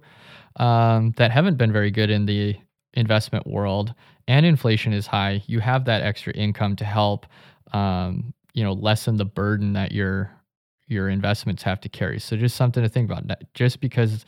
um 0.56 1.12
that 1.16 1.30
haven't 1.30 1.56
been 1.56 1.72
very 1.72 1.90
good 1.90 2.10
in 2.10 2.26
the 2.26 2.56
investment 2.94 3.46
world 3.46 3.94
and 4.28 4.44
inflation 4.44 4.92
is 4.92 5.06
high 5.06 5.42
you 5.46 5.60
have 5.60 5.84
that 5.84 6.02
extra 6.02 6.32
income 6.34 6.76
to 6.76 6.84
help 6.84 7.26
um 7.72 8.34
you 8.54 8.64
know 8.64 8.72
lessen 8.72 9.16
the 9.16 9.24
burden 9.24 9.72
that 9.74 9.92
your 9.92 10.30
your 10.86 11.08
investments 11.08 11.62
have 11.62 11.80
to 11.80 11.88
carry. 11.88 12.18
So 12.18 12.36
just 12.36 12.56
something 12.56 12.82
to 12.82 12.88
think 12.88 13.10
about 13.10 13.24
just 13.54 13.80
because 13.80 14.24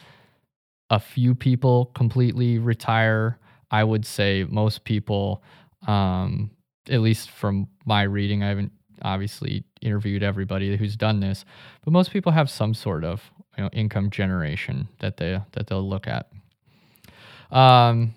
a 0.91 1.01
few 1.01 1.35
people 1.35 1.87
completely 1.95 2.59
retire 2.59 3.39
i 3.70 3.83
would 3.83 4.05
say 4.05 4.45
most 4.51 4.85
people 4.85 5.43
um 5.87 6.51
at 6.91 7.01
least 7.01 7.31
from 7.31 7.66
my 7.87 8.03
reading 8.03 8.43
i 8.43 8.49
haven't 8.49 8.73
obviously 9.01 9.64
interviewed 9.81 10.23
everybody 10.23 10.77
who's 10.77 10.95
done 10.95 11.20
this 11.20 11.47
but 11.83 11.93
most 11.93 12.11
people 12.11 12.31
have 12.31 12.51
some 12.51 12.75
sort 12.75 13.05
of 13.05 13.31
you 13.57 13.64
know 13.64 13.70
income 13.73 14.11
generation 14.11 14.89
that 15.01 15.16
they 15.16 15.41
that 15.53 15.66
they'll 15.66 15.89
look 15.89 16.07
at. 16.07 16.31
Um 17.51 18.14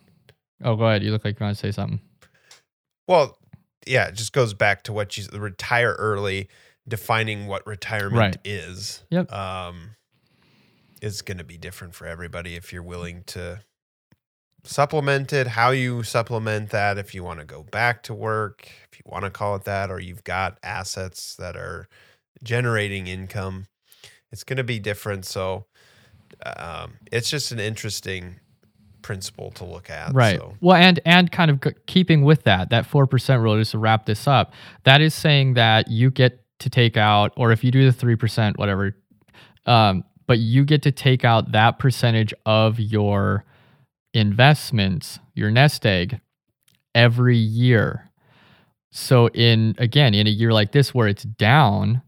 oh 0.64 0.76
go 0.76 0.86
ahead. 0.86 1.03
You 1.03 1.12
look 1.12 1.26
like 1.26 1.39
you 1.39 1.43
want 1.43 1.58
to 1.58 1.62
say 1.62 1.72
something. 1.72 1.99
Well 3.08 3.38
yeah 3.86 4.07
it 4.07 4.15
just 4.15 4.33
goes 4.33 4.53
back 4.53 4.83
to 4.83 4.93
what 4.93 5.17
you 5.17 5.25
retire 5.33 5.93
early 5.99 6.47
defining 6.88 7.47
what 7.47 7.65
retirement 7.67 8.17
Right. 8.19 8.38
is 8.43 9.03
Yep. 9.09 9.31
um 9.31 9.91
is 11.01 11.21
going 11.21 11.38
to 11.38 11.43
be 11.43 11.57
different 11.57 11.93
for 11.95 12.05
everybody 12.07 12.55
if 12.55 12.71
you're 12.73 12.83
willing 12.83 13.23
to 13.27 13.61
supplement 14.63 15.31
it 15.31 15.45
how 15.47 15.69
you 15.69 16.01
supplement 16.01 16.71
that 16.71 16.97
if 16.97 17.13
you 17.13 17.23
want 17.23 17.39
to 17.39 17.45
go 17.45 17.61
back 17.63 18.01
to 18.03 18.13
work 18.13 18.67
if 18.91 18.97
you 18.97 19.03
want 19.05 19.23
to 19.23 19.29
call 19.29 19.55
it 19.55 19.63
that 19.65 19.91
or 19.91 19.99
you've 19.99 20.23
got 20.23 20.57
assets 20.63 21.36
that 21.36 21.55
are 21.55 21.88
generating 22.43 23.05
income 23.07 23.67
it's 24.31 24.43
going 24.43 24.57
to 24.57 24.63
be 24.63 24.79
different 24.79 25.23
so 25.25 25.65
um, 26.57 26.95
it's 27.11 27.29
just 27.29 27.51
an 27.51 27.59
interesting 27.59 28.39
principle 29.06 29.51
to 29.51 29.64
look 29.64 29.88
at 29.91 30.12
right. 30.16 30.39
so. 30.39 30.56
well 30.62 30.76
and 30.76 30.99
and 31.06 31.32
kind 31.32 31.51
of 31.51 31.62
keeping 31.86 32.24
with 32.24 32.41
that 32.43 32.72
that 32.72 32.89
4% 32.89 33.39
rule 33.39 33.56
just 33.56 33.72
to 33.72 33.78
wrap 33.78 34.08
this 34.08 34.28
up 34.28 34.51
that 34.84 34.99
is 34.99 35.14
saying 35.14 35.53
that 35.53 35.88
you 35.89 36.10
get 36.10 36.43
to 36.58 36.72
take 36.72 36.97
out 36.97 37.32
or 37.38 37.51
if 37.51 37.64
you 37.64 37.70
do 37.70 37.89
the 37.89 37.95
3% 37.95 38.58
whatever 38.58 38.95
um, 39.68 40.03
but 40.26 40.39
you 40.39 40.66
get 40.66 40.82
to 40.82 40.91
take 40.91 41.24
out 41.24 41.51
that 41.51 41.78
percentage 41.78 42.34
of 42.47 42.80
your 42.80 43.45
investments 44.16 45.20
your 45.36 45.51
nest 45.51 45.86
egg 45.86 46.20
every 46.95 47.38
year. 47.38 48.10
So 48.91 49.28
in 49.28 49.76
again 49.78 50.16
in 50.16 50.26
a 50.26 50.32
year 50.32 50.51
like 50.53 50.72
this 50.72 50.95
where 50.95 51.08
it's 51.08 51.24
down 51.24 52.01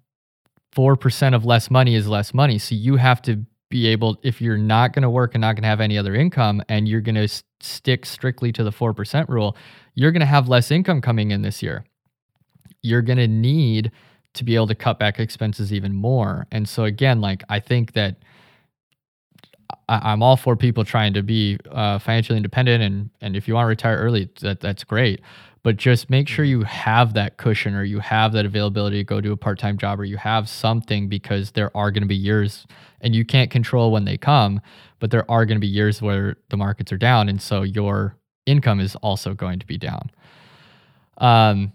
4% 0.76 1.36
of 1.36 1.44
less 1.46 1.70
money 1.70 1.96
is 1.96 2.08
less 2.08 2.34
money. 2.34 2.58
So 2.58 2.74
you 2.74 2.96
have 2.96 3.22
to 3.24 3.46
be 3.70 3.88
able 3.88 4.18
if 4.24 4.42
you're 4.42 4.58
not 4.58 4.94
going 4.94 5.04
to 5.04 5.10
work 5.10 5.36
and 5.36 5.42
not 5.42 5.56
going 5.56 5.64
to 5.64 5.68
have 5.68 5.82
any 5.82 5.98
other 5.98 6.16
income 6.16 6.62
and 6.70 6.88
you're 6.88 7.02
going 7.02 7.16
to 7.16 7.24
s- 7.24 7.44
stick 7.60 8.06
strictly 8.06 8.52
to 8.52 8.64
the 8.64 8.72
4% 8.72 9.28
rule 9.28 9.58
you're 9.96 10.12
going 10.12 10.20
to 10.22 10.28
have 10.28 10.48
less 10.48 10.70
income 10.70 11.02
coming 11.02 11.32
in 11.32 11.42
this 11.42 11.64
year. 11.64 11.84
You're 12.84 13.02
going 13.02 13.18
to 13.18 13.28
need 13.28 13.92
to 14.36 14.44
be 14.44 14.54
able 14.54 14.68
to 14.68 14.76
cut 14.76 15.00
back 15.00 15.20
expenses 15.20 15.74
even 15.74 15.96
more. 15.96 16.46
And 16.52 16.70
so 16.70 16.84
again 16.84 17.20
like 17.20 17.44
i 17.50 17.60
think 17.60 17.94
that 17.94 18.18
I, 19.90 20.12
i'm 20.12 20.22
all 20.22 20.38
for 20.38 20.56
people 20.56 20.86
trying 20.86 21.14
to 21.14 21.24
be 21.24 21.58
uh, 21.72 22.00
financially 22.00 22.38
independent 22.38 22.84
and 22.84 23.10
and 23.22 23.36
if 23.36 23.48
you 23.48 23.56
want 23.56 23.66
to 23.66 23.70
retire 23.70 23.98
early 23.98 24.30
that 24.42 24.60
that's 24.60 24.84
great 24.84 25.22
but 25.68 25.76
just 25.76 26.10
make 26.10 26.30
sure 26.30 26.46
you 26.46 26.64
have 26.64 27.14
that 27.14 27.36
cushion 27.36 27.76
or 27.76 27.84
you 27.84 28.00
have 28.00 28.32
that 28.32 28.46
availability 28.46 29.00
to 29.00 29.04
go 29.04 29.20
do 29.20 29.34
a 29.34 29.36
part-time 29.36 29.78
job 29.78 30.00
or 30.00 30.06
you 30.06 30.16
have 30.16 30.48
something 30.48 31.10
because 31.10 31.52
there 31.52 31.76
are 31.76 31.92
going 31.92 32.04
to 32.04 32.08
be 32.08 32.16
years 32.16 32.66
and 33.02 33.14
you 33.14 33.26
can't 33.26 33.52
control 33.52 33.92
when 33.92 34.06
they 34.06 34.16
come 34.16 34.62
but 35.00 35.12
there 35.12 35.30
are 35.30 35.46
going 35.46 35.58
to 35.58 35.60
be 35.60 35.68
years 35.68 36.02
where 36.02 36.38
the 36.52 36.56
markets 36.56 36.90
are 36.94 36.98
down 36.98 37.28
and 37.28 37.42
so 37.42 37.64
your 37.64 38.16
income 38.46 38.80
is 38.80 38.96
also 39.02 39.34
going 39.34 39.60
to 39.60 39.66
be 39.66 39.78
down. 39.78 40.10
Um, 41.18 41.74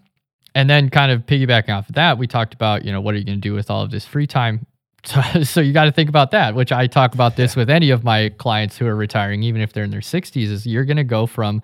and 0.55 0.71
then 0.71 0.89
kind 0.89 1.13
of 1.13 1.27
piggybacking 1.27 1.77
off 1.77 1.91
of 1.91 1.95
that 1.97 2.17
we 2.17 2.27
talked 2.27 2.55
about 2.55 2.87
you 2.87 2.93
know 2.93 3.03
what 3.03 3.15
are 3.15 3.19
you 3.19 3.25
going 3.27 3.43
to 3.43 3.47
do 3.47 3.53
with 3.53 3.71
all 3.71 3.83
of 3.83 3.91
this 3.91 4.07
free 4.07 4.27
time? 4.27 4.65
So, 5.05 5.21
so 5.43 5.61
you 5.61 5.73
got 5.73 5.87
to 5.87 5.93
think 5.93 6.09
about 6.09 6.31
that, 6.31 6.55
which 6.55 6.71
I 6.71 6.87
talk 6.87 7.13
about 7.13 7.35
this 7.35 7.57
with 7.57 7.69
any 7.69 7.91
of 7.91 8.05
my 8.05 8.29
clients 8.39 8.79
who 8.79 8.87
are 8.87 8.95
retiring, 8.95 9.43
even 9.43 9.61
if 9.61 9.73
they're 9.73 9.83
in 9.83 9.91
their 9.91 9.99
60s, 9.99 10.49
is 10.49 10.65
you're 10.65 10.85
going 10.85 10.97
to 10.97 11.03
go 11.03 11.27
from 11.27 11.61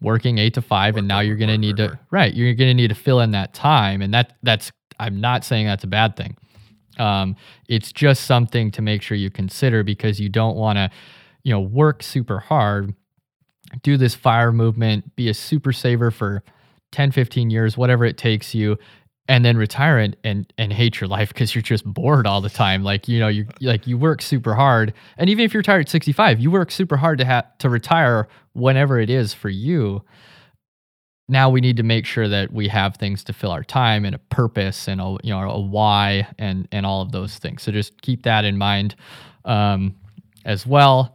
working 0.00 0.38
eight 0.38 0.54
to 0.54 0.62
five, 0.62 0.94
Work, 0.94 1.00
and 1.00 1.08
now 1.08 1.18
work, 1.18 1.26
you're 1.26 1.36
going 1.36 1.48
to 1.50 1.58
need 1.58 1.76
to 1.76 1.86
work. 1.88 1.98
right. 2.10 2.34
You're 2.34 2.54
going 2.54 2.70
to 2.70 2.74
need 2.74 2.88
to 2.88 2.94
fill 2.94 3.20
in 3.20 3.32
that 3.32 3.54
time, 3.54 4.02
and 4.02 4.12
that 4.14 4.34
that's 4.42 4.70
I'm 4.98 5.20
not 5.20 5.44
saying 5.44 5.66
that's 5.66 5.84
a 5.84 5.88
bad 5.88 6.16
thing. 6.16 6.36
Um, 6.98 7.36
it's 7.68 7.92
just 7.92 8.24
something 8.24 8.70
to 8.72 8.82
make 8.82 9.02
sure 9.02 9.16
you 9.16 9.30
consider 9.30 9.84
because 9.84 10.18
you 10.18 10.28
don't 10.28 10.56
want 10.56 10.76
to, 10.76 10.90
you 11.44 11.52
know, 11.52 11.60
work 11.60 12.02
super 12.02 12.40
hard, 12.40 12.94
do 13.82 13.96
this 13.96 14.14
fire 14.14 14.50
movement, 14.52 15.14
be 15.14 15.28
a 15.28 15.34
super 15.34 15.72
saver 15.72 16.10
for 16.10 16.42
10, 16.90 17.12
15 17.12 17.50
years, 17.50 17.76
whatever 17.76 18.04
it 18.04 18.18
takes 18.18 18.54
you, 18.54 18.76
and 19.28 19.44
then 19.44 19.56
retire 19.56 19.98
and 19.98 20.16
and, 20.24 20.52
and 20.58 20.72
hate 20.72 21.00
your 21.00 21.08
life 21.08 21.28
because 21.28 21.54
you're 21.54 21.62
just 21.62 21.84
bored 21.84 22.26
all 22.26 22.40
the 22.40 22.50
time. 22.50 22.82
Like, 22.82 23.06
you 23.08 23.20
know, 23.20 23.28
you 23.28 23.46
like 23.60 23.86
you 23.86 23.98
work 23.98 24.22
super 24.22 24.54
hard. 24.54 24.94
And 25.18 25.30
even 25.30 25.44
if 25.44 25.52
you're 25.52 25.60
retired 25.60 25.82
at 25.82 25.88
65, 25.88 26.40
you 26.40 26.50
work 26.50 26.70
super 26.70 26.96
hard 26.96 27.18
to 27.18 27.24
have 27.24 27.58
to 27.58 27.68
retire 27.68 28.28
whenever 28.54 28.98
it 28.98 29.10
is 29.10 29.34
for 29.34 29.50
you. 29.50 30.02
Now 31.28 31.50
we 31.50 31.60
need 31.60 31.76
to 31.76 31.82
make 31.82 32.06
sure 32.06 32.26
that 32.26 32.52
we 32.52 32.68
have 32.68 32.96
things 32.96 33.22
to 33.24 33.34
fill 33.34 33.50
our 33.50 33.62
time 33.62 34.06
and 34.06 34.14
a 34.14 34.18
purpose 34.18 34.88
and 34.88 35.00
a 35.00 35.18
you 35.22 35.30
know 35.30 35.50
a 35.50 35.60
why 35.60 36.26
and 36.38 36.66
and 36.72 36.86
all 36.86 37.02
of 37.02 37.12
those 37.12 37.36
things. 37.36 37.62
So 37.62 37.70
just 37.70 38.00
keep 38.00 38.22
that 38.22 38.46
in 38.46 38.56
mind 38.56 38.96
um, 39.44 39.94
as 40.46 40.66
well. 40.66 41.14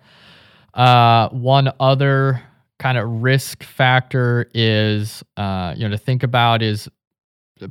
Uh, 0.76 1.30
one 1.30 1.72
other 1.80 2.41
kind 2.80 2.97
of 2.97 3.24
risk 3.24 3.64
factor 3.64 4.49
is 4.53 5.24
uh, 5.38 5.74
you 5.76 5.88
know 5.88 5.91
to 5.91 5.97
think 5.97 6.22
about 6.22 6.61
is 6.61 6.88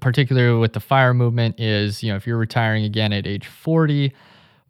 particularly 0.00 0.58
with 0.58 0.72
the 0.72 0.80
fire 0.80 1.14
movement 1.14 1.58
is 1.60 2.02
you 2.02 2.10
know 2.10 2.16
if 2.16 2.26
you're 2.26 2.38
retiring 2.38 2.84
again 2.84 3.12
at 3.12 3.26
age 3.26 3.46
40 3.46 4.12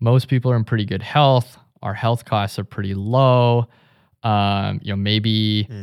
most 0.00 0.28
people 0.28 0.50
are 0.50 0.56
in 0.56 0.64
pretty 0.64 0.84
good 0.84 1.02
health. 1.02 1.56
Our 1.80 1.94
health 1.94 2.24
costs 2.24 2.58
are 2.58 2.64
pretty 2.64 2.94
low. 2.94 3.66
Um, 4.22 4.80
you 4.82 4.92
know 4.92 4.96
maybe 4.96 5.64
Hmm. 5.64 5.82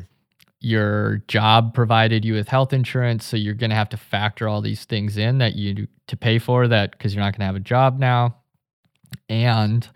your 0.61 1.23
job 1.27 1.73
provided 1.73 2.25
you 2.25 2.33
with 2.33 2.49
health 2.49 2.73
insurance 2.73 3.25
so 3.25 3.37
you're 3.37 3.53
going 3.53 3.69
to 3.69 3.75
have 3.77 3.89
to 3.89 3.97
factor 3.97 4.47
all 4.49 4.61
these 4.61 4.83
things 4.85 5.17
in 5.17 5.37
that 5.37 5.55
you 5.55 5.87
to 6.07 6.17
pay 6.17 6.37
for 6.39 6.67
that 6.67 6.91
because 6.91 7.13
you're 7.15 7.23
not 7.23 7.31
going 7.33 7.39
to 7.39 7.45
have 7.45 7.55
a 7.55 7.59
job 7.61 7.97
now. 7.99 8.35
And 9.29 9.87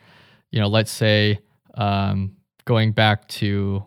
you 0.52 0.60
know 0.60 0.68
let's 0.68 0.92
say 0.92 1.40
um, 1.76 2.36
going 2.66 2.92
back 2.92 3.28
to 3.28 3.84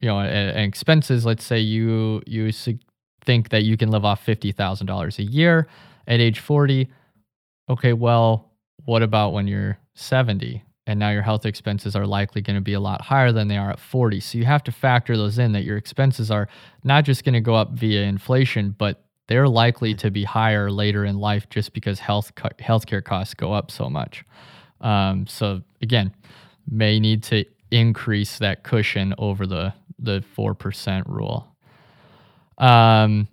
you 0.00 0.08
know 0.08 0.18
and, 0.20 0.50
and 0.56 0.60
expenses 0.66 1.24
let's 1.26 1.44
say 1.44 1.58
you 1.60 2.22
you 2.26 2.50
sig- 2.52 2.82
think 3.28 3.50
that 3.50 3.62
you 3.62 3.76
can 3.76 3.90
live 3.90 4.06
off 4.06 4.24
$50,000 4.24 5.18
a 5.18 5.22
year 5.22 5.68
at 6.06 6.18
age 6.18 6.38
40 6.38 6.88
okay 7.68 7.92
well 7.92 8.52
what 8.86 9.02
about 9.02 9.34
when 9.34 9.46
you're 9.46 9.76
70 9.92 10.62
and 10.86 10.98
now 10.98 11.10
your 11.10 11.20
health 11.20 11.44
expenses 11.44 11.94
are 11.94 12.06
likely 12.06 12.40
going 12.40 12.56
to 12.56 12.62
be 12.62 12.72
a 12.72 12.80
lot 12.80 13.02
higher 13.02 13.30
than 13.30 13.48
they 13.48 13.58
are 13.58 13.70
at 13.70 13.78
40 13.78 14.20
so 14.20 14.38
you 14.38 14.46
have 14.46 14.64
to 14.64 14.72
factor 14.72 15.14
those 15.14 15.38
in 15.38 15.52
that 15.52 15.64
your 15.64 15.76
expenses 15.76 16.30
are 16.30 16.48
not 16.84 17.04
just 17.04 17.22
going 17.22 17.34
to 17.34 17.42
go 17.42 17.54
up 17.54 17.72
via 17.72 18.00
inflation 18.00 18.74
but 18.78 19.04
they're 19.26 19.46
likely 19.46 19.92
to 19.96 20.10
be 20.10 20.24
higher 20.24 20.70
later 20.70 21.04
in 21.04 21.18
life 21.18 21.50
just 21.50 21.74
because 21.74 21.98
health 22.00 22.34
co- 22.34 22.48
healthcare 22.58 23.04
costs 23.04 23.34
go 23.34 23.52
up 23.52 23.70
so 23.70 23.90
much. 23.90 24.24
Um, 24.80 25.26
so 25.26 25.60
again 25.82 26.14
may 26.66 26.98
need 26.98 27.22
to 27.24 27.44
increase 27.70 28.38
that 28.38 28.62
cushion 28.62 29.14
over 29.18 29.46
the 29.46 29.74
the 29.98 30.22
4% 30.36 31.02
rule 31.06 31.46
um, 32.58 33.28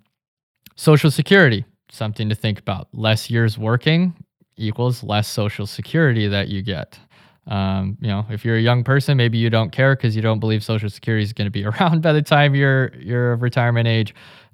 social 0.75 1.11
security 1.11 1.65
something 1.91 2.29
to 2.29 2.35
think 2.35 2.59
about. 2.59 2.87
Less 2.93 3.29
years 3.29 3.57
working 3.57 4.13
equals 4.57 5.03
less 5.03 5.27
social 5.27 5.65
security 5.65 6.27
that 6.27 6.47
you 6.47 6.61
get. 6.61 6.99
Um, 7.47 7.97
you 8.01 8.07
know 8.07 8.25
if 8.29 8.43
you're 8.43 8.57
a 8.57 8.61
young 8.61 8.83
person 8.83 9.17
maybe 9.17 9.37
you 9.37 9.51
don't 9.51 9.71
care 9.71 9.95
because 9.95 10.15
you 10.15 10.21
don't 10.23 10.39
believe 10.39 10.63
social 10.63 10.89
security 10.89 11.23
is 11.23 11.31
going 11.31 11.45
to 11.45 11.51
be 11.51 11.63
around 11.69 12.01
by 12.01 12.11
the 12.11 12.21
time 12.21 12.55
you're 12.55 12.91
you're 12.95 13.33
of 13.33 13.41
retirement 13.41 13.87
age. 13.87 14.13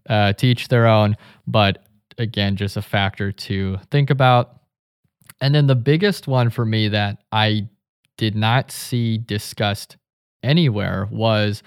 Uh, 0.10 0.34
teach 0.34 0.68
their 0.68 0.88
own 0.88 1.16
but 1.46 1.86
again 2.18 2.56
just 2.56 2.76
a 2.76 2.82
factor 2.82 3.32
to 3.32 3.78
think 3.92 4.10
about. 4.10 4.58
And 5.40 5.56
then 5.56 5.68
the 5.68 5.76
biggest 5.76 6.28
one 6.28 6.50
for 6.50 6.66
me 6.66 6.88
that 6.90 7.24
i 7.32 7.68
did 8.18 8.36
not 8.36 8.72
see 8.72 9.18
discussed 9.18 9.98
anywhere 10.44 11.08
was 11.12 11.64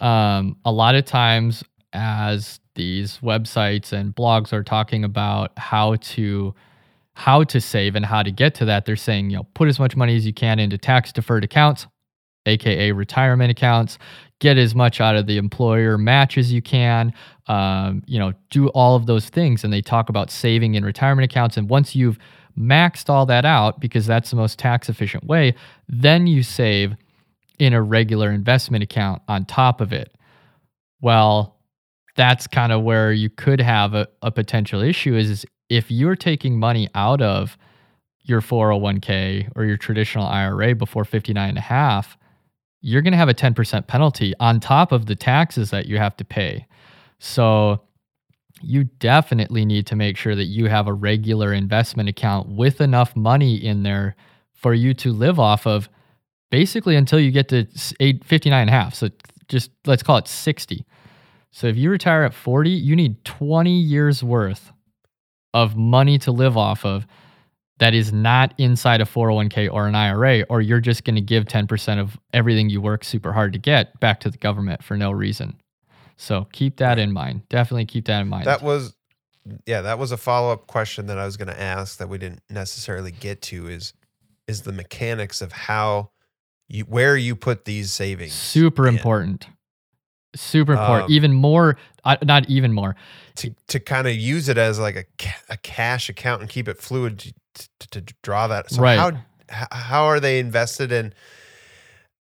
um, 0.00 0.56
a 0.64 0.70
lot 0.70 0.94
of 0.94 1.04
times 1.04 1.64
as 1.98 2.60
these 2.74 3.18
websites 3.18 3.92
and 3.92 4.14
blogs 4.14 4.52
are 4.52 4.62
talking 4.62 5.04
about 5.04 5.52
how 5.58 5.96
to 5.96 6.54
how 7.14 7.42
to 7.42 7.60
save 7.60 7.96
and 7.96 8.06
how 8.06 8.22
to 8.22 8.30
get 8.30 8.54
to 8.54 8.64
that 8.64 8.84
they're 8.84 8.94
saying 8.94 9.28
you 9.30 9.36
know 9.36 9.46
put 9.54 9.68
as 9.68 9.80
much 9.80 9.96
money 9.96 10.14
as 10.16 10.24
you 10.24 10.32
can 10.32 10.58
into 10.60 10.78
tax 10.78 11.12
deferred 11.12 11.42
accounts 11.42 11.86
aka 12.48 12.92
retirement 12.92 13.50
accounts. 13.50 13.98
Get 14.40 14.56
as 14.56 14.74
much 14.74 15.00
out 15.00 15.16
of 15.16 15.26
the 15.26 15.36
employer 15.36 15.98
match 15.98 16.38
as 16.38 16.52
you 16.52 16.62
can. 16.62 17.12
Um, 17.46 18.02
you 18.06 18.18
know 18.18 18.32
do 18.50 18.68
all 18.68 18.96
of 18.96 19.06
those 19.06 19.28
things. 19.28 19.62
And 19.62 19.72
they 19.72 19.82
talk 19.82 20.08
about 20.08 20.30
saving 20.30 20.74
in 20.74 20.84
retirement 20.84 21.30
accounts. 21.30 21.56
And 21.56 21.68
once 21.68 21.94
you've 21.94 22.18
maxed 22.58 23.08
all 23.08 23.24
that 23.26 23.44
out 23.44 23.78
because 23.78 24.06
that's 24.06 24.30
the 24.30 24.36
most 24.36 24.58
tax 24.58 24.88
efficient 24.88 25.22
way 25.22 25.54
then 25.88 26.26
you 26.26 26.42
save 26.42 26.96
in 27.60 27.72
a 27.72 27.80
regular 27.80 28.32
investment 28.32 28.82
account 28.82 29.22
on 29.28 29.44
top 29.44 29.80
of 29.80 29.92
it. 29.92 30.16
Well 31.00 31.56
that's 32.18 32.48
kind 32.48 32.72
of 32.72 32.82
where 32.82 33.12
you 33.12 33.30
could 33.30 33.60
have 33.60 33.94
a, 33.94 34.08
a 34.22 34.32
potential 34.32 34.82
issue 34.82 35.14
is, 35.14 35.30
is 35.30 35.46
if 35.70 35.88
you're 35.88 36.16
taking 36.16 36.58
money 36.58 36.88
out 36.96 37.22
of 37.22 37.56
your 38.22 38.40
401k 38.40 39.52
or 39.54 39.64
your 39.64 39.76
traditional 39.76 40.26
IRA 40.26 40.74
before 40.74 41.04
59 41.04 41.48
and 41.48 41.56
a 41.56 41.60
half, 41.60 42.18
you're 42.80 43.02
going 43.02 43.12
to 43.12 43.18
have 43.18 43.28
a 43.28 43.34
10% 43.34 43.86
penalty 43.86 44.34
on 44.40 44.58
top 44.58 44.90
of 44.90 45.06
the 45.06 45.14
taxes 45.14 45.70
that 45.70 45.86
you 45.86 45.96
have 45.96 46.16
to 46.16 46.24
pay. 46.24 46.66
So 47.20 47.82
you 48.62 48.84
definitely 48.98 49.64
need 49.64 49.86
to 49.86 49.94
make 49.94 50.16
sure 50.16 50.34
that 50.34 50.46
you 50.46 50.66
have 50.66 50.88
a 50.88 50.92
regular 50.92 51.52
investment 51.52 52.08
account 52.08 52.48
with 52.48 52.80
enough 52.80 53.14
money 53.14 53.54
in 53.54 53.84
there 53.84 54.16
for 54.54 54.74
you 54.74 54.92
to 54.92 55.12
live 55.12 55.38
off 55.38 55.68
of 55.68 55.88
basically 56.50 56.96
until 56.96 57.20
you 57.20 57.30
get 57.30 57.48
to 57.50 57.68
eight- 58.00 58.24
59 58.24 58.60
and 58.60 58.70
a 58.70 58.72
half. 58.72 58.96
So 58.96 59.08
just 59.46 59.70
let's 59.86 60.02
call 60.02 60.16
it 60.16 60.26
60. 60.26 60.84
So 61.50 61.66
if 61.66 61.76
you 61.76 61.90
retire 61.90 62.24
at 62.24 62.34
40, 62.34 62.70
you 62.70 62.94
need 62.94 63.24
20 63.24 63.70
years 63.70 64.22
worth 64.22 64.72
of 65.54 65.76
money 65.76 66.18
to 66.18 66.32
live 66.32 66.56
off 66.56 66.84
of 66.84 67.06
that 67.78 67.94
is 67.94 68.12
not 68.12 68.54
inside 68.58 69.00
a 69.00 69.04
401k 69.04 69.72
or 69.72 69.86
an 69.86 69.94
IRA, 69.94 70.42
or 70.48 70.60
you're 70.60 70.80
just 70.80 71.04
going 71.04 71.14
to 71.14 71.20
give 71.20 71.44
10% 71.44 72.00
of 72.00 72.18
everything 72.32 72.68
you 72.68 72.80
work 72.80 73.04
super 73.04 73.32
hard 73.32 73.52
to 73.52 73.58
get 73.58 73.98
back 74.00 74.20
to 74.20 74.30
the 74.30 74.38
government 74.38 74.82
for 74.82 74.96
no 74.96 75.10
reason. 75.10 75.56
So 76.16 76.48
keep 76.52 76.78
that 76.78 76.98
in 76.98 77.12
mind. 77.12 77.48
Definitely 77.48 77.86
keep 77.86 78.06
that 78.06 78.20
in 78.20 78.28
mind. 78.28 78.46
That 78.46 78.62
was, 78.62 78.96
yeah, 79.64 79.82
that 79.82 79.98
was 79.98 80.10
a 80.10 80.16
follow 80.16 80.52
up 80.52 80.66
question 80.66 81.06
that 81.06 81.18
I 81.18 81.24
was 81.24 81.36
going 81.36 81.48
to 81.48 81.60
ask 81.60 81.98
that 81.98 82.08
we 82.08 82.18
didn't 82.18 82.42
necessarily 82.50 83.12
get 83.12 83.40
to. 83.42 83.68
Is 83.68 83.94
is 84.48 84.62
the 84.62 84.72
mechanics 84.72 85.40
of 85.40 85.52
how 85.52 86.10
you 86.68 86.82
where 86.84 87.16
you 87.16 87.36
put 87.36 87.64
these 87.64 87.92
savings? 87.92 88.32
super 88.32 88.88
in. 88.88 88.96
important. 88.96 89.46
Super 90.34 90.72
important. 90.72 91.06
Um, 91.06 91.12
even 91.12 91.32
more, 91.32 91.76
uh, 92.04 92.16
not 92.22 92.48
even 92.50 92.72
more. 92.72 92.96
to 93.36 93.54
to 93.68 93.80
kind 93.80 94.06
of 94.06 94.14
use 94.14 94.48
it 94.48 94.58
as 94.58 94.78
like 94.78 94.96
a 94.96 95.04
ca- 95.18 95.42
a 95.48 95.56
cash 95.56 96.08
account 96.08 96.40
and 96.42 96.50
keep 96.50 96.68
it 96.68 96.78
fluid 96.78 97.18
to, 97.54 97.68
to, 97.90 98.00
to 98.02 98.14
draw 98.22 98.46
that. 98.48 98.70
So 98.70 98.82
Right. 98.82 98.98
how 98.98 99.12
how 99.72 100.04
are 100.04 100.20
they 100.20 100.38
invested 100.38 100.92
in? 100.92 101.14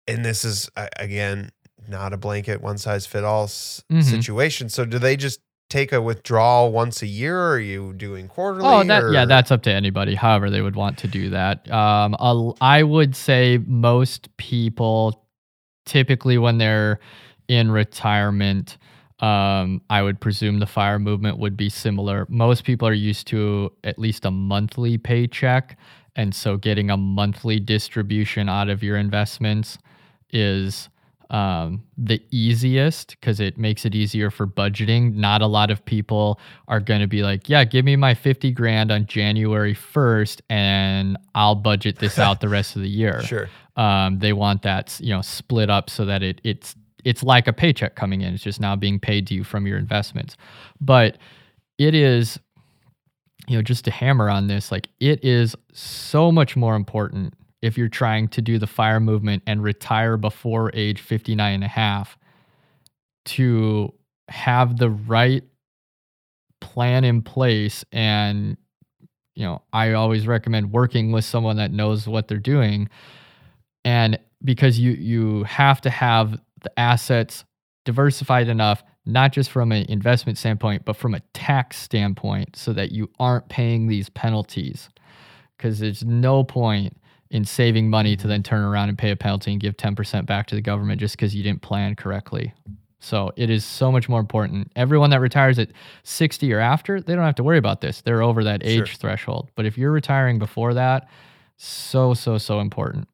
And 0.08 0.26
this 0.26 0.43
is 0.43 0.70
again 0.97 1.52
not 1.88 2.14
a 2.14 2.18
blanket 2.18 2.62
one 2.62 2.78
size 2.78 3.06
fit 3.06 3.24
all 3.24 3.43
s- 3.45 3.84
Mhm. 3.91 4.04
situation. 4.04 4.70
So 4.70 4.86
do 4.86 4.97
they 4.99 5.16
just 5.16 5.39
take 5.70 5.91
a 5.93 6.02
withdrawal 6.02 6.72
once 6.72 7.02
a 7.02 7.08
year? 7.08 7.38
Or 7.39 7.52
are 7.54 7.60
you 7.60 7.93
doing 7.93 8.28
quarterly? 8.28 8.68
Oh, 8.68 8.84
that, 8.84 9.12
yeah, 9.12 9.26
that's 9.26 9.52
up 9.52 9.62
to 9.64 9.72
anybody. 9.72 10.16
However, 10.16 10.49
they 10.49 10.62
would 10.62 10.76
want 10.76 10.97
to 10.99 11.08
do 11.08 11.30
that. 11.30 11.70
Um, 11.72 12.16
I 12.62 12.84
would 12.84 13.16
say 13.16 13.60
most 13.66 14.36
people, 14.38 15.26
typically 15.86 16.38
when 16.38 16.58
they're 16.58 16.99
in 17.52 17.70
retirement, 17.70 18.78
um, 19.20 19.82
I 19.89 20.02
would 20.02 20.22
presume 20.22 20.60
the 20.60 20.66
fire 20.66 20.99
movement 20.99 21.38
would 21.38 21.58
be 21.58 21.68
similar. 21.68 22.26
Most 22.30 22.64
people 22.64 22.88
are 22.88 22.93
used 22.93 23.28
to 23.28 23.74
at 23.84 23.99
least 23.99 24.24
a 24.24 24.32
monthly 24.32 24.97
paycheck, 24.97 25.78
and 26.16 26.34
so 26.34 26.56
getting 26.56 26.89
a 26.89 26.95
monthly 26.95 27.60
distribution 27.60 28.47
out 28.47 28.70
of 28.70 28.82
your 28.82 28.95
investments 28.95 29.78
is 30.30 30.88
um, 31.30 31.84
the 31.97 32.22
easiest 32.32 33.20
because 33.20 33.41
it 33.41 33.58
makes 33.58 33.84
it 33.86 33.95
easier 33.95 34.32
for 34.32 34.47
budgeting. 34.47 35.16
Not 35.16 35.41
a 35.41 35.47
lot 35.47 35.72
of 35.72 35.84
people 35.84 36.39
are 36.70 36.80
going 36.80 37.02
to 37.02 37.08
be 37.08 37.22
like, 37.22 37.49
yeah, 37.49 37.66
give 37.66 37.84
me 37.84 37.97
my 37.97 38.14
50 38.14 38.52
grand 38.52 38.91
on 38.91 39.08
January 39.08 39.76
1st 39.76 40.39
and 40.49 41.18
I'll 41.36 41.56
budget 41.56 41.99
this 41.99 42.18
out 42.18 42.39
the 42.39 42.49
rest 42.49 42.78
of 42.78 42.82
the 42.82 42.89
year. 42.89 43.22
sure. 43.26 43.49
Um, 43.76 44.20
they 44.20 44.34
want 44.34 44.62
that, 44.64 44.97
you 45.02 45.14
know, 45.14 45.22
split 45.22 45.70
up 45.70 45.89
so 45.89 46.06
that 46.06 46.24
it 46.24 46.41
it's 46.43 46.76
it's 47.06 47.24
like 47.24 47.47
a 47.47 47.54
paycheck 47.54 47.95
coming 47.95 48.22
in. 48.22 48.34
It's 48.34 48.43
just 48.43 48.60
now 48.60 48.76
being 48.76 48.99
paid 48.99 49.28
to 49.28 49.34
you 49.34 49.43
from 49.43 49.68
your 49.68 49.78
investments. 49.78 50.38
But 50.80 51.18
it 51.78 51.95
is 51.95 52.39
you 53.47 53.58
know, 53.58 53.62
just 53.62 53.86
to 53.86 53.91
hammer 53.91 54.30
on 54.30 54.47
this, 54.47 54.72
like 54.72 54.88
it 54.99 55.24
is 55.24 55.56
so 55.74 56.32
much 56.32 56.56
more 56.56 56.76
important 56.76 57.34
if 57.62 57.78
you're 57.78 57.89
trying 57.89 58.28
to 58.30 58.41
do 58.41 58.58
the 58.58 58.68
fire 58.68 58.99
movement 58.99 59.43
and 59.45 59.64
retire 59.64 60.18
before 60.18 60.72
age 60.74 61.02
59 61.02 61.54
and 61.54 61.64
a 61.64 61.68
half 61.68 62.18
to 63.26 63.93
have 64.30 64.78
the 64.78 64.89
right 64.89 65.43
plan 66.60 67.04
in 67.04 67.22
place 67.22 67.84
and 67.91 68.56
you 69.36 69.43
know 69.43 69.62
i 69.74 69.93
always 69.93 70.28
recommend 70.28 70.72
working 70.72 71.12
with 71.12 71.26
someone 71.26 71.58
that 71.58 71.72
knows 71.72 72.08
what 72.08 72.28
they're 72.28 72.38
doing 72.38 72.88
and 73.84 74.18
because 74.43 74.80
you 74.80 74.91
you 74.91 75.43
have 75.43 75.82
to 75.82 75.89
have 75.89 76.39
the 76.62 76.80
assets 76.80 77.45
diversified 77.86 78.47
enough 78.47 78.84
not 79.05 79.32
just 79.32 79.49
from 79.49 79.72
an 79.72 79.86
investment 79.89 80.38
standpoint 80.38 80.86
but 80.86 80.95
from 80.95 81.14
a 81.16 81.20
tax 81.34 81.78
standpoint 81.78 82.55
so 82.55 82.72
that 82.74 82.91
you 82.91 83.09
aren't 83.20 83.49
paying 83.49 83.88
these 83.88 84.09
penalties 84.09 84.89
because 85.57 85.80
there's 85.80 86.03
no 86.05 86.43
point 86.43 86.95
in 87.32 87.45
saving 87.45 87.89
money 87.89 88.16
to 88.16 88.28
then 88.28 88.43
turn 88.43 88.62
around 88.64 88.89
and 88.89 88.97
pay 88.97 89.09
a 89.09 89.16
penalty 89.16 89.51
and 89.51 89.62
give 89.62 89.78
10% 89.78 90.26
back 90.26 90.47
to 90.47 90.55
the 90.55 90.62
government 90.62 90.99
just 90.99 91.16
because 91.16 91.34
you 91.34 91.41
didn't 91.41 91.62
plan 91.62 91.95
correctly 91.95 92.53
so 93.01 93.32
it 93.36 93.49
is 93.49 93.66
so 93.66 93.91
much 93.91 94.07
more 94.07 94.20
important. 94.20 94.72
Everyone 94.76 95.09
that 95.09 95.20
retires 95.22 95.57
at 95.57 95.70
60 96.03 96.53
or 96.53 96.59
after, 96.59 97.01
they 97.01 97.16
don't 97.16 97.26
have 97.26 97.36
to 97.36 97.43
worry 97.43 97.57
about 97.57 97.82
this. 97.82 98.01
They're 98.01 98.22
over 98.22 98.43
that 98.43 98.64
age 98.64 98.89
Sure. 98.89 98.95
threshold. 98.95 99.49
But 99.55 99.66
if 99.66 99.76
you're 99.76 99.91
retiring 99.91 100.38
before 100.38 100.76
that, 100.76 101.09
so, 101.57 102.14
so, 102.14 102.38
so 102.38 102.59
important. 102.59 103.07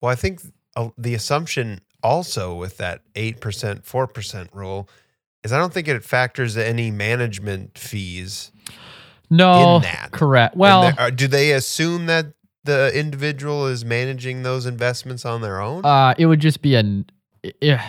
Well, 0.00 0.10
I 0.10 0.16
think 0.16 0.40
uh, 0.74 0.88
the 0.98 1.14
assumption 1.14 1.80
also 2.02 2.54
with 2.54 2.76
that 2.78 3.00
8%, 3.14 3.38
4% 3.82 4.48
rule 4.54 4.88
is 5.44 5.52
I 5.52 5.58
don't 5.58 5.72
think 5.72 5.88
it 5.88 6.04
factors 6.04 6.56
any 6.56 6.90
management 6.90 7.76
fees. 7.78 8.52
No, 9.30 9.76
In 9.76 9.82
that. 9.82 10.10
correct. 10.12 10.56
Well, 10.56 10.92
uh, 10.98 11.10
do 11.10 11.26
they 11.26 11.52
assume 11.52 12.06
that 12.06 12.26
the 12.64 12.96
individual 12.96 13.66
is 13.66 13.84
managing 13.84 14.42
those 14.42 14.66
investments 14.66 15.24
on 15.24 15.40
their 15.40 15.60
own? 15.60 15.84
uh, 15.84 16.14
it 16.18 16.26
would 16.26 16.40
just 16.40 16.62
be 16.62 16.74
a, 16.74 17.04
it, 17.42 17.80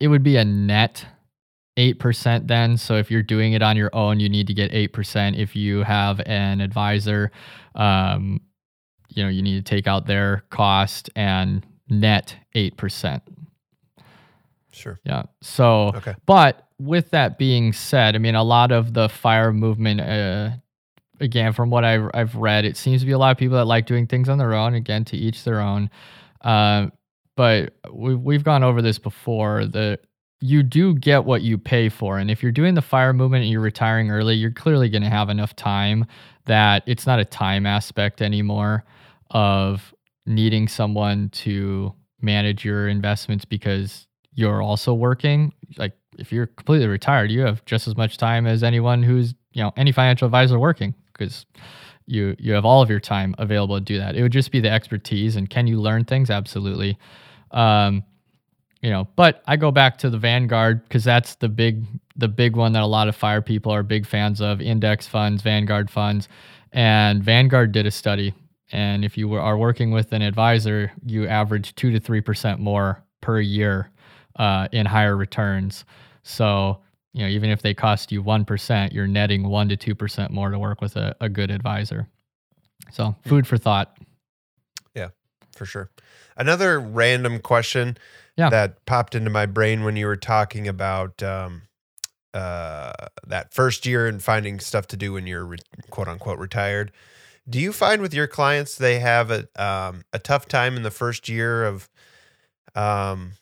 it 0.00 0.08
would 0.08 0.22
be 0.22 0.36
a 0.36 0.44
net 0.44 1.06
8% 1.78 2.48
then. 2.48 2.76
So 2.76 2.96
if 2.96 3.10
you're 3.10 3.22
doing 3.22 3.52
it 3.52 3.62
on 3.62 3.76
your 3.76 3.90
own, 3.94 4.18
you 4.18 4.28
need 4.28 4.46
to 4.48 4.54
get 4.54 4.72
8%. 4.72 5.38
If 5.38 5.54
you 5.54 5.82
have 5.82 6.20
an 6.26 6.60
advisor, 6.60 7.30
um, 7.74 8.40
you 9.08 9.22
know, 9.22 9.28
you 9.28 9.42
need 9.42 9.64
to 9.64 9.68
take 9.76 9.86
out 9.86 10.06
their 10.06 10.44
cost 10.50 11.10
and 11.14 11.64
net 11.88 12.36
8%. 12.54 13.20
sure. 14.72 14.98
Yeah. 15.04 15.22
So, 15.40 15.92
Okay. 15.96 16.14
but 16.26 16.68
with 16.78 17.10
that 17.10 17.38
being 17.38 17.72
said, 17.72 18.14
I 18.14 18.18
mean, 18.18 18.34
a 18.34 18.42
lot 18.44 18.72
of 18.72 18.92
the 18.92 19.08
fire 19.08 19.52
movement, 19.52 20.00
uh, 20.02 20.50
again, 21.20 21.52
from 21.54 21.70
what 21.70 21.84
I've, 21.84 22.10
I've 22.12 22.34
read, 22.36 22.64
it 22.66 22.76
seems 22.76 23.00
to 23.00 23.06
be 23.06 23.12
a 23.12 23.18
lot 23.18 23.30
of 23.30 23.38
people 23.38 23.56
that 23.56 23.64
like 23.64 23.86
doing 23.86 24.06
things 24.06 24.28
on 24.28 24.36
their 24.38 24.52
own. 24.54 24.74
Again, 24.74 25.04
to 25.06 25.16
each 25.16 25.44
their 25.44 25.60
own. 25.60 25.88
Uh, 26.42 26.88
but 27.36 27.72
we've, 27.90 28.20
we've 28.20 28.44
gone 28.44 28.62
over 28.62 28.82
this 28.82 28.98
before. 28.98 29.64
The 29.64 29.98
you 30.40 30.62
do 30.62 30.94
get 30.94 31.24
what 31.24 31.40
you 31.40 31.56
pay 31.56 31.88
for, 31.88 32.18
and 32.18 32.30
if 32.30 32.42
you're 32.42 32.52
doing 32.52 32.74
the 32.74 32.82
fire 32.82 33.14
movement 33.14 33.42
and 33.44 33.50
you're 33.50 33.62
retiring 33.62 34.10
early, 34.10 34.34
you're 34.34 34.50
clearly 34.50 34.90
going 34.90 35.02
to 35.02 35.08
have 35.08 35.30
enough 35.30 35.56
time 35.56 36.04
that 36.44 36.82
it's 36.86 37.06
not 37.06 37.18
a 37.18 37.24
time 37.24 37.64
aspect 37.64 38.20
anymore 38.20 38.84
of 39.30 39.94
needing 40.26 40.68
someone 40.68 41.28
to 41.30 41.94
manage 42.20 42.64
your 42.64 42.88
investments 42.88 43.44
because 43.44 44.06
you're 44.32 44.62
also 44.62 44.92
working 44.92 45.52
like 45.78 45.92
if 46.18 46.32
you're 46.32 46.46
completely 46.46 46.86
retired 46.86 47.30
you 47.30 47.40
have 47.40 47.64
just 47.64 47.86
as 47.86 47.96
much 47.96 48.18
time 48.18 48.46
as 48.46 48.62
anyone 48.62 49.02
who's 49.02 49.34
you 49.52 49.62
know 49.62 49.72
any 49.76 49.92
financial 49.92 50.26
advisor 50.26 50.58
working 50.58 50.94
because 51.12 51.46
you 52.06 52.36
you 52.38 52.52
have 52.52 52.64
all 52.64 52.82
of 52.82 52.90
your 52.90 53.00
time 53.00 53.34
available 53.38 53.76
to 53.76 53.84
do 53.84 53.98
that. 53.98 54.14
It 54.14 54.22
would 54.22 54.32
just 54.32 54.52
be 54.52 54.60
the 54.60 54.70
expertise 54.70 55.36
and 55.36 55.50
can 55.50 55.66
you 55.66 55.80
learn 55.80 56.04
things? 56.04 56.30
Absolutely. 56.30 56.98
Um 57.50 58.04
you 58.82 58.90
know 58.90 59.08
but 59.16 59.42
i 59.46 59.56
go 59.56 59.70
back 59.70 59.96
to 59.96 60.10
the 60.10 60.18
vanguard 60.18 60.82
because 60.84 61.02
that's 61.02 61.36
the 61.36 61.48
big 61.48 61.82
the 62.14 62.28
big 62.28 62.54
one 62.56 62.72
that 62.74 62.82
a 62.82 62.86
lot 62.86 63.08
of 63.08 63.16
fire 63.16 63.40
people 63.40 63.72
are 63.72 63.82
big 63.82 64.06
fans 64.06 64.38
of 64.42 64.60
index 64.60 65.06
funds 65.06 65.40
vanguard 65.40 65.90
funds 65.90 66.28
and 66.72 67.24
vanguard 67.24 67.72
did 67.72 67.86
a 67.86 67.90
study 67.90 68.34
and 68.72 69.04
if 69.04 69.16
you 69.16 69.32
are 69.34 69.56
working 69.56 69.90
with 69.90 70.12
an 70.12 70.22
advisor 70.22 70.92
you 71.04 71.26
average 71.26 71.74
2 71.76 71.92
to 71.92 72.00
3% 72.00 72.58
more 72.58 73.02
per 73.20 73.40
year 73.40 73.90
uh, 74.36 74.68
in 74.72 74.86
higher 74.86 75.16
returns 75.16 75.84
so 76.22 76.78
you 77.12 77.22
know 77.22 77.28
even 77.28 77.50
if 77.50 77.62
they 77.62 77.74
cost 77.74 78.10
you 78.12 78.22
1% 78.22 78.92
you're 78.92 79.06
netting 79.06 79.48
1 79.48 79.68
to 79.70 79.94
2% 79.94 80.30
more 80.30 80.50
to 80.50 80.58
work 80.58 80.80
with 80.80 80.96
a, 80.96 81.14
a 81.20 81.28
good 81.28 81.50
advisor 81.50 82.06
so 82.90 83.14
food 83.24 83.46
for 83.46 83.56
thought 83.58 83.96
Yeah, 84.94 85.08
for 85.56 85.66
sure. 85.66 85.90
Another 86.36 86.78
random 86.78 87.38
question 87.40 87.96
Yeah. 88.36 88.50
that 88.50 88.84
popped 88.84 89.14
into 89.14 89.30
my 89.30 89.46
brain 89.46 89.82
when 89.84 89.96
you 89.96 90.06
were 90.06 90.16
talking 90.16 90.68
about 90.68 91.22
um, 91.22 91.62
uh, 92.34 92.92
that 93.26 93.54
first 93.54 93.86
year 93.86 94.06
and 94.06 94.22
finding 94.22 94.60
stuff 94.60 94.86
to 94.88 94.96
do 94.96 95.14
when 95.14 95.26
you're 95.26 95.44
re- 95.46 95.58
quote 95.90 96.06
unquote 96.08 96.38
retired. 96.38 96.92
Do 97.48 97.60
you 97.60 97.72
find 97.72 98.02
with 98.02 98.12
your 98.12 98.26
clients 98.26 98.74
they 98.76 98.98
have 98.98 99.30
a 99.30 99.46
um, 99.62 100.04
a 100.12 100.18
tough 100.18 100.46
time 100.48 100.76
in 100.76 100.82
the 100.82 100.90
first 100.90 101.28
year 101.28 101.64
of 101.64 101.88
um, 102.74 103.32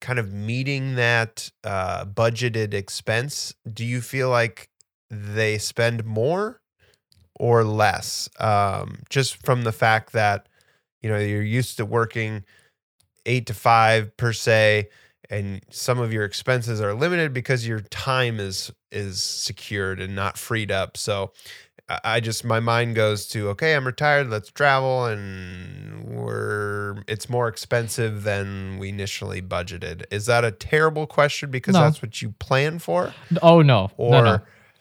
kind 0.00 0.18
of 0.18 0.32
meeting 0.32 0.94
that 0.94 1.50
uh, 1.62 2.06
budgeted 2.06 2.72
expense? 2.72 3.54
Do 3.70 3.84
you 3.84 4.00
feel 4.00 4.30
like 4.30 4.70
they 5.10 5.58
spend 5.58 6.04
more 6.04 6.60
or 7.38 7.64
less? 7.64 8.28
Um, 8.40 9.02
just 9.10 9.44
from 9.44 9.62
the 9.64 9.72
fact 9.72 10.12
that 10.12 10.48
you 11.02 11.10
know 11.10 11.18
you're 11.18 11.42
used 11.42 11.76
to 11.78 11.84
working 11.84 12.44
eight 13.26 13.46
to 13.46 13.54
five 13.54 14.16
per 14.16 14.32
se 14.32 14.88
and 15.30 15.62
some 15.70 15.98
of 15.98 16.12
your 16.12 16.24
expenses 16.24 16.80
are 16.80 16.94
limited 16.94 17.32
because 17.32 17.66
your 17.66 17.80
time 17.80 18.38
is 18.40 18.70
is 18.92 19.22
secured 19.22 20.00
and 20.00 20.14
not 20.14 20.38
freed 20.38 20.70
up 20.70 20.96
so 20.96 21.32
I- 21.88 22.20
just 22.20 22.44
my 22.44 22.60
mind 22.60 22.94
goes 22.94 23.26
to 23.28 23.48
okay 23.50 23.74
i'm 23.74 23.86
retired 23.86 24.30
let's 24.30 24.50
travel 24.50 25.04
and 25.04 26.04
we're 26.04 27.02
it's 27.06 27.28
more 27.28 27.46
expensive 27.48 28.22
than 28.22 28.78
we 28.78 28.88
initially 28.88 29.42
budgeted 29.42 30.04
is 30.10 30.26
that 30.26 30.44
a 30.44 30.50
terrible 30.50 31.06
question 31.06 31.50
because 31.50 31.74
No. 31.74 31.80
that's 31.82 32.00
what 32.00 32.22
you 32.22 32.30
plan 32.38 32.78
for 32.78 33.12
oh 33.42 33.60
no 33.62 33.90
or 33.96 34.10
no, 34.12 34.22
no. 34.24 34.38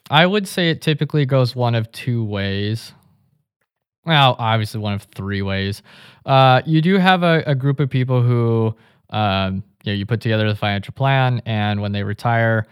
I 0.10 0.26
would 0.26 0.48
say 0.48 0.70
it 0.70 0.82
typically 0.82 1.26
goes 1.26 1.56
one 1.56 1.76
of 1.76 1.90
two 1.94 2.26
ways. 2.26 2.92
Well, 4.06 4.36
obviously 4.38 4.82
one 4.82 4.94
of 4.94 5.04
three 5.16 5.42
ways. 5.42 5.82
Uh, 6.26 6.62
you 6.66 6.82
do 6.82 6.98
have 6.98 7.24
a, 7.24 7.42
a 7.48 7.56
group 7.56 7.80
of 7.80 7.90
people 7.90 8.22
who, 8.22 8.76
um, 9.12 9.64
you 9.86 9.94
know, 9.94 9.98
you 9.98 10.06
put 10.06 10.20
together 10.20 10.48
the 10.50 10.58
financial 10.58 10.94
plan, 10.94 11.42
and 11.46 11.82
when 11.82 11.94
they 11.94 12.04
retire, 12.04 12.68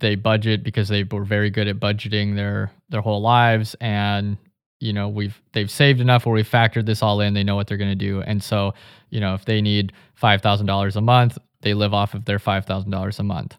they 0.00 0.14
budget 0.14 0.62
because 0.62 0.88
they 0.88 1.04
were 1.04 1.24
very 1.24 1.50
good 1.50 1.68
at 1.68 1.80
budgeting 1.80 2.36
their 2.36 2.72
their 2.88 3.00
whole 3.00 3.20
lives, 3.20 3.74
and 3.80 4.36
you 4.80 4.92
know 4.92 5.08
we've 5.08 5.40
they've 5.52 5.70
saved 5.70 6.00
enough 6.00 6.26
where 6.26 6.34
we 6.34 6.42
factored 6.42 6.86
this 6.86 7.02
all 7.02 7.20
in. 7.20 7.34
They 7.34 7.44
know 7.44 7.56
what 7.56 7.66
they're 7.66 7.78
going 7.78 7.90
to 7.90 7.94
do, 7.96 8.20
and 8.22 8.42
so 8.42 8.74
you 9.10 9.20
know 9.20 9.34
if 9.34 9.44
they 9.44 9.60
need 9.60 9.92
five 10.14 10.42
thousand 10.42 10.66
dollars 10.66 10.96
a 10.96 11.00
month, 11.00 11.38
they 11.62 11.74
live 11.74 11.94
off 11.94 12.14
of 12.14 12.24
their 12.24 12.38
five 12.38 12.66
thousand 12.66 12.90
dollars 12.90 13.18
a 13.18 13.22
month. 13.22 13.56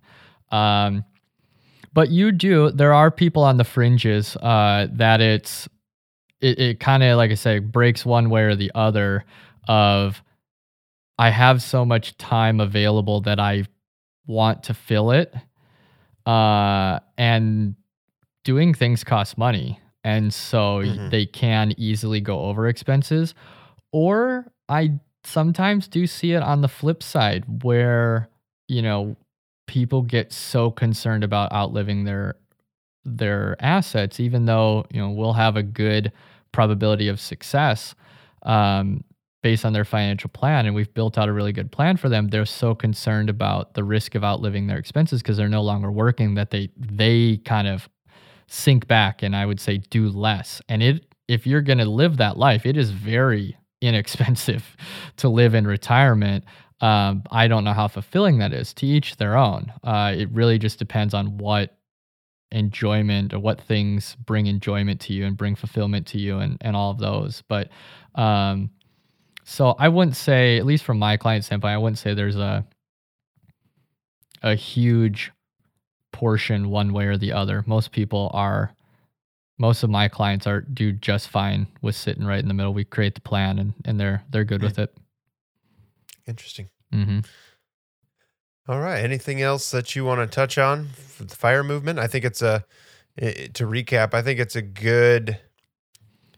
Um, 0.51 1.03
but 1.95 2.09
you 2.09 2.31
do 2.31 2.69
there 2.69 2.93
are 2.93 3.09
people 3.09 3.43
on 3.43 3.57
the 3.57 3.63
fringes 3.63 4.35
uh, 4.37 4.87
that 4.91 5.21
it's 5.21 5.67
it, 6.41 6.59
it 6.59 6.79
kind 6.79 7.01
of 7.01 7.17
like 7.17 7.31
i 7.31 7.35
say 7.35 7.59
breaks 7.59 8.05
one 8.05 8.29
way 8.29 8.43
or 8.43 8.55
the 8.55 8.71
other 8.75 9.23
of 9.67 10.21
i 11.17 11.29
have 11.29 11.61
so 11.61 11.85
much 11.85 12.17
time 12.17 12.59
available 12.59 13.21
that 13.21 13.39
i 13.39 13.63
want 14.27 14.61
to 14.63 14.73
fill 14.73 15.11
it 15.11 15.33
uh, 16.25 16.99
and 17.17 17.75
doing 18.43 18.73
things 18.73 19.03
costs 19.03 19.37
money. 19.37 19.79
And 20.03 20.33
so 20.33 20.79
Mhm. 20.83 21.09
they 21.09 21.25
can 21.25 21.73
easily 21.77 22.21
go 22.21 22.39
over 22.41 22.67
expenses. 22.67 23.33
Or 23.91 24.51
i 24.69 24.91
sometimes 25.23 25.87
do 25.87 26.05
see 26.07 26.33
it 26.33 26.41
on 26.43 26.61
the 26.61 26.67
flip 26.67 27.01
side 27.03 27.63
where 27.63 28.29
you 28.67 28.81
know 28.81 29.15
people 29.67 30.01
get 30.03 30.31
so 30.33 30.69
concerned 30.71 31.23
about 31.23 31.51
outliving 31.51 32.03
their 32.03 32.35
their 33.05 33.55
assets 33.59 34.19
even 34.19 34.45
though 34.45 34.85
you 34.91 34.99
know 34.99 35.09
we'll 35.11 35.33
have 35.33 35.55
a 35.55 35.63
good 35.63 36.11
probability 36.51 37.07
of 37.07 37.19
success. 37.19 37.95
Um, 38.43 39.03
based 39.45 39.63
on 39.63 39.73
their 39.73 39.85
financial 39.85 40.27
plan 40.31 40.65
and 40.65 40.73
we've 40.73 40.91
built 40.95 41.19
out 41.19 41.29
a 41.29 41.31
really 41.31 41.51
good 41.51 41.71
plan 41.71 41.97
for 41.97 42.09
them 42.09 42.29
they're 42.29 42.47
so 42.47 42.73
concerned 42.73 43.29
about 43.29 43.75
the 43.75 43.83
risk 43.83 44.15
of 44.15 44.23
outliving 44.23 44.65
their 44.65 44.79
expenses 44.79 45.21
because 45.21 45.37
they're 45.37 45.47
no 45.47 45.61
longer 45.61 45.91
working 45.91 46.33
that 46.33 46.49
they 46.49 46.67
they 46.79 47.37
kind 47.45 47.67
of 47.67 47.87
sink 48.47 48.87
back 48.87 49.21
and 49.21 49.35
i 49.35 49.45
would 49.45 49.59
say 49.59 49.77
do 49.77 50.09
less. 50.09 50.63
And 50.67 50.81
it 50.81 51.05
if 51.27 51.45
you're 51.45 51.61
going 51.61 51.77
to 51.77 51.85
live 51.85 52.17
that 52.17 52.37
life 52.37 52.65
it 52.65 52.75
is 52.75 52.89
very 52.89 53.55
inexpensive 53.81 54.75
to 55.17 55.29
live 55.29 55.53
in 55.53 55.67
retirement. 55.67 56.43
Um, 56.81 57.21
i 57.29 57.47
don't 57.47 57.63
know 57.63 57.73
how 57.73 57.87
fulfilling 57.87 58.39
that 58.39 58.51
is 58.51 58.73
to 58.73 58.87
each 58.87 59.17
their 59.17 59.37
own. 59.37 59.71
Uh, 59.83 60.11
it 60.17 60.27
really 60.31 60.57
just 60.57 60.79
depends 60.79 61.13
on 61.13 61.37
what 61.37 61.77
enjoyment 62.51 63.31
or 63.31 63.37
what 63.37 63.61
things 63.61 64.17
bring 64.25 64.47
enjoyment 64.47 65.01
to 65.01 65.13
you 65.13 65.23
and 65.27 65.37
bring 65.37 65.55
fulfillment 65.55 66.07
to 66.07 66.17
you 66.17 66.39
and, 66.39 66.57
and 66.61 66.75
all 66.75 66.89
of 66.89 66.97
those. 66.97 67.43
But 67.47 67.69
um, 68.15 68.71
so 69.45 69.75
I 69.79 69.87
wouldn't 69.87 70.17
say, 70.17 70.57
at 70.57 70.65
least 70.65 70.83
from 70.83 70.99
my 70.99 71.15
client 71.17 71.45
standpoint, 71.45 71.73
I 71.73 71.77
wouldn't 71.77 71.97
say 71.99 72.13
there's 72.13 72.35
a 72.35 72.65
a 74.43 74.55
huge 74.55 75.31
portion 76.11 76.69
one 76.69 76.91
way 76.93 77.05
or 77.05 77.17
the 77.17 77.31
other. 77.31 77.63
Most 77.65 77.91
people 77.91 78.29
are 78.33 78.73
most 79.57 79.83
of 79.83 79.89
my 79.89 80.07
clients 80.09 80.45
are 80.47 80.61
do 80.61 80.91
just 80.91 81.29
fine 81.29 81.67
with 81.81 81.95
sitting 81.95 82.25
right 82.25 82.39
in 82.39 82.47
the 82.47 82.53
middle. 82.53 82.73
We 82.73 82.83
create 82.83 83.15
the 83.15 83.21
plan 83.21 83.57
and, 83.59 83.73
and 83.85 83.99
they're 83.99 84.23
they're 84.29 84.43
good 84.43 84.61
with 84.61 84.77
it. 84.79 84.93
Interesting. 86.27 86.69
hmm 86.91 87.19
All 88.67 88.79
right. 88.79 88.99
Anything 89.03 89.41
else 89.41 89.69
that 89.71 89.95
you 89.95 90.03
want 90.05 90.19
to 90.21 90.33
touch 90.35 90.57
on 90.57 90.87
for 90.89 91.23
the 91.23 91.35
fire 91.35 91.63
movement? 91.63 91.99
I 91.99 92.07
think 92.07 92.25
it's 92.25 92.41
a 92.41 92.65
i- 93.21 93.49
to 93.53 93.65
recap. 93.65 94.13
I 94.13 94.21
think 94.21 94.39
it's 94.39 94.55
a 94.55 94.61
good 94.61 95.39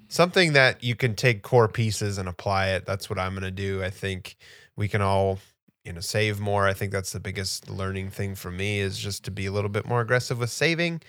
something 0.07 0.53
that 0.53 0.83
you 0.83 0.95
can 0.95 1.15
take 1.15 1.41
core 1.41 1.67
pieces 1.67 2.17
and 2.17 2.27
apply 2.29 2.69
it. 2.69 2.85
That's 2.85 3.09
what 3.09 3.19
I'm 3.19 3.33
going 3.33 3.43
to 3.43 3.51
do. 3.51 3.83
I 3.83 3.89
think 3.89 4.35
we 4.75 4.87
can 4.87 5.01
all 5.01 5.39
you 5.83 5.93
know 5.93 5.99
save 6.01 6.39
more. 6.39 6.67
I 6.67 6.73
think 6.73 6.91
that's 6.91 7.11
the 7.13 7.19
biggest 7.19 7.69
learning 7.69 8.09
thing 8.09 8.35
for 8.35 8.51
me 8.51 8.79
is 8.79 8.97
just 8.99 9.23
to 9.25 9.31
be 9.31 9.45
a 9.45 9.51
little 9.51 9.69
bit 9.69 9.85
more 9.87 10.01
aggressive 10.01 10.39
with 10.39 10.49
saving, 10.49 11.01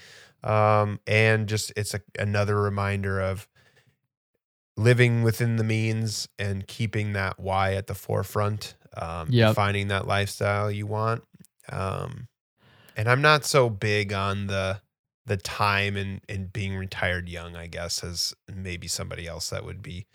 um, 0.44 1.00
and 1.06 1.48
just 1.48 1.72
it's 1.76 1.94
a, 1.94 2.00
another 2.18 2.60
reminder 2.60 3.20
of 3.20 3.48
living 4.76 5.22
within 5.24 5.56
the 5.56 5.64
means 5.64 6.28
and 6.38 6.66
keeping 6.68 7.12
that 7.12 7.38
why 7.40 7.74
at 7.74 7.88
the 7.88 7.94
forefront 7.94 8.76
um, 8.96 9.28
Yep. 9.30 9.54
finding 9.56 9.88
that 9.88 10.06
lifestyle 10.06 10.70
you 10.70 10.86
want 10.86 11.24
um, 11.70 12.28
and 12.96 13.08
i'm 13.08 13.20
not 13.20 13.44
so 13.44 13.68
big 13.68 14.12
on 14.12 14.46
the 14.46 14.80
the 15.28 15.36
time 15.36 15.96
and 15.96 16.20
and 16.28 16.52
being 16.52 16.76
retired 16.76 17.28
young 17.28 17.56
i 17.56 17.66
guess 17.66 18.02
as 18.04 18.34
maybe 18.54 18.88
somebody 18.88 19.26
else 19.26 19.50
that 19.50 19.64
would 19.64 19.82
be 19.82 20.06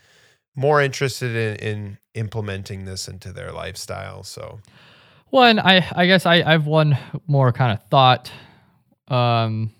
more 0.55 0.81
interested 0.81 1.35
in, 1.35 1.55
in 1.67 1.97
implementing 2.15 2.85
this 2.85 3.07
into 3.07 3.31
their 3.33 3.51
lifestyle 3.51 4.23
so 4.23 4.59
Well, 5.31 5.45
and 5.45 5.59
I 5.59 5.87
I 5.95 6.05
guess 6.05 6.25
I 6.25 6.43
I've 6.43 6.67
one 6.67 6.97
more 7.27 7.51
kind 7.51 7.71
of 7.77 7.83
thought 7.89 8.31
um 9.07 9.71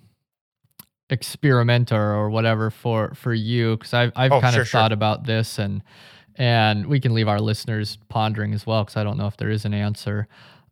experimenter 1.10 1.96
or 2.14 2.30
whatever 2.30 2.72
for 2.72 3.14
for 3.14 3.34
you 3.34 3.78
because 3.78 3.94
I've 3.94 4.12
I've 4.16 4.32
Oh, 4.32 4.42
kind 4.42 4.54
sure, 4.54 4.62
of 4.64 4.68
sure. 4.68 4.82
thought 4.82 4.92
about 4.92 5.26
this 5.26 5.60
and 5.60 5.84
and 6.36 6.88
we 6.88 7.00
can 7.00 7.14
leave 7.14 7.28
our 7.28 7.40
listeners 7.40 7.98
pondering 8.10 8.54
as 8.54 8.66
well 8.66 8.84
because 8.84 8.98
I 8.98 9.04
don't 9.04 9.18
know 9.18 9.28
if 9.28 9.38
there 9.38 9.52
is 9.52 9.66
an 9.66 9.74
answer. 9.74 10.28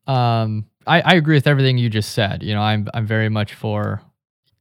Um, 0.08 0.66
I 0.88 1.02
I 1.02 1.14
agree 1.14 1.36
with 1.36 1.46
everything 1.48 1.78
you 1.78 1.90
just 1.90 2.14
said. 2.14 2.42
You 2.42 2.56
know, 2.56 2.62
I'm 2.62 2.88
I'm 2.94 3.06
very 3.06 3.30
much 3.30 3.54
for 3.54 4.02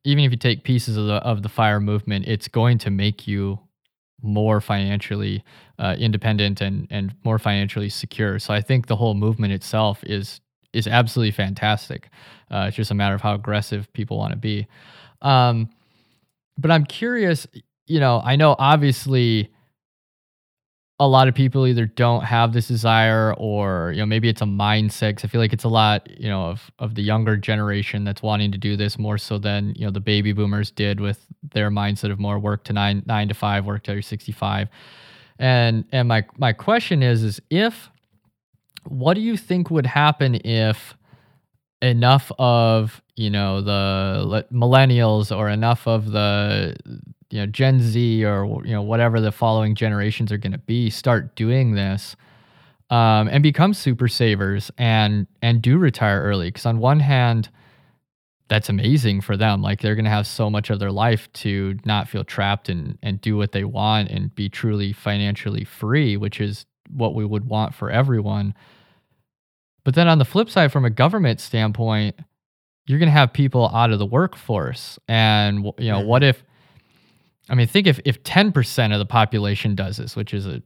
even 0.04 0.24
if 0.24 0.30
you 0.30 0.36
take 0.36 0.64
pieces 0.64 0.96
of 0.96 1.06
the 1.06 1.14
of 1.14 1.42
the 1.42 1.48
fire 1.48 1.80
movement, 1.80 2.26
it's 2.26 2.48
going 2.48 2.78
to 2.78 2.90
make 2.90 3.26
you 3.26 3.58
more 4.22 4.60
financially 4.60 5.42
uh, 5.78 5.96
independent 5.98 6.60
and 6.60 6.86
and 6.90 7.14
more 7.24 7.38
financially 7.38 7.88
secure. 7.88 8.38
So 8.38 8.54
I 8.54 8.60
think 8.60 8.86
the 8.86 8.96
whole 8.96 9.14
movement 9.14 9.52
itself 9.52 10.02
is 10.04 10.40
is 10.72 10.86
absolutely 10.86 11.32
fantastic. 11.32 12.08
Uh, 12.50 12.66
it's 12.68 12.76
just 12.76 12.90
a 12.90 12.94
matter 12.94 13.14
of 13.14 13.20
how 13.20 13.34
aggressive 13.34 13.92
people 13.92 14.18
want 14.18 14.32
to 14.32 14.38
be. 14.38 14.66
Um, 15.22 15.68
but 16.56 16.70
I'm 16.70 16.84
curious. 16.84 17.46
You 17.86 18.00
know, 18.00 18.20
I 18.24 18.36
know 18.36 18.54
obviously 18.58 19.50
a 21.00 21.08
lot 21.08 21.28
of 21.28 21.34
people 21.34 21.66
either 21.66 21.86
don't 21.86 22.24
have 22.24 22.52
this 22.52 22.68
desire 22.68 23.34
or 23.38 23.90
you 23.94 24.00
know 24.00 24.06
maybe 24.06 24.28
it's 24.28 24.42
a 24.42 24.46
mindset 24.46 25.16
'cause 25.16 25.24
i 25.24 25.28
feel 25.28 25.40
like 25.40 25.52
it's 25.54 25.64
a 25.64 25.68
lot 25.68 26.08
you 26.20 26.28
know 26.28 26.44
of 26.46 26.70
of 26.78 26.94
the 26.94 27.02
younger 27.02 27.36
generation 27.36 28.04
that's 28.04 28.22
wanting 28.22 28.52
to 28.52 28.58
do 28.58 28.76
this 28.76 28.98
more 28.98 29.18
so 29.18 29.38
than 29.38 29.74
you 29.76 29.84
know 29.86 29.90
the 29.90 30.00
baby 30.00 30.32
boomers 30.32 30.70
did 30.70 31.00
with 31.00 31.26
their 31.54 31.70
mindset 31.70 32.12
of 32.12 32.20
more 32.20 32.38
work 32.38 32.64
to 32.64 32.72
nine 32.74 33.02
nine 33.06 33.28
to 33.28 33.34
five 33.34 33.64
work 33.66 33.82
till 33.82 33.94
you're 33.94 34.02
65 34.02 34.68
and 35.38 35.84
and 35.92 36.08
my 36.08 36.24
my 36.38 36.52
question 36.52 37.02
is 37.02 37.24
is 37.24 37.40
if 37.50 37.90
what 38.88 39.14
do 39.14 39.20
you 39.22 39.36
think 39.36 39.70
would 39.70 39.86
happen 39.86 40.34
if 40.44 40.94
enough 41.82 42.30
of 42.38 43.00
you 43.16 43.30
know 43.30 43.60
the 43.62 44.46
millennials 44.52 45.36
or 45.36 45.48
enough 45.48 45.86
of 45.88 46.12
the 46.12 46.76
you 47.30 47.38
know 47.40 47.46
Gen 47.46 47.80
Z 47.80 48.24
or 48.24 48.44
you 48.64 48.72
know 48.72 48.82
whatever 48.82 49.20
the 49.20 49.32
following 49.32 49.74
generations 49.74 50.30
are 50.32 50.38
going 50.38 50.52
to 50.52 50.58
be 50.58 50.90
start 50.90 51.34
doing 51.36 51.74
this 51.74 52.16
um, 52.90 53.28
and 53.28 53.42
become 53.42 53.72
super 53.74 54.08
savers 54.08 54.70
and 54.78 55.26
and 55.42 55.62
do 55.62 55.78
retire 55.78 56.22
early. 56.22 56.48
Because 56.48 56.66
on 56.66 56.78
one 56.78 57.00
hand 57.00 57.48
that's 58.48 58.68
amazing 58.68 59.20
for 59.20 59.36
them. 59.36 59.62
Like 59.62 59.80
they're 59.80 59.94
going 59.94 60.06
to 60.06 60.10
have 60.10 60.26
so 60.26 60.50
much 60.50 60.70
of 60.70 60.80
their 60.80 60.90
life 60.90 61.32
to 61.34 61.78
not 61.84 62.08
feel 62.08 62.24
trapped 62.24 62.68
and 62.68 62.98
and 63.02 63.20
do 63.20 63.36
what 63.36 63.52
they 63.52 63.62
want 63.64 64.10
and 64.10 64.34
be 64.34 64.48
truly 64.48 64.92
financially 64.92 65.62
free 65.64 66.16
which 66.16 66.40
is 66.40 66.66
what 66.92 67.14
we 67.14 67.24
would 67.24 67.44
want 67.46 67.74
for 67.74 67.90
everyone. 67.90 68.54
But 69.84 69.94
then 69.94 70.08
on 70.08 70.18
the 70.18 70.24
flip 70.24 70.50
side 70.50 70.72
from 70.72 70.84
a 70.84 70.90
government 70.90 71.40
standpoint 71.40 72.16
you're 72.86 72.98
going 72.98 73.06
to 73.08 73.12
have 73.12 73.32
people 73.32 73.68
out 73.72 73.92
of 73.92 74.00
the 74.00 74.06
workforce. 74.06 74.98
And 75.06 75.64
you 75.78 75.90
know 75.92 76.00
Mhm. 76.02 76.06
what 76.06 76.22
if 76.24 76.42
I 77.50 77.54
mean, 77.54 77.66
think 77.66 77.86
if 77.86 78.00
if 78.04 78.22
ten 78.22 78.52
percent 78.52 78.92
of 78.92 78.98
the 78.98 79.06
population 79.06 79.74
does 79.74 79.96
this, 79.96 80.16
which 80.16 80.32
is 80.32 80.46
a 80.46 80.62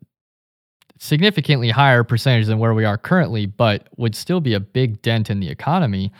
significantly 0.98 1.70
higher 1.70 2.04
percentage 2.04 2.46
than 2.46 2.58
where 2.58 2.74
we 2.74 2.84
are 2.84 2.96
currently, 2.96 3.46
but 3.46 3.88
would 3.96 4.14
still 4.14 4.40
be 4.40 4.54
a 4.54 4.60
big 4.60 5.02
dent 5.02 5.30
in 5.30 5.40
the 5.40 5.48
economy. 5.48 6.12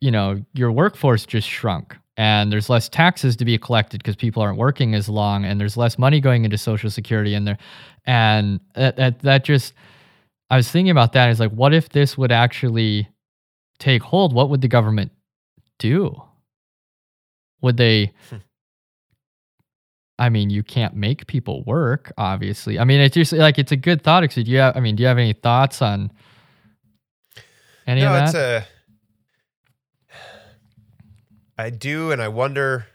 You 0.00 0.10
know, 0.10 0.44
your 0.54 0.72
workforce 0.72 1.24
just 1.24 1.48
shrunk, 1.48 1.96
and 2.16 2.50
there's 2.50 2.68
less 2.68 2.88
taxes 2.88 3.36
to 3.36 3.44
be 3.44 3.56
collected 3.58 4.02
because 4.02 4.16
people 4.16 4.42
aren't 4.42 4.58
working 4.58 4.94
as 4.94 5.08
long, 5.08 5.44
and 5.44 5.60
there's 5.60 5.76
less 5.76 5.98
money 5.98 6.20
going 6.20 6.44
into 6.44 6.58
Social 6.58 6.90
Security, 6.90 7.34
and 7.34 7.46
there, 7.46 7.58
and 8.06 8.60
that 8.74 8.96
that, 8.96 9.20
that 9.20 9.44
just. 9.44 9.74
I 10.48 10.56
was 10.56 10.70
thinking 10.70 10.90
about 10.90 11.12
that. 11.14 11.28
Is 11.28 11.40
like, 11.40 11.50
what 11.50 11.74
if 11.74 11.88
this 11.88 12.16
would 12.16 12.32
actually 12.32 13.08
take 13.78 14.02
hold? 14.02 14.32
What 14.32 14.48
would 14.48 14.60
the 14.60 14.68
government 14.68 15.10
do? 15.78 16.22
Would 17.62 17.76
they? 17.76 18.12
Hmm. 18.30 18.36
I 20.18 20.28
mean, 20.28 20.50
you 20.50 20.62
can't 20.62 20.94
make 20.94 21.26
people 21.26 21.62
work, 21.64 22.12
obviously. 22.16 22.78
I 22.78 22.84
mean, 22.84 23.00
it's 23.00 23.14
just 23.14 23.32
like 23.32 23.58
it's 23.58 23.72
a 23.72 23.76
good 23.76 24.02
thought. 24.02 24.24
Actually, 24.24 24.44
do 24.44 24.50
you 24.50 24.58
have? 24.58 24.76
I 24.76 24.80
mean, 24.80 24.96
do 24.96 25.02
you 25.02 25.08
have 25.08 25.18
any 25.18 25.34
thoughts 25.34 25.82
on 25.82 26.10
any 27.86 28.00
no, 28.00 28.14
of 28.14 28.22
it's 28.22 28.32
that? 28.32 28.66
a. 30.10 30.16
I 31.58 31.70
do, 31.70 32.12
and 32.12 32.22
I 32.22 32.28
wonder. 32.28 32.86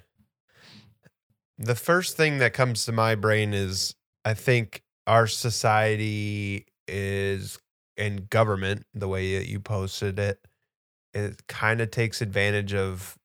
The 1.57 1.75
first 1.75 2.17
thing 2.17 2.39
that 2.39 2.53
comes 2.53 2.85
to 2.85 2.91
my 2.91 3.13
brain 3.13 3.53
is 3.53 3.93
I 4.25 4.33
think 4.33 4.81
our 5.05 5.27
society 5.27 6.65
is 6.87 7.59
and 7.97 8.29
government, 8.29 8.85
the 8.93 9.07
way 9.07 9.37
that 9.37 9.47
you 9.47 9.59
posted 9.59 10.17
it, 10.17 10.39
it 11.13 11.45
kind 11.47 11.81
of 11.81 11.91
takes 11.91 12.21
advantage 12.21 12.73
of 12.73 13.17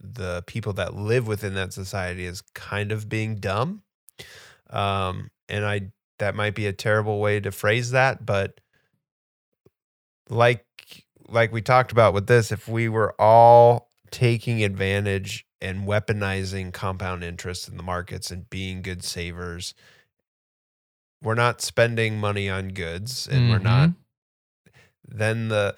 the 0.00 0.42
people 0.46 0.72
that 0.74 0.94
live 0.94 1.26
within 1.26 1.54
that 1.54 1.72
society 1.72 2.26
as 2.26 2.42
kind 2.54 2.92
of 2.92 3.08
being 3.08 3.36
dumb. 3.36 3.82
Um, 4.70 5.30
and 5.48 5.64
I 5.64 5.92
that 6.18 6.34
might 6.34 6.54
be 6.54 6.66
a 6.66 6.72
terrible 6.72 7.20
way 7.20 7.40
to 7.40 7.52
phrase 7.52 7.90
that, 7.90 8.24
but 8.24 8.60
like 10.28 10.64
like 11.28 11.52
we 11.52 11.62
talked 11.62 11.92
about 11.92 12.14
with 12.14 12.26
this, 12.26 12.52
if 12.52 12.68
we 12.68 12.88
were 12.88 13.14
all 13.20 13.90
taking 14.10 14.62
advantage 14.62 15.46
and 15.60 15.86
weaponizing 15.86 16.72
compound 16.72 17.24
interest 17.24 17.68
in 17.68 17.76
the 17.76 17.82
markets 17.82 18.30
and 18.30 18.48
being 18.48 18.82
good 18.82 19.02
savers, 19.02 19.74
we're 21.22 21.34
not 21.34 21.60
spending 21.60 22.18
money 22.18 22.48
on 22.48 22.68
goods 22.68 23.26
and 23.26 23.50
we're 23.50 23.58
not 23.58 23.90
then 25.08 25.48
the 25.48 25.74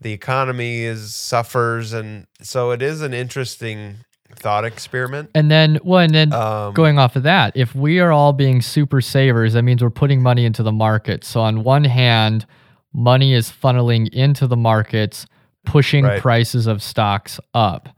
the 0.00 0.12
economy 0.12 0.82
is 0.82 1.14
suffers 1.14 1.92
and 1.92 2.26
so 2.40 2.70
it 2.70 2.80
is 2.82 3.02
an 3.02 3.12
interesting 3.14 3.96
thought 4.36 4.64
experiment. 4.64 5.28
And 5.34 5.50
then, 5.50 5.78
well, 5.82 6.00
and 6.00 6.14
then 6.14 6.32
Um, 6.32 6.72
going 6.72 6.98
off 6.98 7.16
of 7.16 7.24
that, 7.24 7.52
if 7.56 7.74
we 7.74 7.98
are 8.00 8.12
all 8.12 8.32
being 8.32 8.62
super 8.62 9.00
savers, 9.00 9.54
that 9.54 9.62
means 9.62 9.82
we're 9.82 9.90
putting 9.90 10.22
money 10.22 10.44
into 10.44 10.62
the 10.62 10.72
market. 10.72 11.24
So 11.24 11.40
on 11.40 11.64
one 11.64 11.84
hand, 11.84 12.46
money 12.94 13.34
is 13.34 13.50
funneling 13.50 14.08
into 14.10 14.46
the 14.46 14.56
markets, 14.56 15.26
pushing 15.66 16.04
Right. 16.04 16.20
prices 16.20 16.66
of 16.66 16.82
stocks 16.82 17.40
up. 17.54 17.88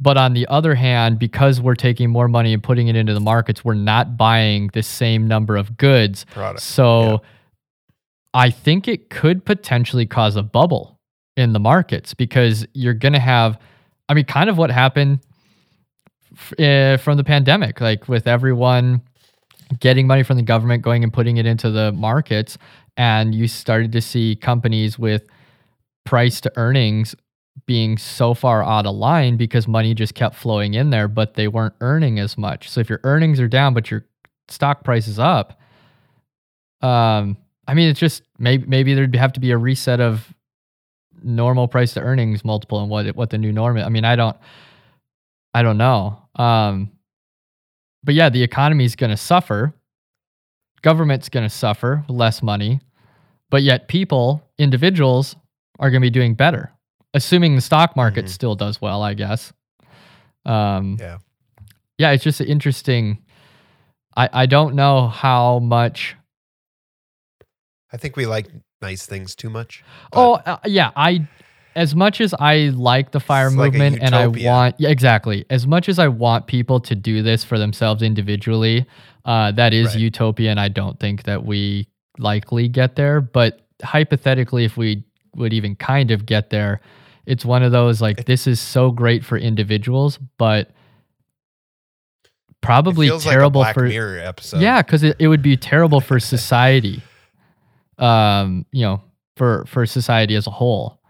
But 0.00 0.16
on 0.16 0.32
the 0.34 0.46
other 0.48 0.74
hand, 0.74 1.18
because 1.18 1.60
we're 1.60 1.76
taking 1.76 2.10
more 2.10 2.28
money 2.28 2.52
and 2.52 2.62
putting 2.62 2.88
it 2.88 2.96
into 2.96 3.14
the 3.14 3.20
markets, 3.20 3.64
we're 3.64 3.74
not 3.74 4.16
buying 4.16 4.68
the 4.72 4.82
same 4.82 5.26
number 5.28 5.56
of 5.56 5.76
goods. 5.76 6.26
product. 6.34 6.62
So 6.62 7.22
I 8.34 8.50
think 8.50 8.88
it 8.88 9.10
could 9.10 9.44
potentially 9.44 10.06
cause 10.06 10.36
a 10.36 10.42
bubble 10.42 10.98
in 11.36 11.52
the 11.52 11.60
markets 11.60 12.14
because 12.14 12.66
you're 12.74 12.94
going 12.94 13.12
to 13.12 13.20
have, 13.20 13.58
I 14.08 14.14
mean, 14.14 14.24
kind 14.24 14.48
of 14.48 14.58
what 14.58 14.70
happened 14.70 15.20
f- 16.32 16.58
uh, 16.58 16.96
from 16.96 17.16
the 17.16 17.24
pandemic, 17.24 17.80
like 17.80 18.08
with 18.08 18.26
everyone 18.26 19.02
getting 19.80 20.06
money 20.06 20.22
from 20.22 20.36
the 20.36 20.42
government, 20.42 20.82
going 20.82 21.02
and 21.02 21.12
putting 21.12 21.36
it 21.36 21.46
into 21.46 21.70
the 21.70 21.92
markets. 21.92 22.58
And 22.96 23.34
you 23.34 23.48
started 23.48 23.92
to 23.92 24.00
see 24.00 24.36
companies 24.36 24.98
with 24.98 25.26
price 26.04 26.40
to 26.42 26.52
earnings 26.56 27.14
being 27.66 27.98
so 27.98 28.34
far 28.34 28.62
out 28.62 28.86
of 28.86 28.94
line 28.94 29.36
because 29.36 29.68
money 29.68 29.94
just 29.94 30.14
kept 30.14 30.34
flowing 30.34 30.74
in 30.74 30.90
there, 30.90 31.08
but 31.08 31.34
they 31.34 31.48
weren't 31.48 31.74
earning 31.80 32.18
as 32.18 32.36
much. 32.36 32.68
So 32.68 32.80
if 32.80 32.88
your 32.88 33.00
earnings 33.04 33.40
are 33.40 33.48
down, 33.48 33.74
but 33.74 33.90
your 33.90 34.06
stock 34.48 34.84
price 34.84 35.06
is 35.06 35.18
up, 35.18 35.60
um, 36.80 37.36
I 37.72 37.74
mean, 37.74 37.88
it's 37.88 37.98
just 37.98 38.22
maybe 38.38 38.66
maybe 38.66 38.92
there'd 38.92 39.16
have 39.16 39.32
to 39.32 39.40
be 39.40 39.50
a 39.50 39.56
reset 39.56 39.98
of 39.98 40.30
normal 41.22 41.66
price 41.68 41.94
to 41.94 42.00
earnings 42.00 42.44
multiple 42.44 42.80
and 42.82 42.90
what 42.90 43.06
what 43.16 43.30
the 43.30 43.38
new 43.38 43.50
norm 43.50 43.78
is. 43.78 43.84
I 43.86 43.88
mean, 43.88 44.04
I 44.04 44.14
don't 44.14 44.36
I 45.54 45.62
don't 45.62 45.78
know. 45.78 46.20
Um, 46.36 46.92
but 48.04 48.12
yeah, 48.14 48.28
the 48.28 48.42
economy 48.42 48.84
is 48.84 48.94
going 48.94 49.08
to 49.08 49.16
suffer. 49.16 49.72
Government's 50.82 51.30
going 51.30 51.48
to 51.48 51.54
suffer 51.54 52.04
less 52.10 52.42
money, 52.42 52.80
but 53.48 53.62
yet 53.62 53.88
people, 53.88 54.42
individuals, 54.58 55.34
are 55.78 55.90
going 55.90 56.02
to 56.02 56.04
be 56.04 56.10
doing 56.10 56.34
better, 56.34 56.72
assuming 57.14 57.54
the 57.54 57.62
stock 57.62 57.96
market 57.96 58.26
Mhm. 58.26 58.28
still 58.28 58.54
does 58.54 58.82
well. 58.82 59.02
I 59.02 59.14
guess. 59.14 59.50
Um, 60.44 60.98
Yeah. 61.00 61.16
yeah, 61.96 62.10
it's 62.10 62.22
just 62.24 62.42
interesting. 62.42 63.16
I 64.14 64.28
I 64.30 64.44
don't 64.44 64.74
know 64.74 65.08
how 65.08 65.58
much 65.60 66.16
I 67.92 67.96
think 67.96 68.16
we 68.16 68.26
like 68.26 68.48
nice 68.80 69.06
things 69.06 69.34
too 69.34 69.50
much. 69.50 69.84
Oh 70.12 70.34
uh, 70.34 70.58
yeah, 70.64 70.90
I 70.96 71.26
as 71.74 71.94
much 71.94 72.20
as 72.20 72.34
I 72.34 72.70
like 72.74 73.12
the 73.12 73.20
fire 73.20 73.46
It's 73.46 73.56
like 73.56 73.72
movement 73.72 73.98
and 74.02 74.14
I 74.14 74.26
want 74.26 74.76
yeah 74.78 74.88
exactly 74.90 75.44
as 75.50 75.66
much 75.66 75.88
as 75.88 75.98
I 75.98 76.08
want 76.08 76.46
people 76.46 76.80
to 76.80 76.94
do 76.94 77.22
this 77.22 77.44
for 77.44 77.58
themselves 77.58 78.02
individually, 78.02 78.86
uh, 79.24 79.52
that 79.52 79.72
is 79.72 79.88
Right. 79.88 80.00
utopia, 80.00 80.50
and 80.50 80.60
I 80.60 80.68
don't 80.68 80.98
think 80.98 81.24
that 81.24 81.44
we 81.44 81.88
likely 82.18 82.68
get 82.68 82.96
there. 82.96 83.20
But 83.20 83.60
hypothetically, 83.82 84.64
if 84.64 84.76
we 84.76 85.04
would 85.36 85.52
even 85.52 85.76
kind 85.76 86.10
of 86.10 86.26
get 86.26 86.50
there, 86.50 86.80
it's 87.26 87.44
one 87.44 87.62
of 87.62 87.72
those 87.72 88.00
like 88.00 88.24
this 88.26 88.46
is 88.46 88.60
so 88.60 88.90
great 88.90 89.24
for 89.24 89.38
individuals, 89.38 90.18
but 90.38 90.70
probably 92.60 93.08
it 93.08 93.20
terrible 93.20 93.60
like 93.62 93.74
for 93.74 93.84
Mirror 93.84 94.18
episode. 94.18 94.60
yeah, 94.60 94.82
because 94.82 95.02
it, 95.02 95.16
it 95.18 95.28
would 95.28 95.42
be 95.42 95.56
terrible 95.56 96.00
for 96.00 96.18
society. 96.34 97.02
Um, 97.98 98.66
you 98.72 98.82
know, 98.82 99.02
for 99.36 99.64
for 99.66 99.86
society 99.86 100.34
as 100.34 100.46
a 100.46 100.50
whole. 100.50 101.00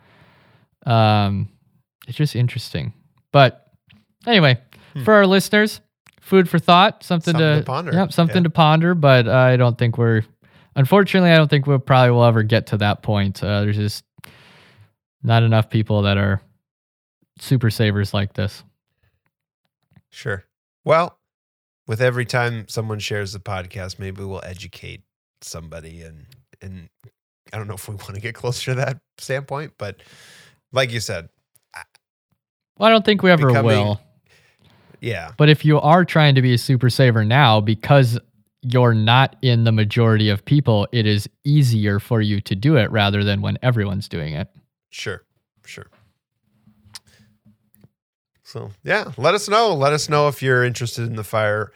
Um, 0.87 1.49
it's 2.09 2.17
just 2.19 2.35
interesting. 2.37 2.93
But 3.33 3.67
anyway, 4.27 4.59
for 5.05 5.15
our 5.15 5.27
listeners, 5.27 5.81
food 6.21 6.49
for 6.49 6.59
thought, 6.59 7.03
something, 7.05 7.35
Hmm. 7.35 7.39
Something 7.41 7.55
to, 7.57 7.61
to 7.61 7.67
ponder. 7.67 7.93
Yep, 7.93 8.13
something 8.13 8.37
Yeah. 8.37 8.43
to 8.43 8.51
ponder. 8.51 8.95
But 8.95 9.29
I 9.29 9.57
don't 9.57 9.79
think 9.79 9.97
we're, 9.97 10.23
unfortunately, 10.77 11.31
I 11.31 11.37
don't 11.37 11.49
think 11.49 11.67
we'll 11.67 11.79
probably 11.79 12.11
will 12.11 12.25
ever 12.25 12.43
get 12.43 12.67
to 12.69 12.77
that 12.79 13.03
point. 13.03 13.43
Uh, 13.43 13.61
there's 13.63 13.77
just 13.77 14.05
not 15.23 15.43
enough 15.45 15.71
people 15.71 16.03
that 16.03 16.19
are 16.19 16.43
super 17.39 17.71
savers 17.71 18.13
like 18.13 18.35
this. 18.35 18.65
Sure. 20.11 20.45
Well, 20.85 21.19
with 21.87 22.01
every 22.03 22.27
time 22.27 22.67
someone 22.69 22.99
shares 22.99 23.33
the 23.33 23.39
podcast, 23.41 23.99
maybe 23.99 24.25
we'll 24.25 24.43
educate 24.45 25.03
somebody 25.41 26.03
and 26.03 26.27
and 26.63 26.89
I 27.53 27.59
don't 27.59 27.69
know 27.69 27.75
if 27.75 27.89
we 27.89 27.95
want 27.97 28.15
to 28.15 28.21
get 28.21 28.35
closer 28.35 28.73
to 28.73 28.75
that 28.77 28.99
standpoint, 29.19 29.73
but 29.79 29.97
like 30.73 30.91
you 30.93 31.01
said, 31.01 31.29
Well, 32.79 32.89
I 32.89 32.91
don't 32.91 33.05
think 33.05 33.23
we 33.23 33.31
ever 33.31 33.49
Becoming- 33.49 33.65
will. 33.67 34.01
yeah, 35.01 35.33
But 35.37 35.49
if 35.51 35.65
you 35.65 35.79
are 35.81 36.05
trying 36.05 36.35
to 36.37 36.43
be 36.43 36.55
a 36.55 36.59
super 36.59 36.89
saver 36.91 37.25
now, 37.25 37.61
because 37.61 38.19
you're 38.63 38.95
not 38.95 39.37
in 39.43 39.65
the 39.65 39.73
majority 39.73 40.29
of 40.29 40.45
people, 40.45 40.87
it 40.93 41.05
is 41.07 41.29
easier 41.45 41.99
for 42.01 42.21
you 42.21 42.41
to 42.43 42.55
do 42.55 42.77
it 42.77 42.91
rather 42.91 43.23
than 43.25 43.43
when 43.43 43.59
everyone's 43.63 44.09
doing 44.09 44.35
it. 44.35 44.49
sure, 44.91 45.23
sure. 45.67 45.87
So 48.45 48.71
yeah, 48.85 49.13
let 49.17 49.35
us 49.35 49.49
know. 49.49 49.75
Let 49.75 49.93
us 49.93 50.09
know 50.09 50.29
if 50.29 50.43
you're 50.43 50.63
interested 50.65 51.07
in 51.07 51.17
the 51.17 51.25
fire 51.25 51.73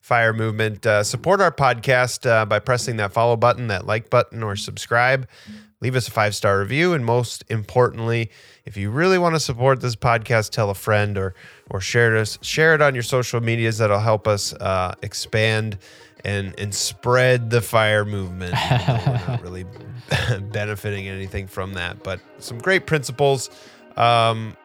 fire 0.00 0.32
movement. 0.32 0.86
Uh, 0.86 1.02
support 1.02 1.40
our 1.40 1.52
podcast 1.52 2.28
uh, 2.28 2.44
by 2.46 2.58
pressing 2.58 2.96
that 2.96 3.12
follow 3.12 3.36
button, 3.36 3.68
that 3.68 3.86
like 3.86 4.10
button, 4.10 4.42
or 4.42 4.56
subscribe. 4.56 5.28
Leave 5.80 5.94
us 5.94 6.08
a 6.08 6.10
five 6.10 6.34
star 6.34 6.58
review, 6.58 6.92
and 6.92 7.04
most 7.04 7.44
importantly, 7.48 8.30
if 8.64 8.76
you 8.76 8.90
really 8.90 9.18
want 9.18 9.34
to 9.36 9.40
support 9.40 9.80
this 9.80 9.94
podcast, 9.94 10.50
tell 10.50 10.70
a 10.70 10.74
friend 10.74 11.16
or 11.16 11.34
or 11.70 11.80
share 11.80 12.16
it 12.16 12.38
share 12.42 12.74
it 12.74 12.82
on 12.82 12.94
your 12.94 13.04
social 13.04 13.40
medias. 13.40 13.78
That'll 13.78 14.00
help 14.00 14.26
us 14.26 14.52
uh, 14.54 14.94
expand 15.02 15.78
and 16.24 16.58
and 16.58 16.74
spread 16.74 17.50
the 17.50 17.60
fire 17.60 18.04
movement. 18.04 18.54
we're 18.54 19.22
not 19.28 19.42
really 19.42 19.66
benefiting 20.50 21.06
anything 21.06 21.46
from 21.46 21.74
that, 21.74 22.02
but 22.02 22.20
some 22.38 22.58
great 22.58 22.86
principles. 22.86 23.50
Um, 23.96 24.56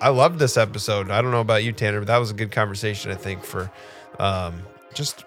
I 0.00 0.10
loved 0.10 0.38
this 0.38 0.56
episode. 0.56 1.10
I 1.10 1.22
don't 1.22 1.30
know 1.30 1.40
about 1.40 1.64
you, 1.64 1.72
Tanner, 1.72 2.00
but 2.00 2.06
that 2.08 2.18
was 2.18 2.30
a 2.30 2.34
good 2.34 2.52
conversation. 2.52 3.10
I 3.10 3.14
think 3.14 3.42
for 3.44 3.70
um, 4.18 4.62
just 4.94 5.24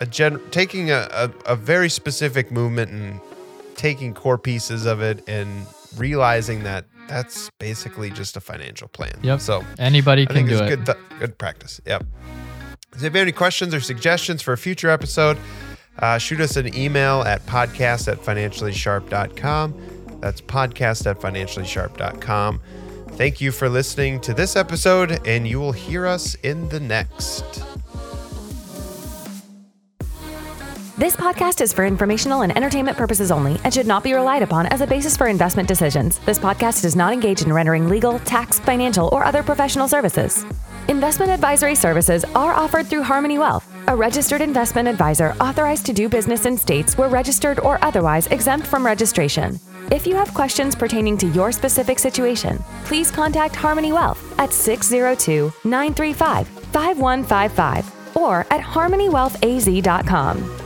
a 0.00 0.06
gen 0.06 0.40
taking 0.50 0.90
a, 0.90 1.08
a, 1.12 1.30
a 1.46 1.56
very 1.56 1.88
specific 1.88 2.50
movement 2.50 2.90
and 2.90 3.20
taking 3.76 4.14
core 4.14 4.38
pieces 4.38 4.86
of 4.86 5.00
it 5.00 5.22
and 5.28 5.66
realizing 5.96 6.62
that 6.64 6.84
that's 7.08 7.50
basically 7.58 8.10
just 8.10 8.36
a 8.36 8.40
financial 8.40 8.88
plan. 8.88 9.12
Yep. 9.22 9.40
So 9.40 9.64
Anybody 9.78 10.22
I 10.22 10.26
can 10.26 10.34
think 10.34 10.48
do 10.48 10.54
it's 10.54 10.62
it. 10.62 10.68
good 10.68 10.86
th- 10.86 10.98
good 11.18 11.38
practice. 11.38 11.80
Yep. 11.86 12.02
So 12.02 12.96
if 12.96 13.02
you 13.02 13.04
have 13.06 13.16
any 13.16 13.32
questions 13.32 13.74
or 13.74 13.80
suggestions 13.80 14.42
for 14.42 14.52
a 14.52 14.58
future 14.58 14.90
episode, 14.90 15.38
uh, 15.98 16.18
shoot 16.18 16.40
us 16.40 16.56
an 16.56 16.74
email 16.76 17.22
at 17.22 17.44
podcast 17.46 18.10
at 18.10 18.18
financiallysharp.com. 18.18 20.18
That's 20.20 20.40
podcast 20.40 21.06
at 21.06 21.18
financiallysharp.com. 21.18 22.60
Thank 23.10 23.40
you 23.40 23.52
for 23.52 23.68
listening 23.68 24.20
to 24.22 24.34
this 24.34 24.56
episode, 24.56 25.26
and 25.26 25.46
you 25.46 25.60
will 25.60 25.72
hear 25.72 26.06
us 26.06 26.34
in 26.36 26.68
the 26.70 26.80
next. 26.80 27.62
This 30.98 31.16
podcast 31.16 31.62
is 31.62 31.72
for 31.72 31.86
informational 31.86 32.42
and 32.42 32.54
entertainment 32.54 32.98
purposes 32.98 33.30
only 33.30 33.58
and 33.64 33.72
should 33.72 33.86
not 33.86 34.04
be 34.04 34.12
relied 34.12 34.42
upon 34.42 34.66
as 34.66 34.82
a 34.82 34.86
basis 34.86 35.16
for 35.16 35.26
investment 35.26 35.66
decisions. 35.66 36.18
This 36.26 36.38
podcast 36.38 36.82
does 36.82 36.94
not 36.94 37.14
engage 37.14 37.40
in 37.40 37.50
rendering 37.50 37.88
legal, 37.88 38.18
tax, 38.20 38.60
financial, 38.60 39.08
or 39.10 39.24
other 39.24 39.42
professional 39.42 39.88
services. 39.88 40.44
Investment 40.88 41.32
advisory 41.32 41.74
services 41.74 42.26
are 42.34 42.52
offered 42.52 42.88
through 42.88 43.04
Harmoney 43.04 43.38
Wealth, 43.38 43.66
a 43.88 43.96
registered 43.96 44.42
investment 44.42 44.86
advisor 44.86 45.34
authorized 45.40 45.86
to 45.86 45.94
do 45.94 46.10
business 46.10 46.44
in 46.44 46.58
states 46.58 46.98
where 46.98 47.08
registered 47.08 47.58
or 47.60 47.82
otherwise 47.82 48.26
exempt 48.26 48.66
from 48.66 48.84
registration. 48.84 49.58
If 49.90 50.06
you 50.06 50.14
have 50.14 50.34
questions 50.34 50.74
pertaining 50.74 51.16
to 51.18 51.28
your 51.28 51.52
specific 51.52 52.00
situation, 52.00 52.62
please 52.84 53.10
contact 53.10 53.54
Harmoney 53.54 53.94
Wealth 53.94 54.22
at 54.38 54.52
602 54.52 55.54
935 55.64 56.48
5155 56.48 58.16
or 58.16 58.40
at 58.50 58.60
harmonywealthaz.com. 58.60 60.61